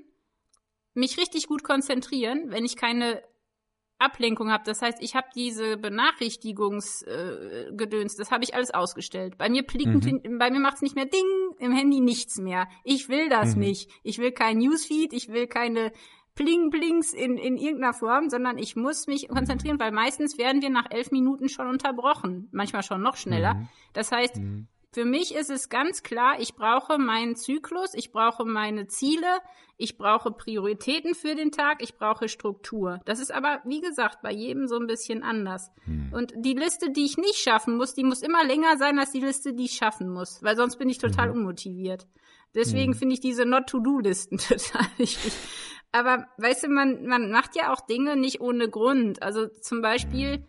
mich 0.93 1.17
richtig 1.17 1.47
gut 1.47 1.63
konzentrieren, 1.63 2.51
wenn 2.51 2.65
ich 2.65 2.75
keine 2.75 3.23
Ablenkung 3.99 4.51
habe. 4.51 4.63
Das 4.65 4.81
heißt, 4.81 4.97
ich 5.01 5.15
habe 5.15 5.27
diese 5.35 5.77
Benachrichtigungsgedöns, 5.77 8.13
äh, 8.13 8.17
das 8.17 8.31
habe 8.31 8.43
ich 8.43 8.55
alles 8.55 8.73
ausgestellt. 8.73 9.37
Bei 9.37 9.49
mir 9.49 9.61
plicken, 9.63 10.21
mhm. 10.23 10.39
bei 10.39 10.49
mir 10.49 10.59
macht's 10.59 10.81
nicht 10.81 10.95
mehr 10.95 11.05
Ding, 11.05 11.27
im 11.59 11.71
Handy 11.73 11.99
nichts 11.99 12.37
mehr. 12.37 12.67
Ich 12.83 13.09
will 13.09 13.29
das 13.29 13.53
mhm. 13.55 13.61
nicht. 13.61 13.91
Ich 14.03 14.17
will 14.19 14.31
kein 14.31 14.57
Newsfeed, 14.57 15.13
ich 15.13 15.27
will 15.29 15.45
keine 15.47 15.91
Pling-Blings 16.35 17.13
in, 17.13 17.37
in 17.37 17.57
irgendeiner 17.57 17.93
Form, 17.93 18.29
sondern 18.29 18.57
ich 18.57 18.77
muss 18.77 19.07
mich 19.07 19.27
konzentrieren, 19.27 19.79
weil 19.79 19.91
meistens 19.91 20.37
werden 20.37 20.61
wir 20.61 20.69
nach 20.69 20.89
elf 20.89 21.11
Minuten 21.11 21.49
schon 21.49 21.67
unterbrochen, 21.67 22.47
manchmal 22.53 22.83
schon 22.83 23.01
noch 23.01 23.17
schneller. 23.17 23.55
Mhm. 23.55 23.67
Das 23.91 24.13
heißt, 24.13 24.37
mhm. 24.37 24.69
Für 24.91 25.05
mich 25.05 25.35
ist 25.35 25.51
es 25.51 25.69
ganz 25.69 26.01
klar, 26.01 26.39
ich 26.39 26.55
brauche 26.55 26.97
meinen 26.97 27.35
Zyklus, 27.35 27.93
ich 27.93 28.11
brauche 28.11 28.43
meine 28.43 28.87
Ziele, 28.87 29.39
ich 29.77 29.97
brauche 29.97 30.31
Prioritäten 30.31 31.13
für 31.13 31.35
den 31.35 31.51
Tag, 31.51 31.83
ich 31.83 31.95
brauche 31.95 32.27
Struktur. 32.27 32.99
Das 33.05 33.19
ist 33.19 33.31
aber, 33.31 33.61
wie 33.65 33.81
gesagt, 33.81 34.23
bei 34.23 34.31
jedem 34.31 34.67
so 34.67 34.77
ein 34.77 34.87
bisschen 34.87 35.21
anders. 35.21 35.71
Hm. 35.85 36.11
Und 36.11 36.33
die 36.37 36.55
Liste, 36.55 36.91
die 36.91 37.05
ich 37.05 37.17
nicht 37.17 37.37
schaffen 37.37 37.77
muss, 37.77 37.93
die 37.93 38.03
muss 38.03 38.23
immer 38.23 38.43
länger 38.43 38.77
sein 38.77 38.97
als 38.97 39.11
die 39.11 39.21
Liste, 39.21 39.53
die 39.53 39.65
ich 39.65 39.73
schaffen 39.73 40.09
muss, 40.09 40.41
weil 40.41 40.57
sonst 40.57 40.77
bin 40.77 40.89
ich 40.89 40.97
total 40.97 41.29
mhm. 41.29 41.41
unmotiviert. 41.41 42.07
Deswegen 42.55 42.93
mhm. 42.93 42.97
finde 42.97 43.13
ich 43.13 43.19
diese 43.19 43.45
Not-to-Do-Listen 43.45 44.37
total 44.49 44.87
wichtig. 44.97 45.33
Aber 45.91 46.27
weißt 46.37 46.63
du, 46.63 46.69
man, 46.69 47.05
man 47.05 47.31
macht 47.31 47.55
ja 47.55 47.71
auch 47.71 47.81
Dinge 47.81 48.15
nicht 48.15 48.41
ohne 48.41 48.69
Grund. 48.69 49.21
Also 49.21 49.47
zum 49.47 49.81
Beispiel 49.81 50.37
hm. 50.37 50.47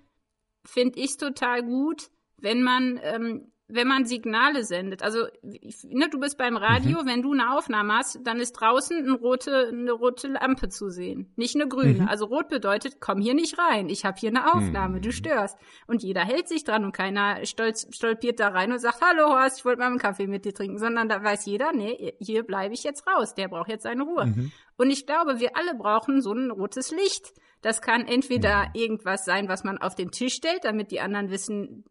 finde 0.64 0.98
ich 0.98 1.10
es 1.10 1.16
total 1.18 1.62
gut, 1.62 2.10
wenn 2.38 2.62
man 2.62 2.98
ähm, 3.02 3.52
wenn 3.72 3.88
man 3.88 4.04
Signale 4.04 4.64
sendet. 4.64 5.02
Also 5.02 5.26
ne, 5.42 6.08
du 6.10 6.18
bist 6.18 6.38
beim 6.38 6.56
Radio, 6.56 7.02
mhm. 7.02 7.06
wenn 7.06 7.22
du 7.22 7.32
eine 7.32 7.56
Aufnahme 7.56 7.94
hast, 7.94 8.18
dann 8.24 8.40
ist 8.40 8.52
draußen 8.52 8.98
eine 8.98 9.12
rote, 9.12 9.68
eine 9.68 9.92
rote 9.92 10.28
Lampe 10.28 10.68
zu 10.68 10.90
sehen, 10.90 11.32
nicht 11.36 11.54
eine 11.54 11.68
grüne. 11.68 12.02
Mhm. 12.02 12.08
Also 12.08 12.26
rot 12.26 12.48
bedeutet, 12.48 13.00
komm 13.00 13.20
hier 13.20 13.34
nicht 13.34 13.58
rein, 13.58 13.88
ich 13.88 14.04
habe 14.04 14.18
hier 14.18 14.30
eine 14.30 14.54
Aufnahme, 14.54 14.98
mhm. 14.98 15.02
du 15.02 15.12
störst. 15.12 15.58
Und 15.86 16.02
jeder 16.02 16.22
hält 16.22 16.48
sich 16.48 16.64
dran 16.64 16.84
und 16.84 16.92
keiner 16.92 17.44
stolz, 17.46 17.86
stolpiert 17.90 18.40
da 18.40 18.48
rein 18.48 18.72
und 18.72 18.78
sagt, 18.78 19.00
hallo 19.00 19.30
Horst, 19.30 19.58
ich 19.58 19.64
wollte 19.64 19.80
mal 19.80 19.86
einen 19.86 19.98
Kaffee 19.98 20.26
mit 20.26 20.44
dir 20.44 20.54
trinken, 20.54 20.78
sondern 20.78 21.08
da 21.08 21.22
weiß 21.22 21.46
jeder, 21.46 21.72
nee, 21.72 22.14
hier 22.20 22.42
bleibe 22.42 22.74
ich 22.74 22.84
jetzt 22.84 23.06
raus, 23.06 23.34
der 23.34 23.48
braucht 23.48 23.68
jetzt 23.68 23.84
seine 23.84 24.02
Ruhe. 24.02 24.32
Und 24.80 24.90
ich 24.90 25.04
glaube, 25.04 25.40
wir 25.40 25.58
alle 25.58 25.74
brauchen 25.74 26.22
so 26.22 26.32
ein 26.32 26.50
rotes 26.50 26.90
Licht. 26.90 27.34
Das 27.60 27.82
kann 27.82 28.06
entweder 28.06 28.68
mhm. 28.68 28.70
irgendwas 28.72 29.26
sein, 29.26 29.46
was 29.46 29.62
man 29.62 29.76
auf 29.76 29.94
den 29.94 30.10
Tisch 30.10 30.32
stellt, 30.32 30.64
damit 30.64 30.90
die 30.90 31.00
anderen 31.00 31.28
wissen, 31.28 31.84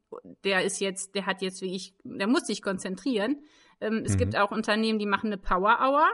der 0.43 0.63
ist 0.65 0.81
jetzt, 0.81 1.13
der 1.13 1.27
hat 1.27 1.43
jetzt 1.43 1.61
wirklich, 1.61 1.93
der 2.03 2.25
muss 2.25 2.47
sich 2.47 2.63
konzentrieren. 2.63 3.43
Ähm, 3.79 4.01
es 4.03 4.13
mhm. 4.13 4.17
gibt 4.17 4.35
auch 4.35 4.49
Unternehmen, 4.49 4.97
die 4.97 5.05
machen 5.05 5.27
eine 5.27 5.37
Power 5.37 5.77
Hour. 5.79 6.07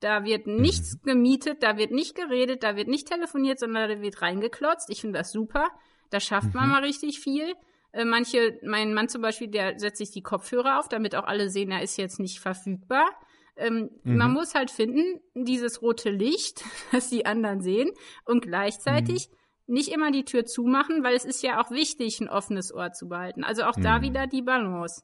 Da 0.00 0.24
wird 0.24 0.48
mhm. 0.48 0.56
nichts 0.56 1.00
gemietet, 1.00 1.62
da 1.62 1.76
wird 1.76 1.92
nicht 1.92 2.16
geredet, 2.16 2.64
da 2.64 2.74
wird 2.74 2.88
nicht 2.88 3.06
telefoniert, 3.06 3.60
sondern 3.60 3.88
da 3.88 4.00
wird 4.00 4.20
reingeklotzt. 4.20 4.90
Ich 4.90 5.02
finde 5.02 5.20
das 5.20 5.30
super. 5.30 5.68
Da 6.10 6.18
schafft 6.18 6.54
man 6.54 6.64
mhm. 6.64 6.72
mal 6.72 6.82
richtig 6.82 7.20
viel. 7.20 7.54
Äh, 7.92 8.04
manche, 8.04 8.58
mein 8.64 8.94
Mann 8.94 9.08
zum 9.08 9.22
Beispiel, 9.22 9.46
der 9.46 9.78
setzt 9.78 9.98
sich 9.98 10.10
die 10.10 10.22
Kopfhörer 10.22 10.80
auf, 10.80 10.88
damit 10.88 11.14
auch 11.14 11.28
alle 11.28 11.50
sehen, 11.50 11.70
er 11.70 11.82
ist 11.82 11.96
jetzt 11.98 12.18
nicht 12.18 12.40
verfügbar. 12.40 13.08
Ähm, 13.56 13.90
mhm. 14.04 14.16
Man 14.16 14.32
muss 14.32 14.54
halt 14.54 14.70
finden, 14.70 15.20
dieses 15.34 15.82
rote 15.82 16.10
Licht, 16.10 16.62
das 16.92 17.08
die 17.08 17.26
anderen 17.26 17.60
sehen 17.60 17.90
und 18.24 18.42
gleichzeitig 18.42 19.28
mhm. 19.28 19.74
nicht 19.74 19.88
immer 19.88 20.10
die 20.10 20.24
Tür 20.24 20.44
zumachen, 20.44 21.02
weil 21.02 21.16
es 21.16 21.24
ist 21.24 21.42
ja 21.42 21.60
auch 21.60 21.70
wichtig, 21.70 22.20
ein 22.20 22.28
offenes 22.28 22.72
Ohr 22.72 22.92
zu 22.92 23.08
behalten. 23.08 23.44
Also 23.44 23.64
auch 23.64 23.76
mhm. 23.76 23.82
da 23.82 24.02
wieder 24.02 24.26
die 24.26 24.42
Balance. 24.42 25.02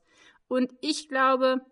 Und 0.48 0.72
ich 0.80 1.08
glaube, 1.08 1.62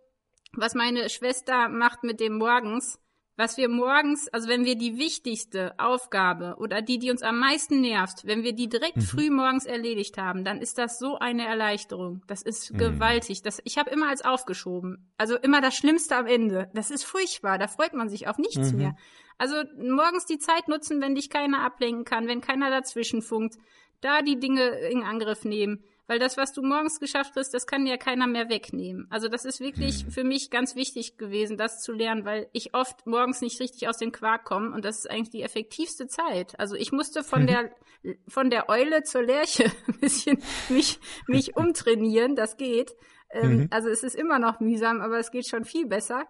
was 0.52 0.74
meine 0.74 1.08
Schwester 1.10 1.68
macht 1.68 2.02
mit 2.02 2.20
dem 2.20 2.38
Morgens, 2.38 2.98
was 3.40 3.57
wir 3.57 3.70
morgens, 3.70 4.29
also 4.29 4.48
wenn 4.48 4.66
wir 4.66 4.76
die 4.76 4.98
wichtigste 4.98 5.72
Aufgabe 5.79 6.57
oder 6.59 6.83
die, 6.83 6.98
die 6.98 7.11
uns 7.11 7.22
am 7.22 7.38
meisten 7.38 7.81
nervt, 7.81 8.26
wenn 8.26 8.44
wir 8.44 8.53
die 8.53 8.68
direkt 8.68 8.98
mhm. 8.98 9.00
früh 9.00 9.31
morgens 9.31 9.64
erledigt 9.64 10.18
haben, 10.18 10.44
dann 10.44 10.61
ist 10.61 10.76
das 10.76 10.98
so 10.98 11.18
eine 11.18 11.46
Erleichterung. 11.46 12.22
Das 12.26 12.42
ist 12.42 12.70
mhm. 12.70 12.79
gewaltig. 12.79 13.42
Das, 13.42 13.62
ich 13.64 13.79
habe 13.79 13.88
immer 13.88 14.11
als 14.11 14.22
aufgeschoben. 14.22 15.11
Also 15.16 15.37
immer 15.37 15.62
das 15.62 15.74
Schlimmste 15.74 16.16
am 16.16 16.26
Ende. 16.26 16.70
Das 16.74 16.90
ist 16.90 17.05
furchtbar. 17.05 17.57
Da 17.57 17.66
freut 17.66 17.94
man 17.94 18.11
sich 18.11 18.29
auf 18.29 18.37
nichts 18.37 18.72
mhm. 18.72 18.79
mehr. 18.79 18.96
Also 19.38 19.57
morgens 19.79 20.26
die 20.26 20.38
Zeit 20.38 20.68
nutzen, 20.68 21.00
wenn 21.00 21.14
dich 21.14 21.31
keiner 21.31 21.64
ablenken 21.64 22.05
kann, 22.05 22.29
wenn 22.29 22.42
keiner 22.42 22.68
dazwischen 22.68 23.22
funkt, 23.22 23.57
da 24.03 24.20
die 24.20 24.38
Dinge 24.38 24.68
in 24.90 25.03
Angriff 25.03 25.46
nehmen. 25.46 25.83
Weil 26.11 26.18
das, 26.18 26.37
was 26.37 26.53
du 26.53 26.62
morgens 26.62 26.99
geschafft 26.99 27.35
hast, 27.37 27.55
das 27.55 27.68
kann 27.68 27.87
ja 27.87 27.96
keiner 27.96 28.27
mehr 28.27 28.49
wegnehmen. 28.49 29.07
Also 29.11 29.29
das 29.29 29.44
ist 29.44 29.61
wirklich 29.61 30.05
mhm. 30.05 30.11
für 30.11 30.25
mich 30.25 30.51
ganz 30.51 30.75
wichtig 30.75 31.18
gewesen, 31.18 31.57
das 31.57 31.81
zu 31.81 31.92
lernen, 31.92 32.25
weil 32.25 32.49
ich 32.53 32.75
oft 32.75 33.07
morgens 33.07 33.42
nicht 33.42 33.61
richtig 33.61 33.88
aus 33.88 33.99
dem 33.99 34.11
Quark 34.11 34.44
komme 34.44 34.73
und 34.73 34.85
das 34.85 34.99
ist 34.99 35.09
eigentlich 35.09 35.31
die 35.31 35.42
effektivste 35.42 36.09
Zeit. 36.09 36.59
Also 36.59 36.75
ich 36.75 36.90
musste 36.90 37.23
von 37.23 37.46
der 37.46 37.70
von 38.27 38.51
der 38.51 38.68
Eule 38.68 39.05
zur 39.05 39.23
Lerche 39.23 39.66
ein 39.87 40.01
bisschen 40.01 40.42
mich 40.68 40.99
mich 41.29 41.57
umtrainieren. 41.57 42.35
Das 42.35 42.57
geht. 42.57 42.96
Ähm, 43.31 43.53
mhm. 43.53 43.68
Also 43.70 43.88
es 43.88 44.03
ist 44.03 44.16
immer 44.16 44.40
noch 44.40 44.59
mühsam, 44.59 45.03
aber 45.03 45.20
es 45.20 45.31
geht 45.31 45.46
schon 45.46 45.64
viel 45.64 45.87
besser. 45.87 46.25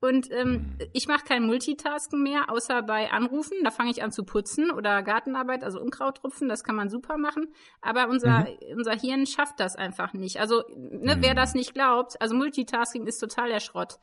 Und 0.00 0.30
ähm, 0.30 0.50
mhm. 0.50 0.78
ich 0.92 1.08
mache 1.08 1.24
kein 1.24 1.46
Multitasken 1.46 2.22
mehr, 2.22 2.50
außer 2.50 2.82
bei 2.82 3.10
Anrufen. 3.10 3.56
Da 3.64 3.70
fange 3.70 3.90
ich 3.90 4.02
an 4.02 4.12
zu 4.12 4.24
putzen 4.24 4.70
oder 4.70 5.02
Gartenarbeit, 5.02 5.64
also 5.64 5.80
Unkraut 5.80 6.22
rupfen, 6.22 6.48
das 6.48 6.62
kann 6.62 6.76
man 6.76 6.90
super 6.90 7.16
machen. 7.16 7.48
Aber 7.80 8.08
unser, 8.08 8.40
mhm. 8.40 8.76
unser 8.76 8.92
Hirn 8.92 9.26
schafft 9.26 9.60
das 9.60 9.76
einfach 9.76 10.12
nicht. 10.12 10.40
Also 10.40 10.62
ne, 10.76 11.16
mhm. 11.16 11.22
wer 11.22 11.34
das 11.34 11.54
nicht 11.54 11.72
glaubt, 11.72 12.20
also 12.20 12.34
Multitasking 12.34 13.06
ist 13.06 13.18
total 13.18 13.48
der 13.48 13.60
Schrott. 13.60 13.98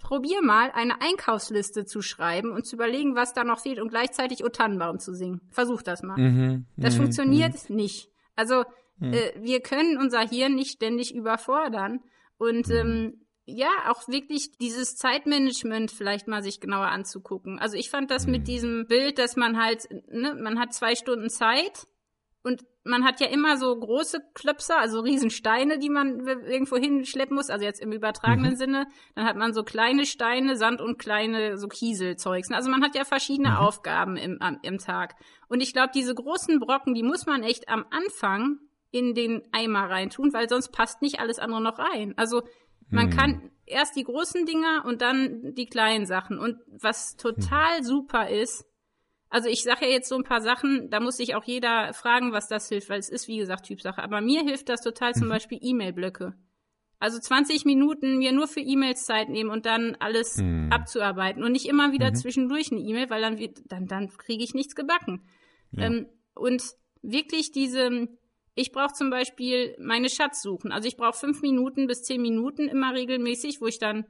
Probier 0.00 0.40
mal, 0.40 0.70
eine 0.72 1.02
Einkaufsliste 1.02 1.84
zu 1.84 2.00
schreiben 2.00 2.52
und 2.52 2.64
zu 2.64 2.76
überlegen, 2.76 3.14
was 3.14 3.34
da 3.34 3.44
noch 3.44 3.60
fehlt 3.60 3.80
und 3.80 3.90
gleichzeitig 3.90 4.44
O 4.44 4.48
Tannenbaum 4.48 4.98
zu 4.98 5.12
singen. 5.12 5.42
Versuch 5.50 5.82
das 5.82 6.02
mal. 6.02 6.16
Mhm. 6.16 6.66
Das 6.76 6.94
mhm. 6.94 7.02
funktioniert 7.02 7.68
mhm. 7.68 7.76
nicht. 7.76 8.08
Also 8.34 8.64
äh, 9.00 9.32
wir 9.40 9.60
können 9.60 9.98
unser 9.98 10.20
Hirn 10.20 10.54
nicht 10.54 10.72
ständig 10.72 11.14
überfordern. 11.14 12.00
Und 12.38 12.70
ähm, 12.70 13.20
ja, 13.50 13.70
auch 13.88 14.06
wirklich 14.08 14.58
dieses 14.58 14.96
Zeitmanagement 14.96 15.90
vielleicht 15.90 16.28
mal 16.28 16.42
sich 16.42 16.60
genauer 16.60 16.88
anzugucken. 16.88 17.58
Also 17.58 17.78
ich 17.78 17.88
fand 17.88 18.10
das 18.10 18.26
mit 18.26 18.42
mhm. 18.42 18.44
diesem 18.44 18.86
Bild, 18.86 19.18
dass 19.18 19.36
man 19.36 19.56
halt, 19.56 19.88
ne, 20.10 20.34
man 20.34 20.58
hat 20.60 20.74
zwei 20.74 20.94
Stunden 20.94 21.30
Zeit 21.30 21.86
Und 22.42 22.64
man 22.84 23.04
hat 23.04 23.20
ja 23.20 23.26
immer 23.26 23.56
so 23.58 23.76
große 23.78 24.20
Klöpser, 24.32 24.78
also 24.78 25.00
Riesensteine, 25.00 25.78
die 25.78 25.90
man 25.90 26.20
irgendwo 26.26 26.76
hinschleppen 26.76 27.36
muss, 27.36 27.50
also 27.50 27.64
jetzt 27.64 27.82
im 27.82 27.92
übertragenen 27.92 28.52
mhm. 28.52 28.56
Sinne. 28.56 28.86
Dann 29.14 29.26
hat 29.26 29.36
man 29.36 29.52
so 29.52 29.64
kleine 29.64 30.06
Steine, 30.06 30.56
Sand 30.56 30.80
und 30.80 30.98
kleine 30.98 31.58
so 31.58 31.68
Kieselzeugs. 31.68 32.50
Also 32.50 32.70
man 32.70 32.82
hat 32.82 32.94
ja 32.94 33.04
verschiedene 33.04 33.50
mhm. 33.50 33.56
Aufgaben 33.56 34.16
im, 34.16 34.40
am, 34.40 34.58
im 34.62 34.78
Tag. 34.78 35.16
Und 35.48 35.60
ich 35.60 35.72
glaube, 35.72 35.90
diese 35.94 36.14
großen 36.14 36.58
Brocken, 36.60 36.94
die 36.94 37.02
muss 37.02 37.26
man 37.26 37.42
echt 37.42 37.68
am 37.68 37.84
Anfang 37.90 38.58
in 38.90 39.14
den 39.14 39.42
Eimer 39.52 39.90
reintun, 39.90 40.32
weil 40.32 40.48
sonst 40.48 40.70
passt 40.70 41.02
nicht 41.02 41.20
alles 41.20 41.38
andere 41.38 41.60
noch 41.60 41.78
rein. 41.78 42.14
Also 42.16 42.42
man 42.90 43.06
mhm. 43.06 43.10
kann 43.10 43.50
erst 43.66 43.96
die 43.96 44.04
großen 44.04 44.46
Dinger 44.46 44.84
und 44.86 45.02
dann 45.02 45.54
die 45.54 45.66
kleinen 45.66 46.06
Sachen. 46.06 46.38
Und 46.38 46.58
was 46.68 47.16
total 47.16 47.80
mhm. 47.80 47.84
super 47.84 48.28
ist, 48.28 48.64
also 49.30 49.48
ich 49.48 49.62
sage 49.62 49.84
ja 49.86 49.92
jetzt 49.92 50.08
so 50.08 50.16
ein 50.16 50.24
paar 50.24 50.40
Sachen, 50.40 50.88
da 50.90 51.00
muss 51.00 51.18
sich 51.18 51.34
auch 51.34 51.44
jeder 51.44 51.92
fragen, 51.92 52.32
was 52.32 52.48
das 52.48 52.68
hilft, 52.68 52.88
weil 52.88 52.98
es 52.98 53.10
ist, 53.10 53.28
wie 53.28 53.36
gesagt, 53.36 53.66
Typsache. 53.66 54.02
Aber 54.02 54.20
mir 54.20 54.42
hilft 54.42 54.68
das 54.68 54.80
total 54.80 55.14
zum 55.14 55.26
mhm. 55.26 55.32
Beispiel 55.32 55.58
E-Mail-Blöcke. 55.60 56.34
Also 57.00 57.18
20 57.18 57.64
Minuten 57.64 58.18
mir 58.18 58.32
nur 58.32 58.48
für 58.48 58.60
E-Mails 58.60 59.04
Zeit 59.04 59.28
nehmen 59.28 59.50
und 59.50 59.66
dann 59.66 59.96
alles 60.00 60.38
mhm. 60.38 60.72
abzuarbeiten 60.72 61.44
und 61.44 61.52
nicht 61.52 61.66
immer 61.66 61.92
wieder 61.92 62.10
mhm. 62.10 62.14
zwischendurch 62.16 62.72
eine 62.72 62.80
E-Mail, 62.80 63.10
weil 63.10 63.20
dann, 63.20 63.38
dann, 63.66 63.86
dann 63.86 64.08
kriege 64.16 64.42
ich 64.42 64.54
nichts 64.54 64.74
gebacken. 64.74 65.28
Ja. 65.72 65.84
Ähm, 65.84 66.08
und 66.34 66.62
wirklich 67.02 67.52
diese, 67.52 68.08
ich 68.58 68.72
brauche 68.72 68.92
zum 68.92 69.10
Beispiel 69.10 69.76
meine 69.78 70.08
Schatzsuchen. 70.08 70.72
Also 70.72 70.88
ich 70.88 70.96
brauche 70.96 71.16
fünf 71.16 71.42
Minuten 71.42 71.86
bis 71.86 72.02
zehn 72.02 72.20
Minuten 72.20 72.68
immer 72.68 72.92
regelmäßig, 72.92 73.60
wo 73.60 73.66
ich 73.66 73.78
dann 73.78 74.04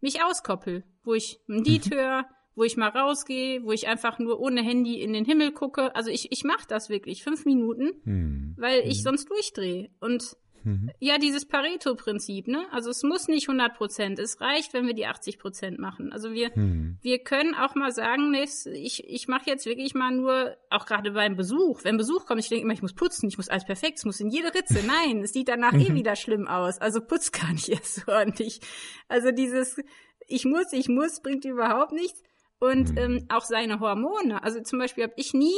mich 0.00 0.22
auskoppel, 0.22 0.84
wo 1.04 1.14
ich 1.14 1.38
ein 1.48 1.62
Lied 1.62 1.86
mhm. 1.86 1.94
höre, 1.94 2.26
wo 2.54 2.64
ich 2.64 2.76
mal 2.76 2.88
rausgehe, 2.88 3.62
wo 3.64 3.72
ich 3.72 3.88
einfach 3.88 4.18
nur 4.18 4.40
ohne 4.40 4.62
Handy 4.62 5.00
in 5.00 5.12
den 5.12 5.24
Himmel 5.24 5.52
gucke. 5.52 5.94
Also 5.94 6.10
ich, 6.10 6.32
ich 6.32 6.44
mache 6.44 6.66
das 6.68 6.90
wirklich, 6.90 7.22
fünf 7.22 7.44
Minuten, 7.44 7.92
hm. 8.04 8.56
weil 8.58 8.80
ich 8.80 8.98
hm. 8.98 9.04
sonst 9.04 9.30
durchdrehe. 9.30 9.90
Und 10.00 10.36
mhm. 10.64 10.90
ja, 10.98 11.18
dieses 11.18 11.46
Pareto-Prinzip, 11.46 12.48
ne? 12.48 12.66
Also 12.70 12.90
es 12.90 13.02
muss 13.02 13.28
nicht 13.28 13.48
100 13.48 13.74
Prozent, 13.74 14.18
es 14.18 14.40
reicht, 14.40 14.72
wenn 14.74 14.86
wir 14.86 14.94
die 14.94 15.06
80 15.06 15.38
Prozent 15.38 15.78
machen. 15.78 16.12
Also 16.12 16.32
wir, 16.32 16.54
hm. 16.54 16.98
wir 17.00 17.18
können 17.20 17.54
auch 17.54 17.74
mal 17.74 17.92
sagen, 17.92 18.30
nee, 18.30 18.46
ich, 18.72 19.04
ich 19.08 19.28
mache 19.28 19.48
jetzt 19.48 19.66
wirklich 19.66 19.94
mal 19.94 20.10
nur, 20.10 20.56
auch 20.70 20.86
gerade 20.86 21.12
beim 21.12 21.36
Besuch, 21.36 21.84
wenn 21.84 21.96
Besuch 21.96 22.26
kommt, 22.26 22.40
ich 22.40 22.48
denke 22.48 22.64
immer, 22.64 22.74
ich 22.74 22.82
muss 22.82 22.94
putzen, 22.94 23.28
ich 23.28 23.36
muss 23.36 23.48
alles 23.48 23.64
perfekt, 23.64 23.98
es 23.98 24.04
muss 24.04 24.20
in 24.20 24.30
jede 24.30 24.54
Ritze. 24.54 24.80
Nein, 24.86 25.22
es 25.22 25.32
sieht 25.32 25.48
danach 25.48 25.74
eh 25.74 25.90
mhm. 25.90 25.94
wieder 25.94 26.16
schlimm 26.16 26.48
aus. 26.48 26.78
Also 26.78 27.00
putz 27.00 27.32
gar 27.32 27.52
nicht 27.52 27.68
erst 27.68 27.94
so 27.96 28.12
ordentlich. 28.12 28.60
Also 29.08 29.30
dieses, 29.30 29.78
ich 30.26 30.44
muss, 30.44 30.72
ich 30.72 30.88
muss, 30.88 31.20
bringt 31.20 31.44
überhaupt 31.44 31.92
nichts 31.92 32.22
und 32.58 32.92
mhm. 32.92 32.98
ähm, 32.98 33.26
auch 33.28 33.44
seine 33.44 33.80
Hormone. 33.80 34.42
Also 34.42 34.60
zum 34.60 34.78
Beispiel 34.78 35.04
habe 35.04 35.14
ich 35.16 35.34
nie, 35.34 35.54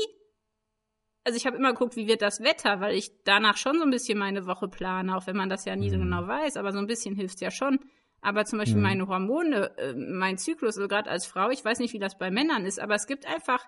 also 1.25 1.37
ich 1.37 1.47
habe 1.47 1.57
immer 1.57 1.73
geguckt, 1.73 1.97
wie 1.97 2.07
wird 2.07 2.23
das 2.23 2.41
Wetter, 2.43 2.81
weil 2.81 2.95
ich 2.95 3.11
danach 3.25 3.57
schon 3.57 3.79
so 3.79 3.83
ein 3.83 3.91
bisschen 3.91 4.19
meine 4.19 4.47
Woche 4.47 4.69
plane, 4.69 5.17
auch 5.17 5.27
wenn 5.27 5.37
man 5.37 5.49
das 5.49 5.65
ja 5.65 5.75
nie 5.75 5.91
so 5.91 5.97
mhm. 5.97 6.03
genau 6.03 6.29
weiß, 6.29 6.57
aber 6.57 6.73
so 6.73 6.79
ein 6.79 6.87
bisschen 6.87 7.15
hilft's 7.15 7.41
ja 7.41 7.51
schon. 7.51 7.81
Aber 8.21 8.45
zum 8.45 8.59
Beispiel 8.59 8.77
mhm. 8.77 8.83
meine 8.83 9.09
Hormone, 9.09 9.77
äh, 9.79 9.95
mein 9.95 10.39
Zyklus, 10.39 10.77
also 10.77 10.89
gerade 10.89 11.11
als 11.11 11.27
Frau, 11.27 11.51
ich 11.51 11.65
weiß 11.65 11.79
nicht, 11.79 11.95
wie 11.95 11.99
das 11.99 12.19
bei 12.19 12.31
Männern 12.31 12.65
ist, 12.67 12.79
aber 12.79 12.95
es 12.95 13.07
gibt 13.07 13.27
einfach 13.27 13.67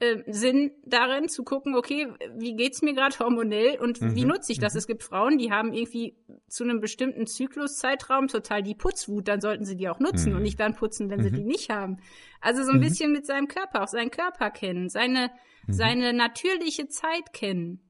äh, 0.00 0.22
Sinn 0.28 0.70
darin 0.84 1.28
zu 1.28 1.42
gucken, 1.42 1.74
okay, 1.74 2.06
wie 2.36 2.54
geht's 2.54 2.82
mir 2.82 2.94
gerade 2.94 3.18
hormonell 3.18 3.78
und 3.80 4.00
mhm. 4.00 4.14
wie 4.14 4.24
nutze 4.24 4.52
ich 4.52 4.60
das? 4.60 4.74
Mhm. 4.74 4.78
Es 4.78 4.86
gibt 4.86 5.02
Frauen, 5.02 5.38
die 5.38 5.50
haben 5.50 5.72
irgendwie 5.72 6.16
zu 6.48 6.62
einem 6.62 6.80
bestimmten 6.80 7.26
Zykluszeitraum 7.26 8.28
total 8.28 8.62
die 8.62 8.76
Putzwut, 8.76 9.26
dann 9.26 9.40
sollten 9.40 9.64
sie 9.64 9.76
die 9.76 9.88
auch 9.88 9.98
nutzen 9.98 10.30
mhm. 10.30 10.36
und 10.36 10.42
nicht 10.42 10.60
dann 10.60 10.76
putzen, 10.76 11.10
wenn 11.10 11.22
sie 11.22 11.32
die 11.32 11.42
mhm. 11.42 11.48
nicht 11.48 11.70
haben. 11.70 11.98
Also 12.40 12.62
so 12.62 12.70
ein 12.70 12.76
mhm. 12.76 12.82
bisschen 12.82 13.12
mit 13.12 13.26
seinem 13.26 13.48
Körper, 13.48 13.82
auch 13.82 13.88
seinen 13.88 14.12
Körper 14.12 14.50
kennen, 14.50 14.88
seine, 14.88 15.30
mhm. 15.66 15.72
seine 15.72 16.12
natürliche 16.12 16.86
Zeit 16.88 17.32
kennen. 17.32 17.80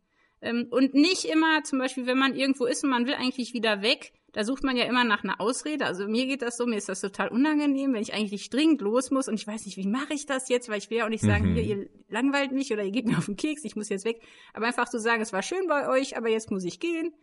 Ähm, 0.41 0.69
und 0.71 0.95
nicht 0.95 1.27
immer, 1.27 1.63
zum 1.65 1.79
Beispiel, 1.79 2.07
wenn 2.07 2.19
man 2.19 2.35
irgendwo 2.35 2.65
ist 2.65 2.85
und 2.85 2.91
man 2.91 3.07
will 3.07 3.15
eigentlich 3.15 3.53
wieder 3.53 3.83
weg, 3.83 4.13
da 4.33 4.45
sucht 4.45 4.63
man 4.63 4.77
ja 4.77 4.85
immer 4.85 5.05
nach 5.05 5.25
einer 5.25 5.41
Ausrede. 5.41 5.87
Also 5.87 6.07
mir 6.07 6.27
geht 6.27 6.43
das 6.43 6.57
so, 6.57 6.67
mir 6.67 6.77
ist 6.77 6.89
das 6.89 7.01
total 7.01 7.29
unangenehm, 7.29 7.95
wenn 7.95 8.03
ich 8.03 8.13
eigentlich 8.13 8.51
dringend 8.51 8.81
los 8.83 9.11
muss 9.11 9.29
und 9.29 9.35
ich 9.35 9.47
weiß 9.47 9.65
nicht, 9.65 9.77
wie 9.77 9.87
mache 9.87 10.13
ich 10.13 10.27
das 10.27 10.49
jetzt, 10.49 10.69
weil 10.69 10.79
ich 10.79 10.91
will 10.91 10.99
ja 10.99 11.07
auch 11.07 11.11
nicht 11.11 11.25
sagen, 11.25 11.51
mhm. 11.51 11.55
hier, 11.55 11.63
ihr 11.65 11.89
langweilt 12.09 12.53
mich 12.53 12.73
oder 12.73 12.85
ihr 12.85 12.91
geht 12.91 13.07
mir 13.07 13.17
auf 13.19 13.27
den 13.27 13.37
Keks, 13.37 13.65
ich 13.65 13.77
muss 13.77 13.89
jetzt 13.89 14.05
weg. 14.05 14.21
Aber 14.53 14.67
einfach 14.67 14.89
zu 14.89 15.01
sagen, 15.01 15.23
es 15.23 15.33
war 15.33 15.43
schön 15.43 15.67
bei 15.67 15.89
euch, 15.89 16.17
aber 16.17 16.29
jetzt 16.29 16.51
muss 16.51 16.65
ich 16.65 16.79
gehen. 16.79 17.15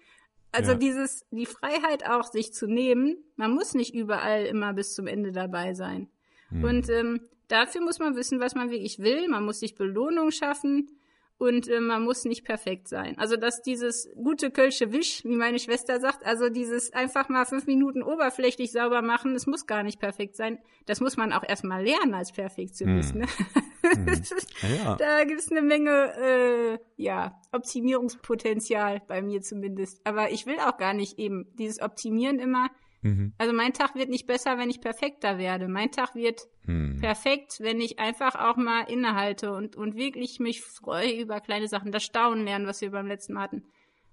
Also 0.51 0.71
ja. 0.71 0.77
dieses, 0.77 1.25
die 1.31 1.45
Freiheit 1.45 2.07
auch, 2.09 2.23
sich 2.23 2.53
zu 2.53 2.65
nehmen, 2.65 3.17
man 3.35 3.51
muss 3.51 3.73
nicht 3.73 3.93
überall 3.93 4.45
immer 4.45 4.73
bis 4.73 4.95
zum 4.95 5.05
Ende 5.05 5.31
dabei 5.31 5.73
sein. 5.73 6.09
Mhm. 6.49 6.63
Und 6.63 6.89
ähm, 6.89 7.21
dafür 7.49 7.81
muss 7.81 7.99
man 7.99 8.15
wissen, 8.15 8.39
was 8.39 8.55
man 8.55 8.71
wirklich 8.71 8.99
will. 8.99 9.27
Man 9.27 9.45
muss 9.45 9.59
sich 9.59 9.75
Belohnung 9.75 10.31
schaffen 10.31 10.89
und 11.37 11.67
äh, 11.67 11.79
man 11.79 12.03
muss 12.03 12.23
nicht 12.25 12.45
perfekt 12.45 12.87
sein. 12.87 13.17
Also 13.17 13.35
dass 13.35 13.61
dieses 13.61 14.09
gute 14.15 14.51
Kölsche 14.51 14.93
Wisch, 14.93 15.23
wie 15.25 15.35
meine 15.35 15.59
Schwester 15.59 15.99
sagt, 15.99 16.25
also 16.25 16.49
dieses 16.49 16.93
einfach 16.93 17.27
mal 17.29 17.45
fünf 17.45 17.67
Minuten 17.67 18.03
oberflächlich 18.03 18.71
sauber 18.71 19.01
machen, 19.01 19.35
es 19.35 19.45
muss 19.45 19.67
gar 19.67 19.83
nicht 19.83 19.99
perfekt 19.99 20.35
sein. 20.35 20.59
Das 20.85 21.01
muss 21.01 21.17
man 21.17 21.33
auch 21.33 21.43
erstmal 21.47 21.83
lernen 21.83 22.13
als 22.13 22.31
Perfektionist. 22.31 23.13
Hm. 23.13 23.21
Ne? 23.21 23.27
Hm. 23.27 24.23
Ja. 24.83 24.95
Da 24.95 25.25
gibt's 25.25 25.51
eine 25.51 25.61
Menge 25.61 25.91
äh, 26.15 26.79
ja, 26.95 27.39
Optimierungspotenzial 27.51 29.01
bei 29.07 29.21
mir 29.21 29.41
zumindest. 29.41 30.01
Aber 30.05 30.31
ich 30.31 30.47
will 30.47 30.57
auch 30.59 30.77
gar 30.77 30.93
nicht 30.93 31.19
eben 31.19 31.53
dieses 31.55 31.81
Optimieren 31.81 32.39
immer 32.39 32.69
Mhm. 33.05 33.33
Also 33.37 33.53
mein 33.53 33.71
Tag 33.71 33.93
wird 33.93 34.09
nicht 34.09 34.25
besser, 34.25 34.57
wenn 34.57 34.71
ich 34.71 34.81
perfekter 34.81 35.37
werde. 35.37 35.67
Mein 35.67 35.91
Tag 35.91 36.15
wird 36.15 36.47
mhm. 36.65 36.97
perfekt, 36.99 37.57
wenn 37.59 37.79
ich 37.79 37.99
einfach 37.99 38.33
auch 38.33 38.57
mal 38.57 38.81
innehalte 38.89 39.53
und, 39.53 39.75
und 39.75 39.95
wirklich 39.95 40.39
mich 40.39 40.61
freue 40.61 41.11
über 41.21 41.39
kleine 41.39 41.67
Sachen, 41.67 41.91
das 41.91 42.03
Staunen 42.03 42.45
lernen, 42.45 42.65
was 42.65 42.81
wir 42.81 42.89
beim 42.89 43.05
letzten 43.05 43.33
Mal 43.33 43.43
hatten. 43.43 43.63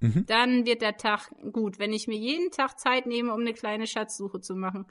Mhm. 0.00 0.26
Dann 0.26 0.66
wird 0.66 0.82
der 0.82 0.98
Tag 0.98 1.32
gut, 1.52 1.78
wenn 1.78 1.94
ich 1.94 2.06
mir 2.06 2.18
jeden 2.18 2.50
Tag 2.50 2.78
Zeit 2.78 3.06
nehme, 3.06 3.32
um 3.32 3.40
eine 3.40 3.54
kleine 3.54 3.86
Schatzsuche 3.86 4.40
zu 4.42 4.54
machen. 4.54 4.84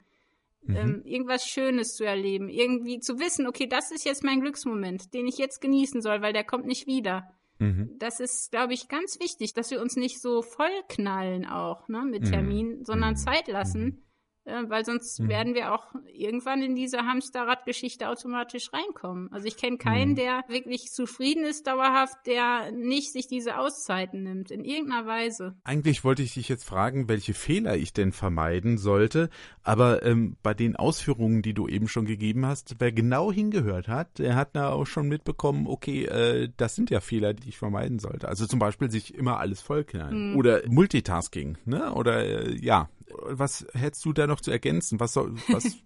Mhm. 0.64 0.76
Ähm, 0.76 1.02
irgendwas 1.04 1.46
Schönes 1.46 1.94
zu 1.94 2.02
erleben, 2.02 2.48
irgendwie 2.48 2.98
zu 2.98 3.20
wissen, 3.20 3.46
okay, 3.46 3.68
das 3.68 3.92
ist 3.92 4.04
jetzt 4.04 4.24
mein 4.24 4.40
Glücksmoment, 4.40 5.14
den 5.14 5.28
ich 5.28 5.38
jetzt 5.38 5.60
genießen 5.60 6.02
soll, 6.02 6.22
weil 6.22 6.32
der 6.32 6.44
kommt 6.44 6.66
nicht 6.66 6.88
wieder. 6.88 7.32
Mhm. 7.62 7.90
Das 7.98 8.20
ist, 8.20 8.50
glaube 8.50 8.74
ich, 8.74 8.88
ganz 8.88 9.20
wichtig, 9.20 9.54
dass 9.54 9.70
wir 9.70 9.80
uns 9.80 9.96
nicht 9.96 10.20
so 10.20 10.42
vollknallen 10.42 11.46
auch 11.46 11.88
ne, 11.88 12.02
mit 12.02 12.22
mhm. 12.22 12.30
Terminen, 12.30 12.84
sondern 12.84 13.12
mhm. 13.12 13.16
Zeit 13.16 13.48
lassen 13.48 13.84
mhm 13.84 14.02
äh, 14.44 14.62
weil 14.68 14.84
sonst 14.84 15.20
mhm. 15.20 15.28
werden 15.28 15.54
wir 15.54 15.72
auch 15.72 15.94
irgendwann 16.12 16.62
in 16.62 16.74
diese 16.74 16.98
Hamsterradgeschichte 16.98 18.08
automatisch 18.08 18.72
reinkommen. 18.72 19.32
Also 19.32 19.46
ich 19.46 19.56
kenne 19.56 19.78
keinen, 19.78 20.10
mhm. 20.10 20.16
der 20.16 20.44
wirklich 20.48 20.90
zufrieden 20.92 21.44
ist 21.44 21.66
dauerhaft, 21.66 22.26
der 22.26 22.72
nicht 22.72 23.12
sich 23.12 23.28
diese 23.28 23.58
Auszeiten 23.58 24.22
nimmt, 24.22 24.50
in 24.50 24.64
irgendeiner 24.64 25.06
Weise. 25.06 25.54
Eigentlich 25.64 26.04
wollte 26.04 26.22
ich 26.22 26.34
dich 26.34 26.48
jetzt 26.48 26.64
fragen, 26.64 27.08
welche 27.08 27.34
Fehler 27.34 27.76
ich 27.76 27.92
denn 27.92 28.12
vermeiden 28.12 28.78
sollte, 28.78 29.30
aber 29.62 30.02
ähm, 30.04 30.36
bei 30.42 30.54
den 30.54 30.76
Ausführungen, 30.76 31.42
die 31.42 31.54
du 31.54 31.68
eben 31.68 31.88
schon 31.88 32.04
gegeben 32.04 32.46
hast, 32.46 32.76
wer 32.78 32.92
genau 32.92 33.30
hingehört 33.32 33.88
hat, 33.88 34.18
der 34.18 34.34
hat 34.34 34.56
da 34.56 34.70
auch 34.70 34.86
schon 34.86 35.08
mitbekommen, 35.08 35.66
okay, 35.66 36.04
äh, 36.06 36.48
das 36.56 36.74
sind 36.74 36.90
ja 36.90 37.00
Fehler, 37.00 37.34
die 37.34 37.50
ich 37.50 37.58
vermeiden 37.58 37.98
sollte. 37.98 38.28
Also 38.28 38.46
zum 38.46 38.58
Beispiel 38.58 38.90
sich 38.90 39.14
immer 39.14 39.38
alles 39.38 39.60
vollknallen 39.62 40.32
mhm. 40.32 40.36
oder 40.36 40.62
Multitasking, 40.68 41.58
ne? 41.64 41.92
Oder 41.94 42.24
äh, 42.24 42.56
ja, 42.56 42.88
was 43.24 43.66
hättest 43.72 44.04
du 44.04 44.12
da 44.12 44.26
noch 44.26 44.40
zu 44.40 44.50
ergänzen? 44.50 45.00
Was 45.00 45.12
soll, 45.14 45.34
was 45.48 45.64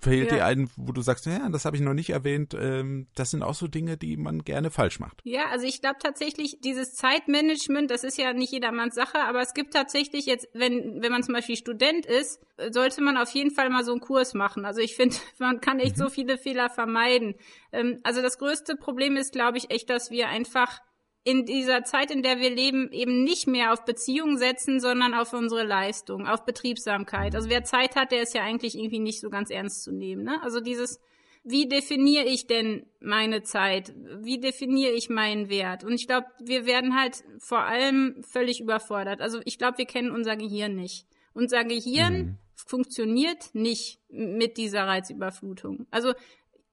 fehlt 0.00 0.30
ja. 0.30 0.36
dir 0.36 0.44
ein, 0.44 0.70
wo 0.76 0.92
du 0.92 1.02
sagst, 1.02 1.26
ja, 1.26 1.48
das 1.48 1.64
habe 1.64 1.76
ich 1.76 1.82
noch 1.82 1.94
nicht 1.94 2.10
erwähnt. 2.10 2.54
Ähm, 2.58 3.08
das 3.14 3.30
sind 3.30 3.42
auch 3.42 3.54
so 3.54 3.66
Dinge, 3.66 3.96
die 3.96 4.16
man 4.16 4.44
gerne 4.44 4.70
falsch 4.70 5.00
macht. 5.00 5.20
Ja, 5.24 5.46
also 5.50 5.66
ich 5.66 5.80
glaube 5.80 5.98
tatsächlich, 6.00 6.60
dieses 6.60 6.94
Zeitmanagement, 6.94 7.90
das 7.90 8.04
ist 8.04 8.16
ja 8.16 8.32
nicht 8.32 8.52
jedermanns 8.52 8.94
Sache, 8.94 9.18
aber 9.18 9.40
es 9.40 9.54
gibt 9.54 9.74
tatsächlich 9.74 10.26
jetzt, 10.26 10.48
wenn, 10.54 11.02
wenn 11.02 11.10
man 11.10 11.22
zum 11.22 11.34
Beispiel 11.34 11.56
Student 11.56 12.06
ist, 12.06 12.40
sollte 12.70 13.02
man 13.02 13.16
auf 13.16 13.30
jeden 13.30 13.50
Fall 13.50 13.70
mal 13.70 13.84
so 13.84 13.92
einen 13.92 14.00
Kurs 14.00 14.34
machen. 14.34 14.64
Also 14.64 14.80
ich 14.80 14.94
finde, 14.94 15.16
man 15.38 15.60
kann 15.60 15.80
echt 15.80 15.96
mhm. 15.96 16.02
so 16.02 16.10
viele 16.10 16.38
Fehler 16.38 16.70
vermeiden. 16.70 17.34
Ähm, 17.72 17.98
also 18.04 18.22
das 18.22 18.38
größte 18.38 18.76
Problem 18.76 19.16
ist, 19.16 19.32
glaube 19.32 19.58
ich, 19.58 19.70
echt, 19.70 19.90
dass 19.90 20.10
wir 20.10 20.28
einfach 20.28 20.80
in 21.24 21.44
dieser 21.44 21.84
Zeit, 21.84 22.10
in 22.10 22.22
der 22.22 22.38
wir 22.38 22.50
leben, 22.50 22.90
eben 22.92 23.22
nicht 23.22 23.46
mehr 23.46 23.72
auf 23.72 23.84
Beziehungen 23.84 24.38
setzen, 24.38 24.80
sondern 24.80 25.14
auf 25.14 25.32
unsere 25.32 25.64
Leistung, 25.64 26.26
auf 26.26 26.44
Betriebsamkeit. 26.44 27.34
Also 27.34 27.50
wer 27.50 27.64
Zeit 27.64 27.96
hat, 27.96 28.12
der 28.12 28.22
ist 28.22 28.34
ja 28.34 28.42
eigentlich 28.42 28.78
irgendwie 28.78 29.00
nicht 29.00 29.20
so 29.20 29.28
ganz 29.28 29.50
ernst 29.50 29.82
zu 29.82 29.92
nehmen. 29.92 30.24
Ne? 30.24 30.40
Also 30.42 30.60
dieses, 30.60 31.00
wie 31.44 31.68
definiere 31.68 32.24
ich 32.24 32.46
denn 32.46 32.86
meine 33.00 33.42
Zeit? 33.42 33.94
Wie 34.20 34.40
definiere 34.40 34.92
ich 34.92 35.08
meinen 35.08 35.48
Wert? 35.48 35.84
Und 35.84 35.92
ich 35.92 36.06
glaube, 36.06 36.26
wir 36.42 36.66
werden 36.66 36.98
halt 36.98 37.24
vor 37.38 37.60
allem 37.60 38.22
völlig 38.22 38.60
überfordert. 38.60 39.20
Also 39.20 39.40
ich 39.44 39.58
glaube, 39.58 39.78
wir 39.78 39.86
kennen 39.86 40.10
unser 40.10 40.36
Gehirn 40.36 40.74
nicht. 40.74 41.06
Unser 41.34 41.64
Gehirn 41.64 42.16
mhm. 42.16 42.38
funktioniert 42.54 43.54
nicht 43.54 44.00
mit 44.08 44.56
dieser 44.56 44.86
Reizüberflutung. 44.86 45.86
Also 45.90 46.12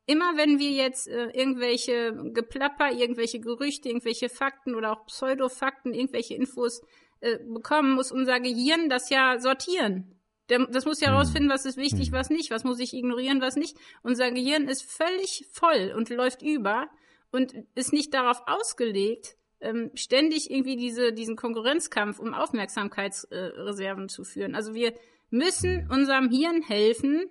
immer 0.06 0.38
wenn 0.38 0.60
wir 0.60 0.72
jetzt 0.72 1.08
äh, 1.08 1.30
irgendwelche 1.32 2.14
Geplapper, 2.34 2.92
irgendwelche 2.92 3.40
Gerüchte, 3.40 3.90
irgendwelche 3.90 4.30
Fakten 4.30 4.76
oder 4.76 4.92
auch 4.92 5.06
Pseudofakten, 5.06 5.94
irgendwelche 5.94 6.36
Infos 6.36 6.82
äh, 7.22 7.40
bekommen, 7.40 7.94
muss 7.96 8.12
unser 8.12 8.40
Gehirn 8.40 8.90
das 8.90 9.10
ja 9.10 9.40
sortieren. 9.40 10.16
Der, 10.50 10.68
das 10.68 10.86
muss 10.86 11.02
ja 11.02 11.10
herausfinden, 11.10 11.50
hm. 11.50 11.54
was 11.54 11.66
ist 11.66 11.78
wichtig, 11.78 12.08
hm. 12.08 12.14
was 12.14 12.30
nicht, 12.30 12.52
was 12.52 12.64
muss 12.64 12.80
ich 12.80 12.94
ignorieren, 12.94 13.42
was 13.42 13.56
nicht. 13.56 13.78
Unser 14.04 14.32
Gehirn 14.32 14.68
ist 14.68 14.84
völlig 14.84 15.48
voll 15.52 15.94
und 15.96 16.10
läuft 16.10 16.42
über 16.42 16.88
und 17.32 17.54
ist 17.74 17.94
nicht 17.94 18.14
darauf 18.14 18.44
ausgelegt, 18.46 19.38
ähm, 19.60 19.92
ständig 19.96 20.52
irgendwie 20.52 20.76
diese, 20.76 21.14
diesen 21.14 21.36
Konkurrenzkampf 21.36 22.20
um 22.20 22.34
Aufmerksamkeitsreserven 22.34 24.04
äh, 24.06 24.08
zu 24.08 24.24
führen. 24.24 24.54
Also 24.54 24.74
wir 24.76 24.94
müssen 25.32 25.90
unserem 25.90 26.30
Hirn 26.30 26.62
helfen, 26.62 27.26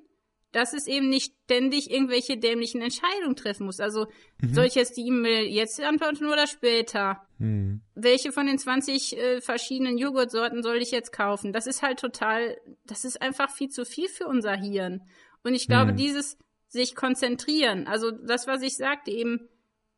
dass 0.55 0.73
es 0.73 0.87
eben 0.87 1.09
nicht 1.09 1.35
ständig 1.45 1.91
irgendwelche 1.91 2.39
dämlichen 2.39 2.81
Entscheidungen 2.81 3.35
treffen 3.35 3.67
muss. 3.67 3.81
Also 3.81 4.07
mhm. 4.41 4.55
soll 4.55 4.67
ich 4.67 4.77
jetzt 4.77 4.97
die 4.97 5.07
E-Mail 5.07 5.47
jetzt 5.47 5.81
antworten 5.81 6.27
oder 6.27 6.47
später? 6.47 7.27
Mhm. 7.39 7.83
Welche 7.95 8.31
von 8.31 8.47
den 8.47 8.57
20 8.57 9.19
äh, 9.19 9.41
verschiedenen 9.41 9.99
Joghurtsorten 9.99 10.63
soll 10.63 10.77
ich 10.77 10.93
jetzt 10.93 11.13
kaufen? 11.13 11.53
Das 11.53 11.67
ist 11.67 11.83
halt 11.83 11.99
total, 11.99 12.57
das 12.87 13.05
ist 13.05 13.21
einfach 13.21 13.51
viel 13.51 13.69
zu 13.69 13.85
viel 13.85 14.09
für 14.09 14.29
unser 14.29 14.55
Hirn. 14.55 15.03
Und 15.43 15.55
ich 15.55 15.67
glaube, 15.67 15.93
mhm. 15.93 15.97
dieses 15.97 16.39
sich 16.69 16.95
konzentrieren, 16.95 17.87
also 17.89 18.13
das, 18.13 18.47
was 18.47 18.63
ich 18.63 18.77
sagte, 18.77 19.11
eben 19.11 19.49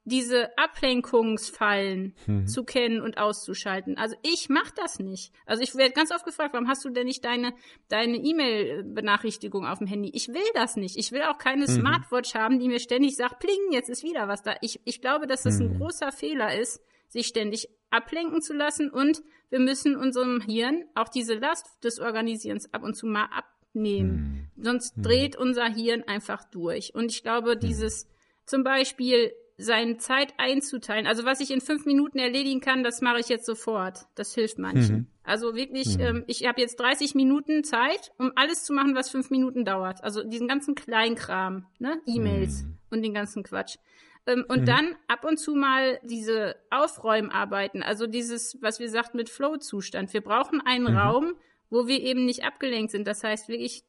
diese 0.06 0.56
Ablenkungsfallen 0.56 2.14
mhm. 2.26 2.46
zu 2.46 2.62
kennen 2.62 3.00
und 3.02 3.18
auszuschalten. 3.18 3.98
Also 3.98 4.14
ich 4.22 4.48
mache 4.48 4.72
das 4.76 5.00
nicht. 5.00 5.32
Also 5.46 5.64
ich 5.64 5.74
werde 5.74 5.94
ganz 5.94 6.12
oft 6.12 6.24
gefragt, 6.24 6.54
warum 6.54 6.68
hast 6.68 6.84
du 6.84 6.90
denn 6.90 7.06
nicht 7.06 7.24
deine 7.24 7.52
deine 7.88 8.16
E-Mail-Benachrichtigung 8.16 9.66
auf 9.66 9.78
dem 9.78 9.88
Handy? 9.88 10.12
Ich 10.14 10.28
will 10.28 10.46
das 10.54 10.76
nicht. 10.76 10.96
Ich 10.96 11.10
will 11.10 11.22
auch 11.22 11.38
keine 11.38 11.62
mhm. 11.62 11.80
Smartwatch 11.80 12.36
haben, 12.36 12.60
die 12.60 12.68
mir 12.68 12.78
ständig 12.78 13.16
sagt, 13.16 13.40
pling, 13.40 13.72
jetzt 13.72 13.90
ist 13.90 14.04
wieder 14.04 14.28
was 14.28 14.44
da. 14.44 14.54
Ich, 14.60 14.80
ich 14.84 15.00
glaube, 15.00 15.26
dass 15.26 15.42
das 15.42 15.58
mhm. 15.58 15.72
ein 15.72 15.78
großer 15.78 16.12
Fehler 16.12 16.56
ist, 16.56 16.80
sich 17.08 17.26
ständig 17.26 17.68
ablenken 17.90 18.42
zu 18.42 18.54
lassen 18.54 18.90
und 18.90 19.22
wir 19.50 19.58
müssen 19.58 19.96
unserem 19.96 20.40
Hirn 20.40 20.84
auch 20.94 21.08
diese 21.08 21.34
Last 21.34 21.66
des 21.82 21.98
Organisierens 21.98 22.72
ab 22.72 22.84
und 22.84 22.94
zu 22.94 23.06
mal 23.06 23.28
abnehmen. 23.32 24.50
Mhm. 24.54 24.62
Sonst 24.62 24.98
mhm. 24.98 25.02
dreht 25.02 25.36
unser 25.36 25.66
Hirn 25.66 26.04
einfach 26.06 26.44
durch. 26.44 26.94
Und 26.94 27.10
ich 27.10 27.24
glaube, 27.24 27.56
mhm. 27.56 27.60
dieses 27.60 28.08
zum 28.44 28.62
Beispiel 28.62 29.32
seine 29.58 29.96
Zeit 29.96 30.34
einzuteilen. 30.36 31.06
Also 31.06 31.24
was 31.24 31.40
ich 31.40 31.50
in 31.50 31.60
fünf 31.60 31.86
Minuten 31.86 32.18
erledigen 32.18 32.60
kann, 32.60 32.84
das 32.84 33.00
mache 33.00 33.20
ich 33.20 33.28
jetzt 33.28 33.46
sofort. 33.46 34.06
Das 34.14 34.34
hilft 34.34 34.58
manchen. 34.58 34.96
Mhm. 34.96 35.06
Also 35.24 35.54
wirklich, 35.54 35.96
mhm. 35.96 36.04
ähm, 36.04 36.24
ich 36.26 36.46
habe 36.46 36.60
jetzt 36.60 36.78
30 36.78 37.14
Minuten 37.14 37.64
Zeit, 37.64 38.12
um 38.18 38.32
alles 38.36 38.64
zu 38.64 38.74
machen, 38.74 38.94
was 38.94 39.10
fünf 39.10 39.30
Minuten 39.30 39.64
dauert. 39.64 40.04
Also 40.04 40.22
diesen 40.22 40.46
ganzen 40.46 40.74
Kleinkram, 40.74 41.66
ne? 41.78 42.00
E-Mails 42.06 42.64
mhm. 42.64 42.78
und 42.90 43.02
den 43.02 43.14
ganzen 43.14 43.42
Quatsch. 43.42 43.76
Ähm, 44.26 44.44
und 44.46 44.62
mhm. 44.62 44.66
dann 44.66 44.96
ab 45.08 45.24
und 45.24 45.38
zu 45.38 45.54
mal 45.54 46.00
diese 46.02 46.56
Aufräumarbeiten, 46.70 47.82
also 47.82 48.06
dieses, 48.06 48.58
was 48.60 48.78
wir 48.78 48.90
sagten 48.90 49.16
mit 49.16 49.30
Flow-Zustand. 49.30 50.12
Wir 50.12 50.20
brauchen 50.20 50.60
einen 50.60 50.92
mhm. 50.92 50.98
Raum, 50.98 51.34
wo 51.70 51.86
wir 51.86 52.00
eben 52.00 52.26
nicht 52.26 52.44
abgelenkt 52.44 52.90
sind. 52.90 53.06
Das 53.06 53.24
heißt 53.24 53.48
wirklich 53.48 53.84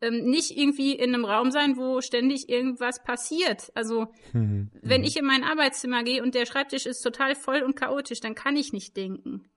ähm, 0.00 0.24
nicht 0.24 0.56
irgendwie 0.56 0.92
in 0.92 1.14
einem 1.14 1.24
Raum 1.24 1.50
sein, 1.50 1.76
wo 1.76 2.00
ständig 2.00 2.48
irgendwas 2.48 3.02
passiert. 3.02 3.70
Also 3.74 4.08
mhm. 4.32 4.70
wenn 4.82 5.04
ich 5.04 5.16
in 5.16 5.24
mein 5.24 5.44
Arbeitszimmer 5.44 6.02
gehe 6.04 6.22
und 6.22 6.34
der 6.34 6.46
Schreibtisch 6.46 6.86
ist 6.86 7.02
total 7.02 7.34
voll 7.34 7.62
und 7.62 7.76
chaotisch, 7.76 8.20
dann 8.20 8.34
kann 8.34 8.56
ich 8.56 8.72
nicht 8.72 8.96
denken. 8.96 9.48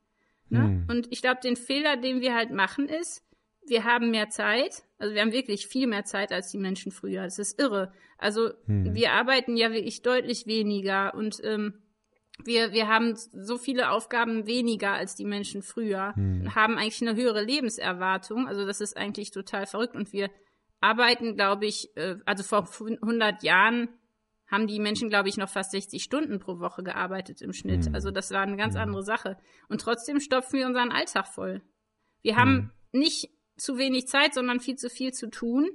Ne? 0.50 0.60
Mhm. 0.60 0.86
Und 0.90 1.08
ich 1.12 1.22
glaube, 1.22 1.42
den 1.44 1.56
Fehler, 1.56 1.98
den 1.98 2.22
wir 2.22 2.34
halt 2.34 2.52
machen, 2.52 2.88
ist, 2.88 3.24
wir 3.68 3.84
haben 3.84 4.12
mehr 4.12 4.30
Zeit, 4.30 4.84
also 4.98 5.14
wir 5.14 5.22
haben 5.22 5.32
wirklich 5.32 5.68
viel 5.68 5.88
mehr 5.88 6.06
Zeit 6.06 6.32
als 6.32 6.50
die 6.50 6.58
Menschen 6.58 6.92
früher. 6.92 7.24
Das 7.24 7.38
ist 7.38 7.60
irre. 7.60 7.92
Also 8.18 8.52
mhm. 8.66 8.94
wir 8.96 9.12
arbeiten 9.12 9.58
ja 9.58 9.72
wirklich 9.72 10.02
deutlich 10.02 10.48
weniger 10.48 11.14
und 11.14 11.40
ähm, 11.44 11.82
wir, 12.46 12.72
wir 12.72 12.88
haben 12.88 13.16
so 13.16 13.58
viele 13.58 13.92
Aufgaben 13.92 14.48
weniger 14.48 14.92
als 14.92 15.16
die 15.16 15.26
Menschen 15.26 15.62
früher, 15.62 16.14
hm. 16.16 16.56
haben 16.56 16.78
eigentlich 16.78 17.02
eine 17.02 17.16
höhere 17.16 17.44
Lebenserwartung. 17.44 18.48
Also 18.48 18.66
das 18.66 18.82
ist 18.82 18.98
eigentlich 18.98 19.32
total 19.32 19.66
verrückt. 19.66 19.96
Und 19.96 20.14
wir 20.14 20.30
arbeiten, 20.80 21.36
glaube 21.36 21.66
ich, 21.66 21.96
äh, 21.96 22.18
also 22.26 22.44
vor 22.44 22.68
100 22.80 23.44
Jahren 23.44 23.90
haben 24.48 24.68
die 24.68 24.80
Menschen, 24.80 25.10
glaube 25.10 25.30
ich, 25.30 25.38
noch 25.38 25.50
fast 25.50 25.72
60 25.72 26.02
Stunden 26.02 26.40
pro 26.40 26.60
Woche 26.60 26.82
gearbeitet 26.82 27.42
im 27.42 27.54
Schnitt. 27.54 27.86
Hm. 27.86 27.96
Also 27.96 28.12
das 28.12 28.32
war 28.32 28.42
eine 28.42 28.58
ganz 28.58 28.76
hm. 28.76 28.82
andere 28.82 29.04
Sache. 29.04 29.38
Und 29.68 29.82
trotzdem 29.82 30.20
stopfen 30.20 30.60
wir 30.60 30.68
unseren 30.68 30.92
Alltag 30.92 31.28
voll. 31.28 31.62
Wir 32.22 32.36
haben 32.36 32.72
hm. 32.92 33.00
nicht 33.00 33.30
zu 33.58 33.78
wenig 33.78 34.08
Zeit, 34.08 34.34
sondern 34.34 34.60
viel 34.60 34.76
zu 34.76 34.90
viel 34.90 35.12
zu 35.12 35.30
tun. 35.30 35.70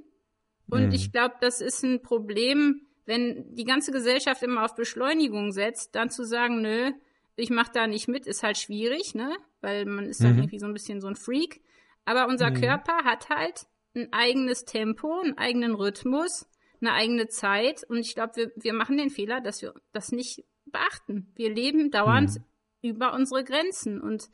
Und 0.67 0.85
hm. 0.85 0.91
ich 0.91 1.11
glaube, 1.11 1.35
das 1.41 1.61
ist 1.61 1.83
ein 1.83 2.01
Problem, 2.01 2.87
wenn 3.05 3.55
die 3.55 3.65
ganze 3.65 3.91
Gesellschaft 3.91 4.41
immer 4.43 4.65
auf 4.65 4.75
Beschleunigung 4.75 5.51
setzt, 5.51 5.95
dann 5.95 6.09
zu 6.09 6.23
sagen, 6.23 6.61
nö, 6.61 6.91
ich 7.35 7.49
mach 7.49 7.67
da 7.69 7.87
nicht 7.87 8.07
mit, 8.07 8.25
ist 8.25 8.43
halt 8.43 8.57
schwierig, 8.57 9.13
ne? 9.13 9.35
Weil 9.61 9.85
man 9.85 10.05
ist 10.05 10.23
dann 10.23 10.33
mhm. 10.33 10.39
irgendwie 10.39 10.59
so 10.59 10.65
ein 10.65 10.73
bisschen 10.73 11.01
so 11.01 11.07
ein 11.07 11.15
Freak. 11.15 11.61
Aber 12.05 12.27
unser 12.27 12.51
mhm. 12.51 12.61
Körper 12.61 13.03
hat 13.03 13.29
halt 13.29 13.67
ein 13.95 14.11
eigenes 14.11 14.65
Tempo, 14.65 15.19
einen 15.21 15.37
eigenen 15.37 15.75
Rhythmus, 15.75 16.47
eine 16.81 16.93
eigene 16.93 17.27
Zeit. 17.27 17.83
Und 17.87 17.97
ich 17.97 18.15
glaube, 18.15 18.35
wir, 18.35 18.51
wir 18.55 18.73
machen 18.73 18.97
den 18.97 19.09
Fehler, 19.09 19.41
dass 19.41 19.61
wir 19.61 19.73
das 19.91 20.11
nicht 20.11 20.45
beachten. 20.65 21.31
Wir 21.35 21.53
leben 21.53 21.91
dauernd 21.91 22.39
mhm. 22.81 22.89
über 22.89 23.13
unsere 23.13 23.43
Grenzen 23.43 24.01
und 24.01 24.29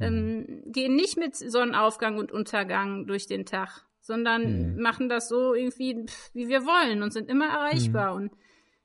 ähm, 0.00 0.62
gehen 0.66 0.94
nicht 0.94 1.16
mit 1.16 1.36
Sonnenaufgang 1.36 2.18
und 2.18 2.32
Untergang 2.32 3.06
durch 3.06 3.26
den 3.26 3.44
Tag 3.44 3.87
sondern 4.08 4.72
mhm. 4.74 4.82
machen 4.82 5.08
das 5.08 5.28
so 5.28 5.54
irgendwie, 5.54 6.06
wie 6.32 6.48
wir 6.48 6.64
wollen 6.64 7.02
und 7.02 7.12
sind 7.12 7.28
immer 7.28 7.46
erreichbar. 7.46 8.14
Mhm. 8.14 8.22
Und 8.22 8.32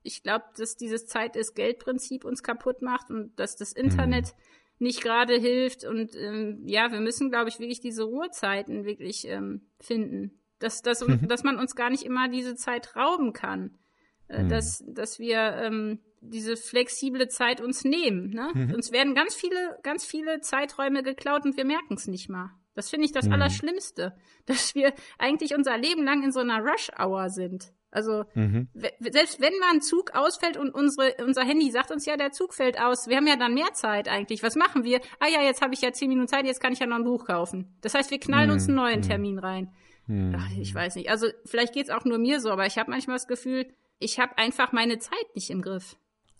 ich 0.04 0.22
glaube, 0.22 0.44
dass 0.58 0.76
dieses 0.76 1.08
Zeit 1.08 1.36
ist 1.38 1.56
Geld-Prinzip 1.56 2.26
uns 2.26 2.44
kaputt 2.44 2.82
macht 2.82 3.10
und 3.10 3.34
dass 3.40 3.56
das 3.56 3.72
Internet 3.72 4.26
mhm. 4.26 4.86
nicht 4.86 5.02
gerade 5.02 5.36
hilft. 5.36 5.86
Und 5.86 6.14
ähm, 6.16 6.62
ja, 6.66 6.92
wir 6.92 7.00
müssen, 7.00 7.32
glaube 7.32 7.50
ich, 7.50 7.60
wirklich 7.60 7.80
diese 7.80 8.04
Ruhezeiten 8.04 8.84
wirklich 8.84 9.26
ähm, 9.28 9.62
finden. 9.80 10.42
Dass, 10.60 10.82
dass, 10.82 11.04
dass 11.28 11.44
man 11.44 11.58
uns 11.58 11.76
gar 11.76 11.90
nicht 11.90 12.04
immer 12.04 12.28
diese 12.28 12.56
Zeit 12.56 12.96
rauben 12.98 13.32
kann. 13.32 13.80
Äh, 14.28 14.44
mhm. 14.44 14.50
dass, 14.50 14.84
dass 14.86 15.20
wir 15.20 15.38
ähm, 15.38 16.00
diese 16.20 16.58
flexible 16.58 17.30
Zeit 17.30 17.62
uns 17.62 17.86
nehmen. 17.86 18.30
Ne? 18.32 18.52
Uns 18.76 18.92
werden 18.92 19.16
ganz 19.16 19.36
viele, 19.36 19.80
ganz 19.84 20.06
viele 20.06 20.42
Zeiträume 20.42 21.02
geklaut 21.02 21.46
und 21.46 21.56
wir 21.56 21.66
merken 21.66 21.94
es 21.94 22.08
nicht 22.08 22.30
mal. 22.30 22.52
Das 22.76 22.90
finde 22.90 23.06
ich 23.06 23.12
das 23.12 23.26
mhm. 23.26 23.34
Allerschlimmste, 23.34 24.16
dass 24.46 24.76
wir 24.76 24.94
eigentlich 25.18 25.56
unser 25.56 25.78
Leben 25.78 26.04
lang 26.04 26.24
in 26.24 26.32
so 26.32 26.40
einer 26.40 26.60
Rush-Hour 26.60 27.30
sind. 27.30 27.74
Also 27.92 28.26
mhm. 28.34 28.70
selbst 28.74 29.40
wenn 29.40 29.54
mal 29.60 29.72
ein 29.72 29.82
Zug 29.82 30.16
ausfällt 30.16 30.58
und 30.58 30.74
unsere, 30.74 31.14
unser 31.24 31.44
Handy 31.44 31.70
sagt 31.70 31.92
uns 31.92 32.08
ja, 32.08 32.18
der 32.18 32.32
Zug 32.32 32.56
fällt 32.56 32.80
aus, 32.82 33.08
wir 33.08 33.18
haben 33.18 33.28
ja 33.28 33.36
dann 33.36 33.54
mehr 33.54 33.74
Zeit 33.74 34.08
eigentlich. 34.08 34.42
Was 34.42 34.56
machen 34.56 34.84
wir? 34.84 35.00
Ah 35.20 35.28
ja, 35.28 35.44
jetzt 35.44 35.62
habe 35.62 35.76
ich 35.76 35.82
ja 35.82 35.94
zehn 35.94 36.10
Minuten 36.10 36.28
Zeit, 36.28 36.46
jetzt 36.46 36.60
kann 36.60 36.74
ich 36.74 36.80
ja 36.80 36.88
noch 36.88 36.96
ein 36.96 37.04
Buch 37.04 37.26
kaufen. 37.26 37.78
Das 37.82 37.94
heißt, 37.94 38.10
wir 38.10 38.20
knallen 38.20 38.48
mhm. 38.48 38.54
uns 38.54 38.68
einen 38.68 38.78
neuen 38.78 39.00
mhm. 39.02 39.04
Termin 39.04 39.38
rein. 39.38 39.72
Mhm. 40.08 40.36
Ach, 40.36 40.50
ich 40.60 40.74
weiß 40.74 40.96
nicht. 40.96 41.12
Also 41.12 41.28
vielleicht 41.46 41.74
geht's 41.74 41.92
auch 41.92 42.04
nur 42.04 42.18
mir 42.18 42.40
so, 42.40 42.50
aber 42.50 42.66
ich 42.66 42.80
habe 42.80 42.90
manchmal 42.90 43.18
das 43.18 43.28
Gefühl, 43.28 43.68
ich 44.00 44.20
habe 44.20 44.40
einfach 44.40 44.72
meine 44.72 44.98
Zeit 44.98 45.36
nicht 45.36 45.52
im 45.52 45.62
Griff. 45.62 45.96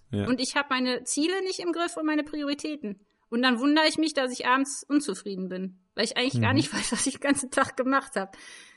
Ja. 0.10 0.28
Und 0.28 0.42
ich 0.42 0.56
habe 0.56 0.68
meine 0.72 1.04
Ziele 1.04 1.42
nicht 1.44 1.60
im 1.60 1.72
Griff 1.72 1.98
und 1.98 2.06
meine 2.06 2.24
Prioritäten. 2.24 3.00
Und 3.30 3.42
dann 3.42 3.60
wundere 3.60 3.88
ich 3.88 3.98
mich, 3.98 4.14
dass 4.14 4.32
ich 4.32 4.48
abends 4.48 4.84
unzufrieden 4.88 5.50
bin, 5.50 5.80
weil 5.96 6.06
ich 6.06 6.18
eigentlich 6.18 6.36
mhm. 6.36 6.42
gar 6.42 6.54
nicht 6.54 6.74
weiß, 6.74 6.92
was 6.92 7.06
ich 7.08 7.16
den 7.16 7.22
ganzen 7.22 7.52
Tag 7.52 7.78
gemacht 7.78 8.16
habe. 8.16 8.32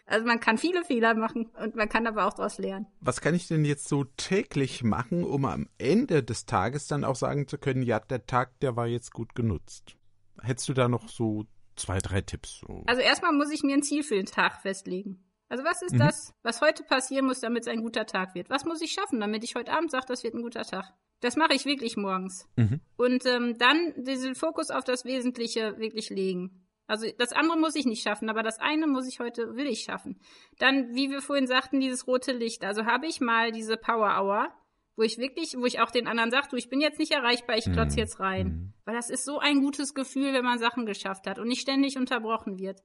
Also 0.07 0.25
man 0.25 0.39
kann 0.39 0.57
viele 0.57 0.85
Fehler 0.85 1.15
machen 1.15 1.51
und 1.61 1.75
man 1.75 1.89
kann 1.89 2.07
aber 2.07 2.27
auch 2.27 2.35
daraus 2.35 2.59
lernen. 2.59 2.87
Was 3.01 3.21
kann 3.21 3.35
ich 3.35 3.49
denn 3.49 3.65
jetzt 3.65 3.89
so 3.89 4.05
täglich 4.05 4.85
machen, 4.85 5.25
um 5.25 5.45
am 5.45 5.69
Ende 5.79 6.23
des 6.23 6.47
Tages 6.47 6.87
dann 6.87 7.05
auch 7.05 7.17
sagen 7.17 7.49
zu 7.49 7.59
können, 7.59 7.83
ja, 7.83 7.99
der 7.99 8.25
Tag, 8.27 8.61
der 8.61 8.77
war 8.77 8.87
jetzt 8.87 9.13
gut 9.13 9.35
genutzt? 9.35 9.97
Hättest 10.41 10.69
du 10.69 10.75
da 10.75 10.89
noch 10.89 11.09
so 11.09 11.45
zwei, 11.75 11.99
drei 11.99 12.21
Tipps? 12.21 12.61
So? 12.61 12.85
Also 12.87 13.03
erstmal 13.03 13.33
muss 13.33 13.51
ich 13.51 13.65
mir 13.65 13.75
ein 13.75 13.83
Ziel 13.83 14.05
für 14.05 14.15
den 14.15 14.27
Tag 14.27 14.63
festlegen. 14.63 15.25
Also 15.49 15.65
was 15.65 15.83
ist 15.83 15.95
mhm. 15.95 15.99
das, 15.99 16.35
was 16.43 16.61
heute 16.61 16.85
passieren 16.85 17.27
muss, 17.27 17.41
damit 17.41 17.63
es 17.63 17.69
ein 17.69 17.83
guter 17.83 18.07
Tag 18.07 18.35
wird? 18.35 18.51
Was 18.51 18.65
muss 18.65 18.83
ich 18.83 18.93
schaffen, 18.93 19.21
damit 19.21 19.43
ich 19.43 19.55
heute 19.57 19.73
Abend 19.73 19.91
sage, 19.91 20.07
das 20.09 20.23
wird 20.23 20.35
ein 20.35 20.43
guter 20.43 20.63
Tag? 20.63 20.93
Das 21.21 21.37
mache 21.37 21.55
ich 21.55 21.65
wirklich 21.65 21.97
morgens. 21.97 22.49
Mhm. 22.57 22.81
Und 22.97 23.25
ähm, 23.27 23.57
dann 23.59 23.95
diesen 23.97 24.35
Fokus 24.35 24.71
auf 24.71 24.85
das 24.85 25.05
Wesentliche 25.05 25.79
wirklich 25.79 26.11
legen. 26.11 26.66
Also 26.87 27.07
das 27.19 27.33
andere 27.33 27.59
muss 27.59 27.75
ich 27.75 27.85
nicht 27.85 28.03
schaffen, 28.03 28.29
aber 28.29 28.43
das 28.43 28.61
eine 28.61 28.87
muss 28.87 29.09
ich 29.09 29.19
heute, 29.19 29.57
will 29.57 29.67
ich 29.67 29.83
schaffen. 29.83 30.21
Dann, 30.59 30.95
wie 30.95 31.11
wir 31.11 31.21
vorhin 31.21 31.47
sagten, 31.47 31.81
dieses 31.81 32.07
rote 32.07 32.33
Licht. 32.33 32.65
Also 32.65 32.87
habe 32.87 33.07
ich 33.07 33.21
mal 33.21 33.51
diese 33.51 33.77
Power 33.77 34.17
Hour, 34.19 34.49
wo 34.97 35.03
ich 35.03 35.19
wirklich, 35.19 35.57
wo 35.59 35.67
ich 35.67 35.81
auch 35.81 35.91
den 35.91 36.07
anderen 36.07 36.31
sage, 36.31 36.49
du, 36.51 36.57
ich 36.57 36.69
bin 36.69 36.81
jetzt 36.81 36.99
nicht 36.99 37.13
erreichbar, 37.13 37.57
ich 37.57 37.65
klotz 37.65 37.93
mhm. 37.93 37.99
jetzt 37.99 38.21
rein. 38.21 38.47
Mhm. 38.47 38.73
Weil 38.85 38.95
das 38.95 39.11
ist 39.11 39.25
so 39.25 39.39
ein 39.39 39.61
gutes 39.61 39.95
Gefühl, 39.95 40.33
wenn 40.33 40.45
man 40.45 40.59
Sachen 40.59 40.87
geschafft 40.87 41.27
hat 41.27 41.39
und 41.39 41.49
nicht 41.49 41.61
ständig 41.61 41.99
unterbrochen 41.99 42.59
wird. 42.59 42.81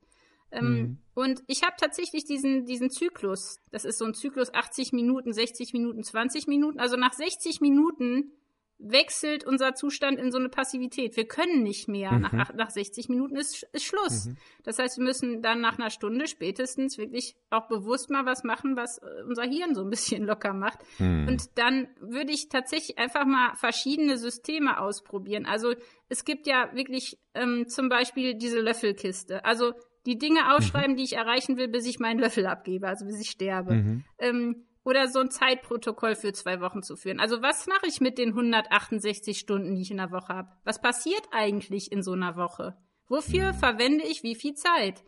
Ähm, 0.51 0.65
mhm. 0.65 0.97
Und 1.13 1.43
ich 1.47 1.63
habe 1.63 1.75
tatsächlich 1.79 2.25
diesen, 2.25 2.65
diesen 2.65 2.89
Zyklus. 2.89 3.59
Das 3.71 3.85
ist 3.85 3.97
so 3.97 4.05
ein 4.05 4.13
Zyklus 4.13 4.53
80 4.53 4.91
Minuten, 4.91 5.31
60 5.31 5.73
Minuten, 5.73 6.03
20 6.03 6.47
Minuten. 6.47 6.79
Also 6.79 6.97
nach 6.97 7.13
60 7.13 7.61
Minuten 7.61 8.33
wechselt 8.81 9.45
unser 9.45 9.75
Zustand 9.75 10.19
in 10.19 10.31
so 10.31 10.37
eine 10.37 10.49
Passivität. 10.49 11.15
Wir 11.15 11.27
können 11.27 11.63
nicht 11.63 11.87
mehr. 11.87 12.11
Mhm. 12.11 12.21
Nach, 12.21 12.53
nach 12.53 12.69
60 12.69 13.09
Minuten 13.09 13.35
ist, 13.35 13.63
ist 13.73 13.85
Schluss. 13.85 14.25
Mhm. 14.25 14.37
Das 14.63 14.79
heißt, 14.79 14.97
wir 14.97 15.03
müssen 15.03 15.41
dann 15.41 15.61
nach 15.61 15.77
einer 15.77 15.89
Stunde 15.89 16.27
spätestens 16.27 16.97
wirklich 16.97 17.35
auch 17.49 17.67
bewusst 17.67 18.09
mal 18.09 18.25
was 18.25 18.43
machen, 18.43 18.75
was 18.75 18.97
äh, 18.97 19.23
unser 19.27 19.43
Hirn 19.43 19.75
so 19.75 19.81
ein 19.81 19.89
bisschen 19.89 20.23
locker 20.25 20.53
macht. 20.53 20.79
Mhm. 20.99 21.27
Und 21.27 21.57
dann 21.57 21.87
würde 21.99 22.31
ich 22.31 22.49
tatsächlich 22.49 22.97
einfach 22.97 23.25
mal 23.25 23.55
verschiedene 23.55 24.17
Systeme 24.17 24.79
ausprobieren. 24.79 25.45
Also 25.45 25.73
es 26.09 26.25
gibt 26.25 26.47
ja 26.47 26.73
wirklich 26.73 27.19
ähm, 27.33 27.67
zum 27.67 27.89
Beispiel 27.89 28.35
diese 28.35 28.59
Löffelkiste. 28.59 29.45
Also 29.45 29.73
die 30.05 30.17
Dinge 30.17 30.55
aufschreiben, 30.55 30.93
mhm. 30.93 30.97
die 30.97 31.03
ich 31.03 31.13
erreichen 31.13 31.57
will, 31.57 31.67
bis 31.67 31.85
ich 31.85 31.99
meinen 31.99 32.19
Löffel 32.19 32.47
abgebe, 32.47 32.87
also 32.87 33.05
bis 33.05 33.19
ich 33.21 33.29
sterbe. 33.29 33.75
Mhm. 33.75 34.03
Ähm, 34.17 34.65
oder 34.83 35.07
so 35.07 35.19
ein 35.19 35.29
Zeitprotokoll 35.29 36.15
für 36.15 36.33
zwei 36.33 36.59
Wochen 36.59 36.81
zu 36.81 36.95
führen. 36.95 37.19
Also 37.19 37.41
was 37.41 37.67
mache 37.67 37.87
ich 37.87 38.01
mit 38.01 38.17
den 38.17 38.29
168 38.29 39.37
Stunden, 39.37 39.75
die 39.75 39.81
ich 39.83 39.91
in 39.91 39.97
der 39.97 40.11
Woche 40.11 40.33
habe? 40.33 40.49
Was 40.63 40.81
passiert 40.81 41.21
eigentlich 41.31 41.91
in 41.91 42.01
so 42.01 42.13
einer 42.13 42.35
Woche? 42.35 42.77
Wofür 43.07 43.53
mhm. 43.53 43.57
verwende 43.57 44.05
ich 44.05 44.23
wie 44.23 44.35
viel 44.35 44.55
Zeit? 44.55 45.03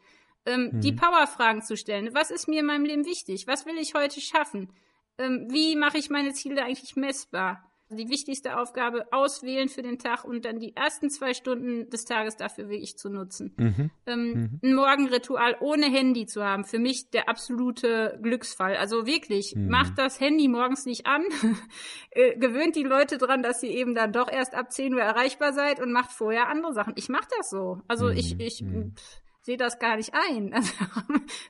Ähm, 0.46 0.72
mhm. 0.74 0.82
Die 0.82 0.92
Powerfragen 0.92 1.62
zu 1.62 1.78
stellen. 1.78 2.14
Was 2.14 2.30
ist 2.30 2.48
mir 2.48 2.60
in 2.60 2.66
meinem 2.66 2.86
Leben 2.86 3.06
wichtig? 3.06 3.48
Was 3.48 3.66
will 3.66 3.78
ich 3.78 3.96
heute 3.96 4.22
schaffen? 4.22 4.72
Ähm, 5.18 5.48
wie 5.50 5.76
mache 5.76 5.98
ich 5.98 6.10
meine 6.10 6.34
Ziele 6.34 6.64
eigentlich 6.64 6.96
messbar? 6.96 7.64
Die 7.90 8.10
wichtigste 8.10 8.58
Aufgabe 8.58 9.06
auswählen 9.12 9.70
für 9.70 9.82
den 9.82 10.00
Tag 10.00 10.24
und 10.24 10.46
dann 10.46 10.60
die 10.60 10.76
ersten 10.76 11.10
zwei 11.10 11.34
Stunden 11.34 11.90
des 11.90 12.06
Tages 12.06 12.38
dafür 12.38 12.70
wirklich 12.70 12.98
zu 12.98 13.10
nutzen. 13.10 13.54
Mhm. 13.58 13.92
Ähm, 14.06 14.34
mhm. 14.34 14.60
Ein 14.64 14.74
Morgenritual 14.76 15.58
ohne 15.60 15.86
Handy 15.86 16.26
zu 16.26 16.44
haben, 16.44 16.64
für 16.64 16.80
mich 16.80 17.10
der 17.12 17.30
absolute 17.30 18.20
Glücksfall. 18.22 18.76
Also 18.76 19.06
wirklich, 19.06 19.56
mhm. 19.56 19.70
macht 19.70 19.98
das 19.98 20.20
Handy 20.20 20.48
morgens 20.48 20.86
nicht 20.86 21.06
an, 21.06 21.24
äh, 22.12 22.38
gewöhnt 22.38 22.76
die 22.76 22.84
Leute 22.84 23.18
dran, 23.18 23.44
dass 23.44 23.64
ihr 23.64 23.72
eben 23.72 23.96
dann 23.96 24.12
doch 24.12 24.32
erst 24.32 24.56
ab 24.56 24.72
10 24.72 24.94
Uhr 24.94 25.02
erreichbar 25.02 25.54
seid 25.54 25.80
und 25.80 25.92
macht 25.92 26.12
vorher 26.12 26.50
andere 26.50 26.74
Sachen. 26.74 26.94
Ich 26.96 27.10
mache 27.10 27.28
das 27.38 27.50
so. 27.50 27.82
Also 27.88 28.10
ich, 28.10 28.36
mhm. 28.36 28.40
ich 28.40 28.62
mhm. 28.62 28.96
sehe 29.42 29.58
das 29.58 29.80
gar 29.80 29.98
nicht 29.98 30.14
ein. 30.14 30.54
Also, 30.64 30.74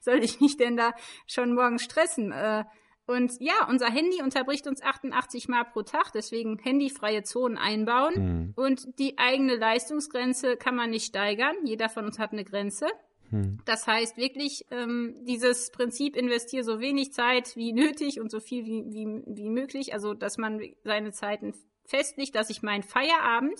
soll 0.01 0.23
ich 0.23 0.39
mich 0.41 0.57
denn 0.57 0.75
da 0.75 0.93
schon 1.27 1.53
morgen 1.53 1.79
stressen? 1.79 2.31
Äh, 2.31 2.65
und 3.05 3.33
ja, 3.41 3.67
unser 3.69 3.87
Handy 3.87 4.21
unterbricht 4.21 4.65
uns 4.65 4.81
88 4.81 5.49
Mal 5.49 5.65
pro 5.65 5.81
Tag, 5.81 6.11
deswegen 6.13 6.57
handyfreie 6.59 7.23
Zonen 7.23 7.57
einbauen. 7.57 8.13
Mhm. 8.15 8.53
Und 8.55 8.97
die 8.97 9.17
eigene 9.17 9.55
Leistungsgrenze 9.55 10.55
kann 10.55 10.75
man 10.75 10.89
nicht 10.89 11.05
steigern. 11.05 11.55
Jeder 11.65 11.89
von 11.89 12.05
uns 12.05 12.17
hat 12.17 12.31
eine 12.31 12.45
Grenze. 12.45 12.87
Mhm. 13.29 13.59
Das 13.65 13.87
heißt 13.87 14.15
wirklich, 14.15 14.65
ähm, 14.71 15.15
dieses 15.27 15.71
Prinzip 15.71 16.15
investiere 16.15 16.63
so 16.63 16.79
wenig 16.79 17.11
Zeit 17.11 17.57
wie 17.57 17.73
nötig 17.73 18.21
und 18.21 18.31
so 18.31 18.39
viel 18.39 18.65
wie, 18.65 18.85
wie, 18.87 19.23
wie 19.27 19.49
möglich. 19.49 19.93
Also, 19.93 20.13
dass 20.13 20.37
man 20.37 20.61
seine 20.85 21.11
Zeiten 21.11 21.53
festlegt, 21.83 22.35
dass 22.35 22.49
ich 22.49 22.61
meinen 22.61 22.83
Feierabend 22.83 23.59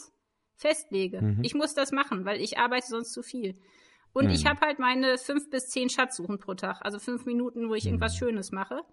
festlege. 0.56 1.22
Mhm. 1.22 1.40
Ich 1.44 1.54
muss 1.54 1.74
das 1.74 1.92
machen, 1.92 2.24
weil 2.24 2.40
ich 2.40 2.58
arbeite 2.60 2.88
sonst 2.88 3.12
zu 3.12 3.24
viel. 3.24 3.56
Und 4.14 4.30
ich 4.30 4.46
mhm. 4.46 4.50
habe 4.50 4.62
halt 4.62 4.80
meine 4.80 5.18
fünf 5.18 5.50
bis 5.50 5.68
zehn 5.70 5.90
Schatzsuchen 5.90 6.40
pro 6.40 6.54
Tag, 6.54 6.80
also 6.82 7.00
fünf 7.00 7.26
Minuten, 7.26 7.68
wo 7.68 7.74
ich 7.74 7.88
irgendwas 7.88 8.14
mhm. 8.14 8.20
Schönes 8.20 8.52
mache. 8.52 8.84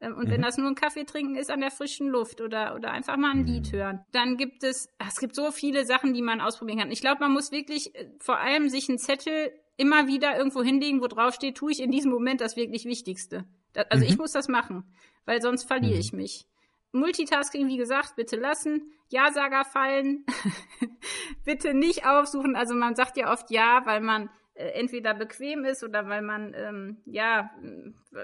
Ähm, 0.00 0.14
und 0.16 0.28
mhm. 0.28 0.32
wenn 0.32 0.42
das 0.42 0.58
nur 0.58 0.68
ein 0.68 0.74
Kaffee 0.74 1.04
trinken 1.04 1.36
ist 1.36 1.50
an 1.50 1.60
der 1.60 1.70
frischen 1.70 2.08
Luft 2.08 2.40
oder, 2.40 2.74
oder 2.74 2.90
einfach 2.90 3.16
mal 3.16 3.30
ein 3.30 3.40
mhm. 3.40 3.46
Lied 3.46 3.72
hören, 3.72 4.04
dann 4.12 4.36
gibt 4.36 4.62
es, 4.62 4.88
es 5.06 5.18
gibt 5.18 5.34
so 5.34 5.50
viele 5.50 5.84
Sachen, 5.84 6.14
die 6.14 6.22
man 6.22 6.40
ausprobieren 6.40 6.78
kann. 6.78 6.90
Ich 6.90 7.00
glaube, 7.00 7.20
man 7.20 7.32
muss 7.32 7.52
wirklich 7.52 7.94
äh, 7.94 8.10
vor 8.20 8.38
allem 8.38 8.68
sich 8.68 8.88
einen 8.88 8.98
Zettel 8.98 9.52
immer 9.76 10.06
wieder 10.06 10.36
irgendwo 10.36 10.62
hinlegen, 10.62 11.00
wo 11.00 11.06
drauf 11.06 11.34
steht, 11.34 11.56
tue 11.56 11.72
ich 11.72 11.80
in 11.80 11.90
diesem 11.90 12.10
Moment 12.10 12.40
das 12.40 12.56
wirklich 12.56 12.84
Wichtigste. 12.84 13.44
also 13.74 14.04
mhm. 14.04 14.10
ich 14.10 14.18
muss 14.18 14.32
das 14.32 14.48
machen, 14.48 14.84
weil 15.24 15.42
sonst 15.42 15.64
verliere 15.64 15.94
mhm. 15.94 16.00
ich 16.00 16.12
mich. 16.12 16.46
Multitasking, 16.92 17.68
wie 17.68 17.76
gesagt, 17.76 18.16
bitte 18.16 18.36
lassen. 18.36 18.92
Ja-Sager 19.08 19.64
fallen. 19.64 20.24
bitte 21.44 21.74
nicht 21.74 22.06
aufsuchen. 22.06 22.56
Also 22.56 22.74
man 22.74 22.94
sagt 22.94 23.16
ja 23.16 23.32
oft 23.32 23.50
ja, 23.50 23.82
weil 23.84 24.00
man 24.00 24.30
entweder 24.56 25.14
bequem 25.14 25.64
ist 25.64 25.84
oder 25.84 26.08
weil 26.08 26.22
man 26.22 26.54
ähm, 26.54 26.96
ja, 27.04 27.50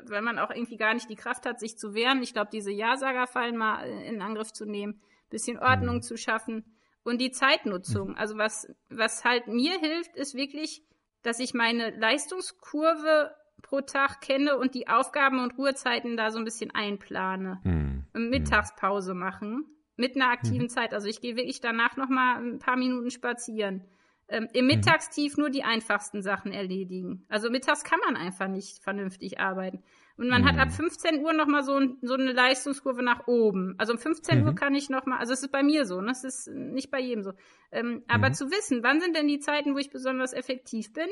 weil 0.07 0.23
man 0.23 0.39
auch 0.39 0.51
irgendwie 0.51 0.79
gar 0.79 0.95
nicht 0.95 1.11
die 1.11 1.17
Kraft 1.17 1.45
hat, 1.45 1.61
sich 1.61 1.77
zu 1.77 1.95
wehren. 1.95 2.23
Ich 2.23 2.33
glaube, 2.33 2.51
diese 2.51 2.73
Ja-Sager-Fallen 2.73 3.57
mal 3.57 3.85
äh, 3.85 4.09
in 4.09 4.23
Angriff 4.23 4.53
zu 4.53 4.65
nehmen, 4.65 5.01
bisschen 5.31 5.59
Ordnung 5.59 5.97
mhm. 5.97 6.03
zu 6.03 6.17
schaffen 6.17 6.65
und 7.05 7.21
die 7.21 7.33
Zeitnutzung. 7.33 8.11
Mhm. 8.11 8.17
Also 8.17 8.39
was 8.39 8.75
was 8.89 9.25
halt 9.25 9.47
mir 9.47 9.79
hilft, 9.79 10.17
ist 10.17 10.35
wirklich, 10.35 10.83
dass 11.23 11.39
ich 11.39 11.53
meine 11.53 11.91
Leistungskurve 11.91 13.35
pro 13.61 13.83
Tag 13.83 14.23
kenne 14.23 14.57
und 14.57 14.75
die 14.75 14.89
Aufgaben 14.89 15.39
und 15.39 15.57
Ruhezeiten 15.59 16.17
da 16.17 16.31
so 16.31 16.39
ein 16.39 16.45
bisschen 16.45 16.71
einplane. 16.71 17.61
Mhm. 17.65 18.07
Mittagspause 18.15 19.15
machen 19.15 19.67
mit 19.97 20.17
einer 20.17 20.31
aktiven 20.31 20.65
mhm. 20.65 20.71
Zeit. 20.71 20.95
Also 20.95 21.09
ich 21.09 21.21
gehe 21.21 21.37
wirklich 21.37 21.61
danach 21.61 21.97
noch 21.97 22.09
mal 22.09 22.43
ein 22.43 22.59
paar 22.59 22.77
Minuten 22.77 23.11
spazieren 23.11 23.85
ähm, 24.33 24.49
im 24.53 24.65
mhm. 24.65 24.73
Mittagstief 24.73 25.37
nur 25.37 25.51
die 25.51 25.63
einfachsten 25.63 26.23
Sachen 26.23 26.53
erledigen. 26.53 27.25
Also 27.29 27.51
mittags 27.51 27.85
kann 27.85 28.01
man 28.05 28.17
einfach 28.17 28.49
nicht 28.49 28.83
vernünftig 28.83 29.39
arbeiten. 29.39 29.83
Und 30.17 30.29
man 30.29 30.43
mhm. 30.43 30.47
hat 30.47 30.59
ab 30.59 30.73
15 30.73 31.23
Uhr 31.23 31.35
nochmal 31.35 31.63
so, 31.63 31.77
ein, 31.77 31.99
so 32.01 32.15
eine 32.15 32.33
Leistungskurve 32.33 33.03
nach 33.03 33.27
oben. 33.27 33.75
Also 33.77 33.93
um 33.93 33.99
15 33.99 34.41
mhm. 34.41 34.47
Uhr 34.47 34.55
kann 34.55 34.75
ich 34.75 34.89
nochmal, 34.89 35.19
also 35.19 35.35
es 35.35 35.43
ist 35.43 35.53
bei 35.53 35.63
mir 35.63 35.85
so, 35.85 36.01
ne? 36.01 36.11
es 36.13 36.25
ist 36.25 36.49
nicht 36.49 36.91
bei 36.91 36.99
jedem 36.99 37.23
so. 37.23 37.35
Ähm, 37.71 38.03
aber 38.09 38.31
mhm. 38.31 38.35
zu 38.35 38.51
wissen, 38.51 38.83
wann 38.83 39.01
sind 39.01 39.17
denn 39.17 39.29
die 39.29 39.39
Zeiten, 39.39 39.75
wo 39.75 39.79
ich 39.79 39.91
besonders 39.91 40.33
effektiv 40.33 40.93
bin? 40.95 41.09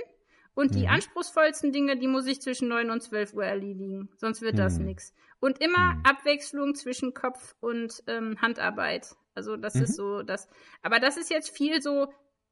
Und 0.55 0.75
die 0.75 0.83
mhm. 0.83 0.95
anspruchsvollsten 0.95 1.73
Dinge, 1.73 1.99
die 1.99 2.09
muss 2.09 2.27
ich 2.27 2.41
zwischen 2.41 2.69
9 2.69 2.91
und 2.91 3.03
12 3.03 3.35
Uhr 3.35 3.45
erledigen. 3.45 4.09
Sonst 4.17 4.41
wird 4.41 4.59
das 4.59 4.79
mhm. 4.79 4.87
nichts. 4.87 5.15
Und 5.41 5.61
immer 5.61 6.01
Abwechslung 6.05 6.75
zwischen 6.75 7.15
Kopf 7.15 7.55
und 7.61 8.03
ähm, 8.07 8.41
Handarbeit. 8.41 9.15
Also 9.35 9.57
das 9.57 9.77
ist 9.77 9.95
so 9.95 10.23
das. 10.23 10.49
Aber 10.83 10.99
das 10.99 11.17
ist 11.17 11.31
jetzt 11.31 11.51
viel 11.57 11.81
so 11.81 12.09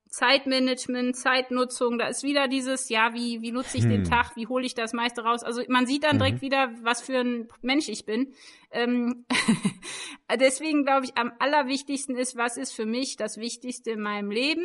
Zeitmanagement, 0.09 1.17
Zeitnutzung, 1.17 1.99
da 1.99 2.09
ist 2.09 2.23
wieder 2.23 2.49
dieses, 2.49 2.89
ja, 2.89 3.15
wie, 3.15 3.43
wie 3.43 3.53
nutze 3.53 3.77
ich 3.77 3.85
hm. 3.85 3.91
den 3.91 4.05
Tag, 4.05 4.37
wie 4.37 4.47
hole 4.47 4.65
ich 4.65 4.75
das 4.75 4.93
meiste 4.93 5.23
raus? 5.23 5.43
Also 5.43 5.63
man 5.69 5.87
sieht 5.87 6.05
dann 6.05 6.19
direkt 6.19 6.39
mhm. 6.39 6.43
wieder, 6.43 6.71
was 6.83 7.03
für 7.03 7.19
ein 7.19 7.49
Mensch 7.61 7.89
ich 7.89 8.07
bin. 8.07 8.33
Ähm, 8.71 9.27
deswegen 10.41 10.85
glaube 10.85 11.07
ich, 11.07 11.17
am 11.17 11.33
allerwichtigsten 11.39 12.17
ist, 12.17 12.37
was 12.37 12.57
ist 12.57 12.73
für 12.73 12.87
mich 12.87 13.17
das 13.17 13.39
Wichtigste 13.39 13.91
in 13.93 14.01
meinem 14.01 14.31
Leben? 14.31 14.65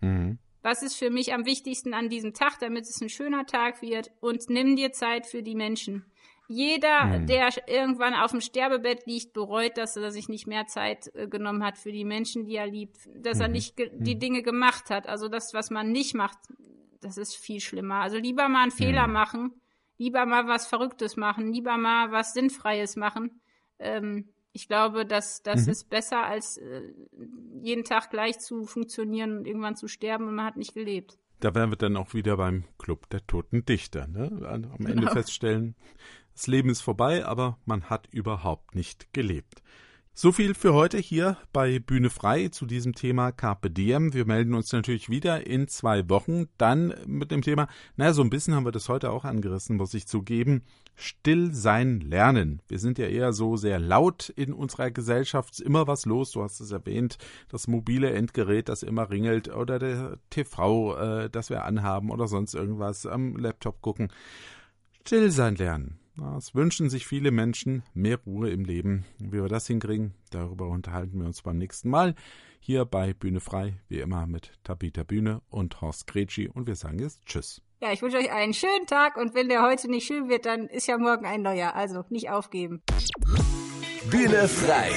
Mhm. 0.00 0.38
Was 0.62 0.82
ist 0.82 0.96
für 0.96 1.10
mich 1.10 1.32
am 1.32 1.46
wichtigsten 1.46 1.94
an 1.94 2.08
diesem 2.08 2.34
Tag, 2.34 2.58
damit 2.58 2.84
es 2.84 3.00
ein 3.00 3.08
schöner 3.08 3.46
Tag 3.46 3.82
wird? 3.82 4.10
Und 4.20 4.50
nimm 4.50 4.74
dir 4.74 4.90
Zeit 4.92 5.26
für 5.26 5.42
die 5.42 5.54
Menschen. 5.54 6.04
Jeder, 6.48 7.14
hm. 7.14 7.26
der 7.26 7.50
irgendwann 7.66 8.14
auf 8.14 8.30
dem 8.30 8.40
Sterbebett 8.40 9.06
liegt, 9.06 9.32
bereut, 9.32 9.76
dass 9.76 9.96
er 9.96 10.10
sich 10.12 10.28
nicht 10.28 10.46
mehr 10.46 10.66
Zeit 10.66 11.10
äh, 11.14 11.26
genommen 11.26 11.64
hat 11.64 11.76
für 11.76 11.92
die 11.92 12.04
Menschen, 12.04 12.44
die 12.44 12.56
er 12.56 12.66
liebt, 12.66 12.96
dass 13.16 13.38
mhm. 13.38 13.42
er 13.42 13.48
nicht 13.48 13.78
die 13.78 14.14
mhm. 14.14 14.20
Dinge 14.20 14.42
gemacht 14.42 14.90
hat. 14.90 15.08
Also 15.08 15.28
das, 15.28 15.54
was 15.54 15.70
man 15.70 15.90
nicht 15.90 16.14
macht, 16.14 16.38
das 17.00 17.16
ist 17.16 17.36
viel 17.36 17.60
schlimmer. 17.60 17.96
Also 17.96 18.16
lieber 18.16 18.48
mal 18.48 18.62
einen 18.62 18.72
mhm. 18.72 18.76
Fehler 18.76 19.06
machen, 19.08 19.60
lieber 19.98 20.24
mal 20.24 20.46
was 20.46 20.66
Verrücktes 20.66 21.16
machen, 21.16 21.52
lieber 21.52 21.76
mal 21.76 22.12
was 22.12 22.32
Sinnfreies 22.32 22.96
machen. 22.96 23.40
Ähm, 23.78 24.28
ich 24.52 24.68
glaube, 24.68 25.04
dass 25.04 25.42
das 25.42 25.66
mhm. 25.66 25.72
ist 25.72 25.90
besser, 25.90 26.24
als 26.24 26.56
äh, 26.58 26.82
jeden 27.60 27.84
Tag 27.84 28.10
gleich 28.10 28.38
zu 28.38 28.64
funktionieren 28.64 29.38
und 29.38 29.46
irgendwann 29.46 29.76
zu 29.76 29.88
sterben 29.88 30.28
und 30.28 30.34
man 30.34 30.46
hat 30.46 30.56
nicht 30.56 30.74
gelebt. 30.74 31.18
Da 31.40 31.54
werden 31.54 31.70
wir 31.70 31.76
dann 31.76 31.96
auch 31.96 32.14
wieder 32.14 32.38
beim 32.38 32.64
Club 32.78 33.10
der 33.10 33.26
Toten 33.26 33.66
Dichter. 33.66 34.06
Ne? 34.06 34.30
Am 34.48 34.86
Ende 34.86 34.94
genau. 34.94 35.12
feststellen, 35.12 35.74
das 36.36 36.46
Leben 36.46 36.68
ist 36.68 36.82
vorbei, 36.82 37.24
aber 37.24 37.58
man 37.64 37.84
hat 37.84 38.08
überhaupt 38.12 38.74
nicht 38.74 39.12
gelebt. 39.14 39.62
So 40.18 40.32
viel 40.32 40.54
für 40.54 40.72
heute 40.72 40.96
hier 40.96 41.36
bei 41.52 41.78
Bühne 41.78 42.08
frei 42.08 42.48
zu 42.48 42.64
diesem 42.64 42.94
Thema 42.94 43.32
Carpe 43.32 43.70
Diem. 43.70 44.14
Wir 44.14 44.24
melden 44.24 44.54
uns 44.54 44.72
natürlich 44.72 45.10
wieder 45.10 45.46
in 45.46 45.68
zwei 45.68 46.08
Wochen, 46.08 46.46
dann 46.56 46.94
mit 47.06 47.30
dem 47.30 47.42
Thema, 47.42 47.68
naja, 47.96 48.14
so 48.14 48.22
ein 48.22 48.30
bisschen 48.30 48.54
haben 48.54 48.64
wir 48.64 48.72
das 48.72 48.88
heute 48.88 49.10
auch 49.10 49.24
angerissen, 49.24 49.76
muss 49.76 49.92
ich 49.92 50.06
zugeben, 50.06 50.62
still 50.94 51.52
sein 51.52 52.00
lernen. 52.00 52.62
Wir 52.66 52.78
sind 52.78 52.96
ja 52.96 53.08
eher 53.08 53.34
so 53.34 53.56
sehr 53.56 53.78
laut 53.78 54.30
in 54.30 54.54
unserer 54.54 54.90
Gesellschaft, 54.90 55.52
ist 55.52 55.60
immer 55.60 55.86
was 55.86 56.06
los, 56.06 56.30
du 56.32 56.42
hast 56.42 56.60
es 56.60 56.70
erwähnt, 56.70 57.18
das 57.50 57.66
mobile 57.66 58.10
Endgerät, 58.10 58.70
das 58.70 58.82
immer 58.82 59.10
ringelt 59.10 59.54
oder 59.54 59.78
der 59.78 60.18
TV, 60.30 60.96
äh, 60.96 61.30
das 61.30 61.50
wir 61.50 61.64
anhaben 61.64 62.10
oder 62.10 62.26
sonst 62.26 62.54
irgendwas 62.54 63.04
am 63.04 63.36
Laptop 63.36 63.82
gucken. 63.82 64.08
Still 65.04 65.30
sein 65.30 65.56
lernen. 65.56 65.98
Es 66.38 66.54
wünschen 66.54 66.88
sich 66.88 67.06
viele 67.06 67.30
Menschen 67.30 67.82
mehr 67.92 68.18
Ruhe 68.24 68.50
im 68.50 68.64
Leben. 68.64 69.04
Wie 69.18 69.42
wir 69.42 69.48
das 69.48 69.66
hinkriegen, 69.66 70.14
darüber 70.30 70.68
unterhalten 70.68 71.18
wir 71.18 71.26
uns 71.26 71.42
beim 71.42 71.58
nächsten 71.58 71.90
Mal. 71.90 72.14
Hier 72.58 72.84
bei 72.84 73.12
Bühne 73.12 73.40
frei, 73.40 73.74
wie 73.88 74.00
immer 74.00 74.26
mit 74.26 74.52
Tabita 74.64 75.02
Bühne 75.02 75.42
und 75.50 75.80
Horst 75.80 76.06
Gretschi. 76.06 76.48
Und 76.48 76.66
wir 76.66 76.74
sagen 76.74 76.98
jetzt 76.98 77.24
Tschüss. 77.26 77.62
Ja, 77.82 77.92
ich 77.92 78.00
wünsche 78.00 78.16
euch 78.16 78.32
einen 78.32 78.54
schönen 78.54 78.86
Tag 78.86 79.18
und 79.18 79.34
wenn 79.34 79.50
der 79.50 79.62
heute 79.62 79.90
nicht 79.90 80.06
schön 80.06 80.30
wird, 80.30 80.46
dann 80.46 80.66
ist 80.68 80.86
ja 80.86 80.96
morgen 80.96 81.26
ein 81.26 81.42
neuer. 81.42 81.74
Also 81.74 82.04
nicht 82.08 82.30
aufgeben. 82.30 82.82
Bühne 84.10 84.48
frei. 84.48 84.90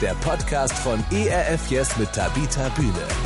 Der 0.00 0.14
Podcast 0.22 0.74
von 0.78 1.02
ERF 1.10 1.68
Yes 1.70 1.96
mit 1.98 2.12
Tabita 2.12 2.68
Bühne. 2.70 3.25